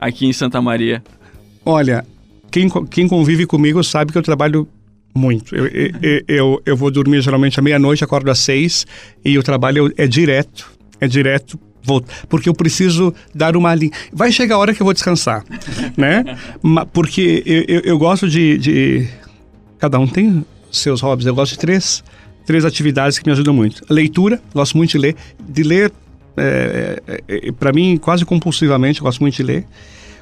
aqui 0.00 0.26
em 0.26 0.32
Santa 0.32 0.60
Maria? 0.60 1.02
Olha, 1.64 2.04
quem, 2.50 2.68
quem 2.90 3.08
convive 3.08 3.46
comigo 3.46 3.82
sabe 3.82 4.12
que 4.12 4.18
eu 4.18 4.22
trabalho 4.22 4.68
muito. 5.14 5.54
Eu, 5.54 5.66
eu, 5.66 6.22
eu, 6.28 6.62
eu 6.64 6.76
vou 6.76 6.90
dormir 6.90 7.20
geralmente 7.20 7.58
à 7.58 7.62
meia-noite, 7.62 8.04
acordo 8.04 8.30
às 8.30 8.38
seis 8.38 8.86
e 9.24 9.38
o 9.38 9.42
trabalho 9.42 9.92
é 9.96 10.06
direto, 10.06 10.70
é 11.00 11.08
direto 11.08 11.58
vou, 11.90 12.04
porque 12.28 12.48
eu 12.48 12.54
preciso 12.54 13.12
dar 13.34 13.56
uma 13.56 13.74
linha. 13.74 13.90
Vai 14.12 14.30
chegar 14.30 14.54
a 14.54 14.58
hora 14.58 14.72
que 14.72 14.80
eu 14.80 14.84
vou 14.84 14.94
descansar, 14.94 15.44
né? 15.96 16.24
Porque 16.92 17.42
eu, 17.44 17.64
eu, 17.66 17.80
eu 17.84 17.98
gosto 17.98 18.28
de, 18.28 18.58
de, 18.58 19.08
Cada 19.78 19.98
um 19.98 20.06
tem 20.06 20.44
seus 20.70 21.00
hobbies. 21.00 21.26
Eu 21.26 21.34
gosto 21.34 21.52
de 21.52 21.58
três, 21.58 22.04
três 22.46 22.64
atividades 22.64 23.18
que 23.18 23.26
me 23.26 23.32
ajudam 23.32 23.52
muito. 23.52 23.82
Leitura, 23.90 24.40
gosto 24.54 24.76
muito 24.76 24.90
de 24.90 24.98
ler. 24.98 25.16
De 25.40 25.62
ler, 25.62 25.92
é, 26.36 27.02
é, 27.06 27.48
é 27.48 27.52
para 27.52 27.72
mim, 27.72 27.96
quase 27.96 28.24
compulsivamente, 28.24 29.00
gosto 29.00 29.20
muito 29.20 29.36
de 29.36 29.42
ler. 29.42 29.66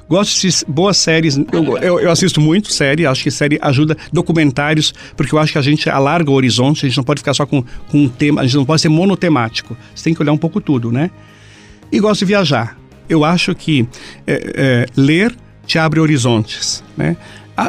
Gosto 0.09 0.41
de 0.41 0.65
boas 0.67 0.97
séries, 0.97 1.37
eu, 1.37 1.77
eu, 1.77 1.99
eu, 1.99 2.09
assisto 2.09 2.41
muito 2.41 2.73
série, 2.73 3.05
acho 3.05 3.21
que 3.21 3.29
série 3.29 3.59
ajuda, 3.61 3.95
documentários, 4.11 4.91
porque 5.15 5.35
eu 5.35 5.37
acho 5.37 5.51
que 5.51 5.59
a 5.59 5.61
gente 5.61 5.87
alarga 5.87 6.31
o 6.31 6.33
horizonte, 6.33 6.83
a 6.83 6.89
gente 6.89 6.97
não 6.97 7.03
pode 7.03 7.19
ficar 7.19 7.35
só 7.35 7.45
com, 7.45 7.63
com 7.91 7.99
um 7.99 8.09
tema, 8.09 8.41
a 8.41 8.43
gente 8.43 8.57
não 8.57 8.65
pode 8.65 8.81
ser 8.81 8.89
monotemático, 8.89 9.77
você 9.93 10.05
tem 10.05 10.15
que 10.15 10.21
olhar 10.23 10.31
um 10.31 10.37
pouco 10.37 10.59
tudo, 10.59 10.91
né? 10.91 11.11
E 11.91 11.99
gosto 11.99 12.19
de 12.19 12.25
viajar. 12.25 12.77
Eu 13.07 13.23
acho 13.23 13.55
que 13.55 13.87
é, 14.27 14.53
é, 14.55 14.85
ler 14.95 15.35
te 15.65 15.77
abre 15.77 15.99
horizontes, 15.99 16.83
né? 16.97 17.15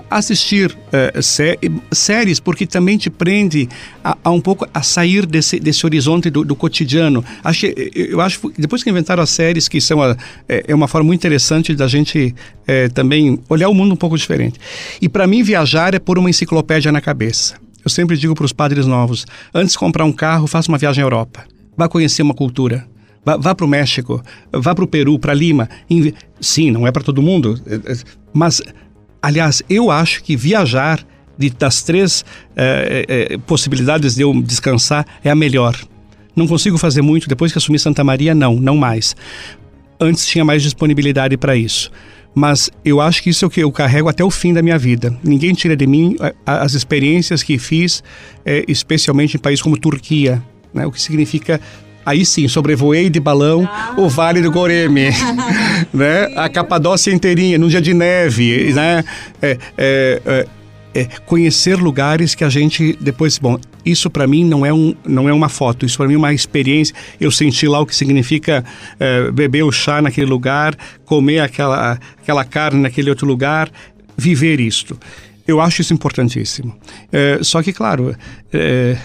assistir 0.08 0.70
uh, 0.70 1.22
sé 1.22 1.58
séries 1.90 2.38
porque 2.38 2.66
também 2.66 2.96
te 2.96 3.10
prende 3.10 3.68
a, 4.04 4.16
a, 4.22 4.30
um 4.30 4.40
pouco 4.40 4.66
a 4.72 4.82
sair 4.82 5.26
desse, 5.26 5.58
desse 5.58 5.84
horizonte 5.84 6.30
do, 6.30 6.44
do, 6.44 6.54
cotidiano. 6.54 7.24
Acho 7.42 7.60
que, 7.66 7.90
eu 7.94 8.20
acho 8.20 8.52
depois 8.56 8.84
que 8.84 8.90
inventaram 8.90 9.22
as 9.22 9.30
séries, 9.30 9.68
que 9.68 9.80
são 9.80 10.00
a, 10.00 10.16
é, 10.48 10.64
é, 10.68 10.74
uma 10.74 10.86
forma 10.86 11.08
muito 11.08 11.20
interessante 11.20 11.74
da 11.74 11.88
gente 11.88 12.34
é, 12.66 12.88
também 12.88 13.40
olhar 13.48 13.68
o 13.68 13.74
mundo 13.74 13.92
um 13.92 13.96
pouco 13.96 14.16
diferente. 14.16 14.60
E 15.00 15.08
para 15.08 15.26
mim, 15.26 15.42
viajar 15.42 15.94
é 15.94 15.98
pôr 15.98 16.18
uma 16.18 16.30
enciclopédia 16.30 16.92
na 16.92 17.00
cabeça. 17.00 17.56
Eu 17.84 17.90
sempre 17.90 18.16
digo 18.16 18.34
para 18.34 18.44
os 18.44 18.52
padres 18.52 18.86
novos: 18.86 19.26
antes 19.52 19.72
de 19.72 19.78
comprar 19.78 20.04
um 20.04 20.12
carro, 20.12 20.46
faça 20.46 20.70
uma 20.70 20.78
viagem 20.78 21.02
à 21.02 21.04
Europa. 21.04 21.44
Vá 21.76 21.88
conhecer 21.88 22.22
uma 22.22 22.34
cultura. 22.34 22.86
Vá, 23.24 23.36
vá 23.36 23.54
para 23.54 23.66
o 23.66 23.68
México, 23.68 24.22
vá 24.52 24.74
para 24.74 24.84
o 24.84 24.88
Peru, 24.88 25.18
para 25.18 25.34
Lima. 25.34 25.68
Sim, 26.40 26.70
não 26.70 26.86
é 26.86 26.92
para 26.92 27.02
todo 27.02 27.20
mundo, 27.20 27.60
mas 28.32 28.62
Aliás, 29.22 29.62
eu 29.68 29.90
acho 29.90 30.22
que 30.22 30.34
viajar, 30.34 31.04
de, 31.36 31.50
das 31.50 31.82
três 31.82 32.24
é, 32.56 33.36
possibilidades 33.46 34.14
de 34.14 34.22
eu 34.22 34.32
descansar, 34.42 35.06
é 35.22 35.30
a 35.30 35.34
melhor. 35.34 35.76
Não 36.34 36.46
consigo 36.46 36.78
fazer 36.78 37.02
muito, 37.02 37.28
depois 37.28 37.52
que 37.52 37.58
assumi 37.58 37.78
Santa 37.78 38.02
Maria, 38.02 38.34
não, 38.34 38.54
não 38.56 38.76
mais. 38.76 39.14
Antes 40.00 40.26
tinha 40.26 40.44
mais 40.44 40.62
disponibilidade 40.62 41.36
para 41.36 41.54
isso. 41.54 41.90
Mas 42.34 42.70
eu 42.84 43.00
acho 43.00 43.22
que 43.22 43.30
isso 43.30 43.44
é 43.44 43.48
o 43.48 43.50
que 43.50 43.60
eu 43.60 43.72
carrego 43.72 44.08
até 44.08 44.24
o 44.24 44.30
fim 44.30 44.54
da 44.54 44.62
minha 44.62 44.78
vida. 44.78 45.18
Ninguém 45.22 45.52
tira 45.52 45.76
de 45.76 45.86
mim 45.86 46.16
as 46.46 46.74
experiências 46.74 47.42
que 47.42 47.58
fiz, 47.58 48.02
especialmente 48.68 49.36
em 49.36 49.40
países 49.40 49.60
como 49.60 49.76
Turquia, 49.76 50.42
né? 50.72 50.86
o 50.86 50.92
que 50.92 51.02
significa 51.02 51.60
Aí 52.10 52.26
sim, 52.26 52.48
sobrevoei 52.48 53.08
de 53.08 53.20
balão 53.20 53.68
ah. 53.70 53.94
o 53.96 54.08
Vale 54.08 54.42
do 54.42 54.50
Goreme, 54.50 55.10
né? 55.94 56.24
A 56.34 56.48
Capadócia 56.48 57.12
inteirinha, 57.12 57.56
num 57.56 57.68
dia 57.68 57.80
de 57.80 57.94
neve, 57.94 58.72
né? 58.72 59.04
É, 59.40 59.56
é, 59.78 60.22
é, 60.26 60.46
é, 60.92 61.04
conhecer 61.24 61.76
lugares 61.76 62.34
que 62.34 62.42
a 62.42 62.48
gente 62.48 62.98
depois, 63.00 63.38
bom, 63.38 63.56
isso 63.86 64.10
para 64.10 64.26
mim 64.26 64.44
não 64.44 64.66
é 64.66 64.72
um, 64.72 64.92
não 65.06 65.28
é 65.28 65.32
uma 65.32 65.48
foto, 65.48 65.86
isso 65.86 65.96
para 65.96 66.08
mim 66.08 66.14
é 66.14 66.18
uma 66.18 66.34
experiência. 66.34 66.92
Eu 67.20 67.30
senti 67.30 67.68
lá 67.68 67.78
o 67.78 67.86
que 67.86 67.94
significa 67.94 68.64
é, 68.98 69.30
beber 69.30 69.62
o 69.62 69.70
chá 69.70 70.02
naquele 70.02 70.26
lugar, 70.26 70.74
comer 71.04 71.38
aquela 71.38 71.96
aquela 72.20 72.44
carne 72.44 72.82
naquele 72.82 73.08
outro 73.08 73.24
lugar, 73.24 73.70
viver 74.16 74.58
isto. 74.58 74.98
Eu 75.46 75.60
acho 75.60 75.80
isso 75.80 75.94
importantíssimo. 75.94 76.76
É, 77.12 77.38
só 77.40 77.62
que, 77.62 77.72
claro, 77.72 78.16
é, 78.52 78.96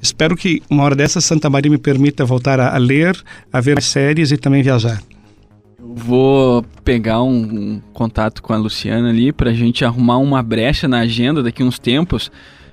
Espero 0.00 0.36
que 0.36 0.62
uma 0.70 0.84
hora 0.84 0.94
dessa 0.94 1.20
Santa 1.20 1.48
Maria 1.50 1.70
me 1.70 1.78
permita 1.78 2.24
voltar 2.24 2.60
a, 2.60 2.74
a 2.74 2.78
ler, 2.78 3.16
a 3.52 3.60
ver 3.60 3.82
séries 3.82 4.30
e 4.30 4.36
também 4.36 4.62
viajar. 4.62 5.02
Vou 5.78 6.64
pegar 6.84 7.22
um, 7.22 7.42
um, 7.42 7.82
contato 7.92 8.42
com 8.42 8.52
a 8.52 8.56
Luciana 8.56 9.08
ali 9.08 9.32
para 9.32 9.50
a 9.50 9.54
gente 9.54 9.84
arrumar 9.84 10.18
uma 10.18 10.42
brecha 10.42 10.86
na 10.86 11.00
agenda 11.00 11.42
daqui 11.42 11.62
uns 11.62 11.78
tempos. 11.78 12.30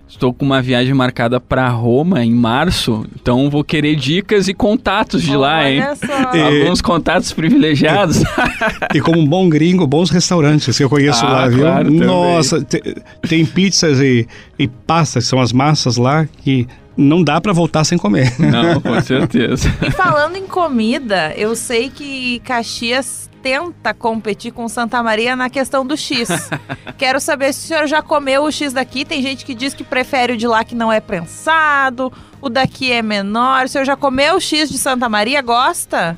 Estou 0.08 0.34
com 0.34 0.46
uma 0.46 0.62
viagem 0.62 0.94
marcada 0.94 1.40
para 1.40 1.68
Roma 1.70 2.24
em 2.24 2.32
março, 2.32 3.06
então 3.16 3.50
vou 3.50 3.64
querer 3.64 3.96
dicas 3.96 4.48
e 4.48 4.54
contatos 4.54 5.24
de 5.24 5.32
Olha 5.32 5.40
lá, 5.40 5.72
hein? 5.72 5.82
Só. 5.96 6.38
Alguns 6.46 6.82
contatos 6.82 7.32
privilegiados. 7.32 8.22
e 8.94 9.02
como 9.02 9.20
um 9.20 9.26
bom 9.26 9.50
gringo, 9.50 9.88
bons 9.88 10.12
restaurantes 10.12 10.78
que 10.78 10.84
eu 10.84 10.90
conheço 10.90 11.26
ah, 11.26 11.32
lá, 11.32 11.48
viu? 11.48 11.62
Claro, 11.62 11.92
Nossa, 11.92 12.62
tem, 12.62 12.82
tem 13.28 13.46
pizzas 13.46 14.00
e, 14.00 14.28
e 14.60 14.68
pastas, 14.68 15.26
são 15.26 15.40
as 15.40 15.52
massas 15.52 15.98
lá 15.98 16.28
que 16.44 16.68
não 16.96 17.24
dá 17.24 17.40
para 17.42 17.54
voltar 17.54 17.84
sem 17.84 17.98
comer. 17.98 18.34
Não, 18.40 18.80
com 18.80 19.02
certeza. 19.02 19.68
e 19.82 19.92
falando 19.92 20.36
em 20.36 20.46
comida, 20.46 21.34
eu 21.36 21.56
sei 21.56 21.90
que 21.90 22.40
Caxias 22.40 23.30
tenta 23.42 23.94
competir 23.94 24.54
com 24.54 24.68
Santa 24.70 25.04
Maria 25.04 25.36
na 25.36 25.50
questão 25.50 25.86
do 25.86 25.98
X. 25.98 26.30
Quero 26.98 27.20
saber 27.20 27.54
se 27.54 27.66
o 27.66 27.68
senhor 27.68 27.88
já 27.88 28.02
comeu 28.02 28.44
o 28.44 28.52
X 28.52 28.72
daqui. 28.72 29.04
Tem 29.04 29.22
gente 29.22 29.44
que 29.44 29.54
diz 29.54 29.74
que 29.74 29.84
prefere 29.84 30.34
o 30.34 30.38
de 30.38 30.48
lá 30.48 30.64
que 30.64 30.76
não 30.76 30.92
é 30.92 31.02
prensado, 31.02 32.12
o 32.42 32.50
daqui 32.50 32.92
é 32.92 33.02
menor. 33.02 33.66
O 33.66 33.68
senhor 33.68 33.84
já 33.84 33.98
comeu 33.98 34.36
o 34.36 34.40
X 34.40 34.70
de 34.70 34.78
Santa 34.78 35.10
Maria? 35.10 35.42
Gosta? 35.42 36.18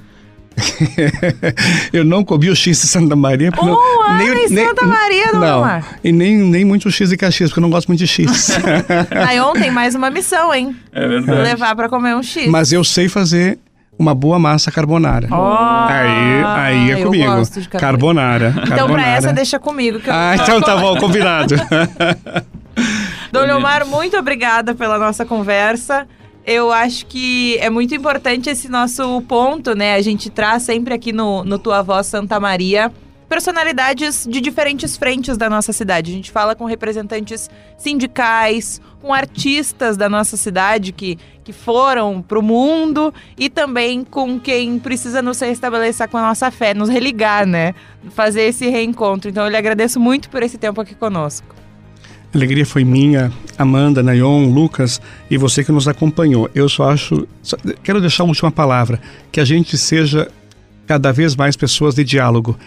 eu 1.92 2.06
não 2.06 2.24
comi 2.24 2.50
o 2.50 2.56
X 2.56 2.82
de 2.82 2.88
Santa 2.88 3.16
Maria. 3.16 3.52
Oh, 3.58 3.66
não, 3.66 4.18
nem, 4.18 4.50
nem, 4.50 4.68
Santa 4.68 4.86
Maria, 4.86 5.32
não, 5.34 5.66
não 5.66 5.84
E 6.04 6.12
nem, 6.12 6.38
nem 6.38 6.66
muito 6.66 6.90
X 6.90 7.10
de 7.10 7.18
Caxias, 7.18 7.50
porque 7.50 7.60
eu 7.60 7.64
não 7.64 7.70
gosto 7.70 7.88
muito 7.88 8.00
de 8.00 8.08
X. 8.08 8.52
Aí 9.28 9.40
ontem 9.40 9.70
mais 9.72 9.96
uma 9.96 10.10
missão, 10.10 10.54
hein? 10.54 10.76
É 10.94 11.08
verdade. 11.08 11.42
Levar 11.42 11.76
para 11.76 11.90
comer 11.90 12.16
um 12.16 12.24
X. 12.24 12.48
Mas 12.48 12.72
eu 12.72 12.84
sei 12.84 13.10
fazer 13.10 13.60
uma 13.98 14.14
boa 14.14 14.38
massa 14.38 14.72
carbonara. 14.72 15.28
Oh, 15.32 15.88
aí, 15.88 16.44
aí 16.44 16.92
é 16.92 16.96
comigo. 17.02 17.26
carbonara. 17.72 18.52
carbonara. 18.52 18.56
Então 18.66 18.90
para 18.90 19.08
essa 19.08 19.34
deixa 19.34 19.58
comigo. 19.58 20.00
Que 20.00 20.10
eu 20.10 20.14
ah, 20.14 20.36
então 20.36 20.62
tá 20.62 20.76
bom, 20.76 20.98
combinado. 20.98 21.56
Dom 23.32 23.42
Leomar, 23.42 23.86
muito 23.86 24.18
obrigada 24.18 24.76
pela 24.76 25.00
nossa 25.00 25.26
conversa 25.26 26.06
eu 26.46 26.72
acho 26.72 27.08
que 27.08 27.58
é 27.58 27.70
muito 27.70 27.96
importante 27.96 28.50
esse 28.50 28.70
nosso 28.70 29.22
ponto, 29.24 29.76
né? 29.76 29.96
A 29.96 30.02
gente 30.02 30.30
traz 30.30 30.64
sempre 30.64 30.94
aqui 30.94 31.12
no, 31.12 31.44
no 31.44 31.58
Tua 31.58 31.82
Voz 31.82 32.06
Santa 32.06 32.40
Maria 32.40 32.92
personalidades 33.28 34.28
de 34.30 34.40
diferentes 34.40 34.96
frentes 34.96 35.36
da 35.36 35.50
nossa 35.50 35.74
cidade. 35.74 36.12
A 36.12 36.14
gente 36.14 36.30
fala 36.30 36.56
com 36.56 36.66
representantes 36.66 37.50
sindicais, 37.76 38.80
com 39.02 39.12
artistas 39.12 39.98
da 39.98 40.08
nossa 40.08 40.38
cidade 40.38 40.92
que, 40.92 41.18
que 41.44 41.52
foram 41.52 42.22
para 42.22 42.38
o 42.38 42.44
mundo 42.44 43.12
e 43.36 43.50
também 43.50 44.04
com 44.04 44.40
quem 44.40 44.78
precisa 44.78 45.24
nos 45.24 45.40
restabelecer 45.40 46.08
com 46.08 46.18
a 46.18 46.22
nossa 46.22 46.52
fé, 46.52 46.76
nos 46.76 46.90
religar, 46.90 47.48
né? 47.48 47.74
Fazer 48.12 48.44
esse 48.44 48.70
reencontro. 48.70 49.32
Então 49.32 49.46
eu 49.46 49.50
lhe 49.50 49.58
agradeço 49.58 50.00
muito 50.00 50.30
por 50.30 50.44
esse 50.44 50.60
tempo 50.60 50.80
aqui 50.80 50.94
conosco. 50.94 51.65
A 52.36 52.38
alegria 52.38 52.66
foi 52.66 52.84
minha, 52.84 53.32
Amanda, 53.58 54.04
Nayon, 54.04 54.52
Lucas 54.52 55.00
e 55.32 55.38
você 55.38 55.64
que 55.64 55.72
nos 55.72 55.88
acompanhou. 55.88 56.50
Eu 56.54 56.68
só 56.68 56.92
acho. 56.92 57.26
Só, 57.42 57.56
quero 57.82 58.02
deixar 58.02 58.26
uma 58.26 58.32
última 58.32 58.52
palavra: 58.52 59.00
que 59.32 59.40
a 59.40 59.46
gente 59.46 59.78
seja 59.78 60.28
cada 60.86 61.14
vez 61.14 61.34
mais 61.34 61.56
pessoas 61.56 61.96
de 61.96 62.04
diálogo. 62.04 62.60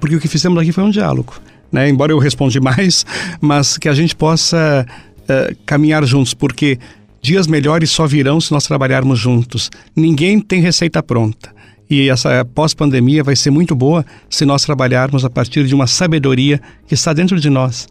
Porque 0.00 0.16
o 0.16 0.20
que 0.20 0.26
fizemos 0.26 0.60
aqui 0.60 0.72
foi 0.72 0.82
um 0.82 0.90
diálogo. 0.90 1.34
Né? 1.70 1.88
Embora 1.88 2.10
eu 2.10 2.18
respondi 2.18 2.58
mais, 2.58 3.06
mas 3.40 3.78
que 3.78 3.88
a 3.88 3.94
gente 3.94 4.16
possa 4.16 4.84
uh, 5.20 5.56
caminhar 5.64 6.04
juntos, 6.04 6.34
porque 6.34 6.76
dias 7.22 7.46
melhores 7.46 7.90
só 7.90 8.08
virão 8.08 8.40
se 8.40 8.50
nós 8.50 8.66
trabalharmos 8.66 9.20
juntos. 9.20 9.70
Ninguém 9.94 10.40
tem 10.40 10.60
receita 10.60 11.00
pronta. 11.00 11.54
E 11.88 12.08
essa 12.08 12.44
pós-pandemia 12.44 13.22
vai 13.22 13.36
ser 13.36 13.50
muito 13.50 13.72
boa 13.72 14.04
se 14.28 14.44
nós 14.44 14.64
trabalharmos 14.64 15.24
a 15.24 15.30
partir 15.30 15.64
de 15.64 15.76
uma 15.76 15.86
sabedoria 15.86 16.60
que 16.88 16.94
está 16.94 17.12
dentro 17.12 17.38
de 17.38 17.48
nós. 17.48 17.86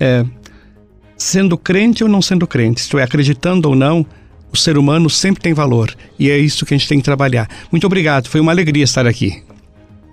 É, 0.00 0.24
sendo 1.18 1.58
crente 1.58 2.04
ou 2.04 2.08
não 2.08 2.22
sendo 2.22 2.46
crente, 2.46 2.80
isto 2.80 2.98
é, 2.98 3.02
acreditando 3.02 3.68
ou 3.68 3.74
não, 3.74 4.06
o 4.52 4.56
ser 4.56 4.78
humano 4.78 5.10
sempre 5.10 5.42
tem 5.42 5.52
valor 5.52 5.94
e 6.18 6.30
é 6.30 6.38
isso 6.38 6.64
que 6.64 6.72
a 6.72 6.78
gente 6.78 6.88
tem 6.88 6.98
que 6.98 7.04
trabalhar. 7.04 7.48
Muito 7.70 7.86
obrigado, 7.86 8.28
foi 8.28 8.40
uma 8.40 8.52
alegria 8.52 8.84
estar 8.84 9.06
aqui. 9.06 9.42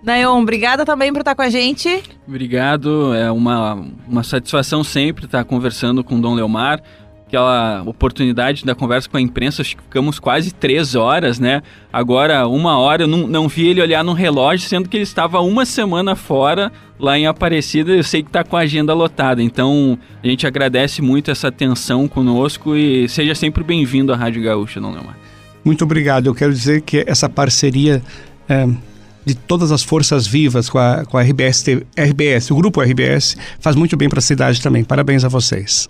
Nayon, 0.04 0.42
obrigada 0.42 0.86
também 0.86 1.12
por 1.12 1.20
estar 1.20 1.34
com 1.34 1.42
a 1.42 1.50
gente. 1.50 2.04
Obrigado, 2.28 3.14
é 3.14 3.32
uma, 3.32 3.86
uma 4.08 4.24
satisfação 4.24 4.84
sempre 4.84 5.26
estar 5.26 5.44
conversando 5.46 6.04
com 6.04 6.18
o 6.18 6.22
Dom 6.22 6.36
Leomar 6.36 6.82
aquela 7.28 7.84
oportunidade 7.86 8.64
da 8.64 8.76
conversa 8.76 9.10
com 9.10 9.18
a 9.18 9.22
imprensa, 9.22 9.62
acho 9.62 9.76
que 9.76 9.84
ficamos 9.84 10.20
quase 10.20 10.54
três 10.54 10.96
horas, 10.96 11.40
né? 11.40 11.64
Agora, 11.92 12.48
uma 12.48 12.78
hora, 12.78 13.04
eu 13.04 13.08
não, 13.08 13.28
não 13.28 13.48
vi 13.48 13.68
ele 13.68 13.82
olhar 13.82 14.04
no 14.04 14.14
relógio, 14.14 14.68
sendo 14.68 14.88
que 14.88 14.96
ele 14.96 15.04
estava 15.04 15.42
uma 15.42 15.66
semana 15.66 16.16
fora 16.16 16.72
lá 17.00 17.18
em 17.18 17.26
Aparecida. 17.26 17.92
Eu 17.92 18.04
sei 18.04 18.22
que 18.22 18.30
está 18.30 18.44
com 18.44 18.56
a 18.56 18.62
agenda 18.62 18.94
lotada, 18.94 19.42
então 19.42 19.98
a 20.24 20.28
gente 20.28 20.46
agradece 20.46 21.02
muito 21.02 21.32
essa 21.32 21.48
atenção 21.48 22.08
conosco 22.08 22.76
e 22.76 23.10
seja 23.10 23.34
sempre 23.34 23.64
bem-vindo 23.64 24.14
à 24.14 24.16
Rádio 24.16 24.44
Gaúcha, 24.44 24.80
não 24.80 24.92
Leomar. 24.92 25.18
Muito 25.64 25.84
obrigado. 25.84 26.28
Eu 26.28 26.36
quero 26.36 26.54
dizer 26.54 26.82
que 26.82 27.04
essa 27.08 27.28
parceria. 27.28 28.02
É 28.48 28.68
de 29.26 29.34
todas 29.34 29.72
as 29.72 29.82
forças 29.82 30.28
vivas 30.28 30.70
com 30.70 30.78
a, 30.78 31.04
com 31.04 31.18
a 31.18 31.24
RBS, 31.24 31.66
RBS, 31.98 32.52
o 32.52 32.56
grupo 32.56 32.80
RBS, 32.80 33.36
faz 33.60 33.76
muito 33.76 33.98
bem 33.98 34.08
para 34.08 34.20
a 34.20 34.22
cidade 34.22 34.62
também. 34.62 34.84
Parabéns 34.84 35.24
a 35.24 35.28
vocês. 35.28 35.90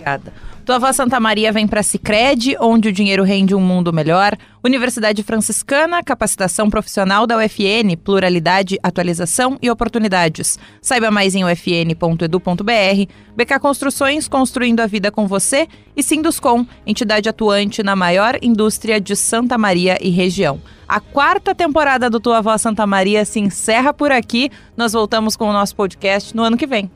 Obrigada. 0.00 0.32
Tua 0.64 0.76
avó 0.76 0.92
Santa 0.92 1.18
Maria 1.18 1.52
vem 1.52 1.66
para 1.66 1.82
Sicredi, 1.82 2.56
onde 2.60 2.88
o 2.88 2.92
dinheiro 2.92 3.24
rende 3.24 3.54
um 3.54 3.60
mundo 3.60 3.92
melhor. 3.92 4.36
Universidade 4.62 5.22
Franciscana, 5.22 6.02
capacitação 6.02 6.70
profissional 6.70 7.26
da 7.26 7.36
UFN, 7.36 7.96
pluralidade, 8.02 8.78
atualização 8.82 9.58
e 9.60 9.70
oportunidades. 9.70 10.58
Saiba 10.80 11.10
mais 11.10 11.34
em 11.34 11.44
ufn.edu.br. 11.44 13.12
BK 13.34 13.58
Construções, 13.60 14.28
construindo 14.28 14.80
a 14.80 14.86
vida 14.86 15.10
com 15.10 15.26
você. 15.26 15.66
E 15.96 16.02
Sinduscom, 16.02 16.64
entidade 16.86 17.28
atuante 17.28 17.82
na 17.82 17.96
maior 17.96 18.38
indústria 18.40 19.00
de 19.00 19.16
Santa 19.16 19.58
Maria 19.58 19.98
e 20.00 20.10
região. 20.10 20.60
A 20.86 21.00
quarta 21.00 21.54
temporada 21.54 22.08
do 22.08 22.20
Tua 22.20 22.38
Avó 22.38 22.56
Santa 22.58 22.86
Maria 22.86 23.24
se 23.24 23.40
encerra 23.40 23.92
por 23.92 24.12
aqui. 24.12 24.50
Nós 24.76 24.92
voltamos 24.92 25.36
com 25.36 25.48
o 25.48 25.52
nosso 25.52 25.74
podcast 25.74 26.36
no 26.36 26.42
ano 26.42 26.56
que 26.56 26.66
vem. 26.66 26.90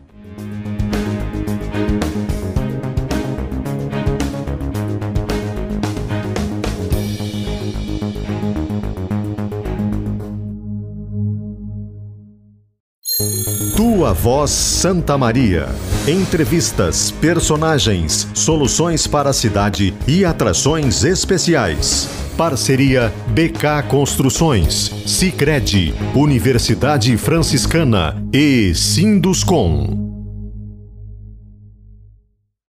Tua 13.85 14.15
Voz 14.15 14.51
Santa 14.51 15.19
Maria. 15.19 15.69
Entrevistas, 16.09 17.11
personagens, 17.11 18.27
soluções 18.33 19.07
para 19.07 19.29
a 19.29 19.33
cidade 19.35 19.93
e 20.09 20.25
atrações 20.25 21.05
especiais. 21.05 22.09
Parceria 22.35 23.13
BK 23.29 23.87
Construções, 23.87 24.91
Sicredi, 25.05 25.93
Universidade 26.15 27.15
Franciscana 27.19 28.17
e 28.33 28.75
Sinduscom. 28.75 30.04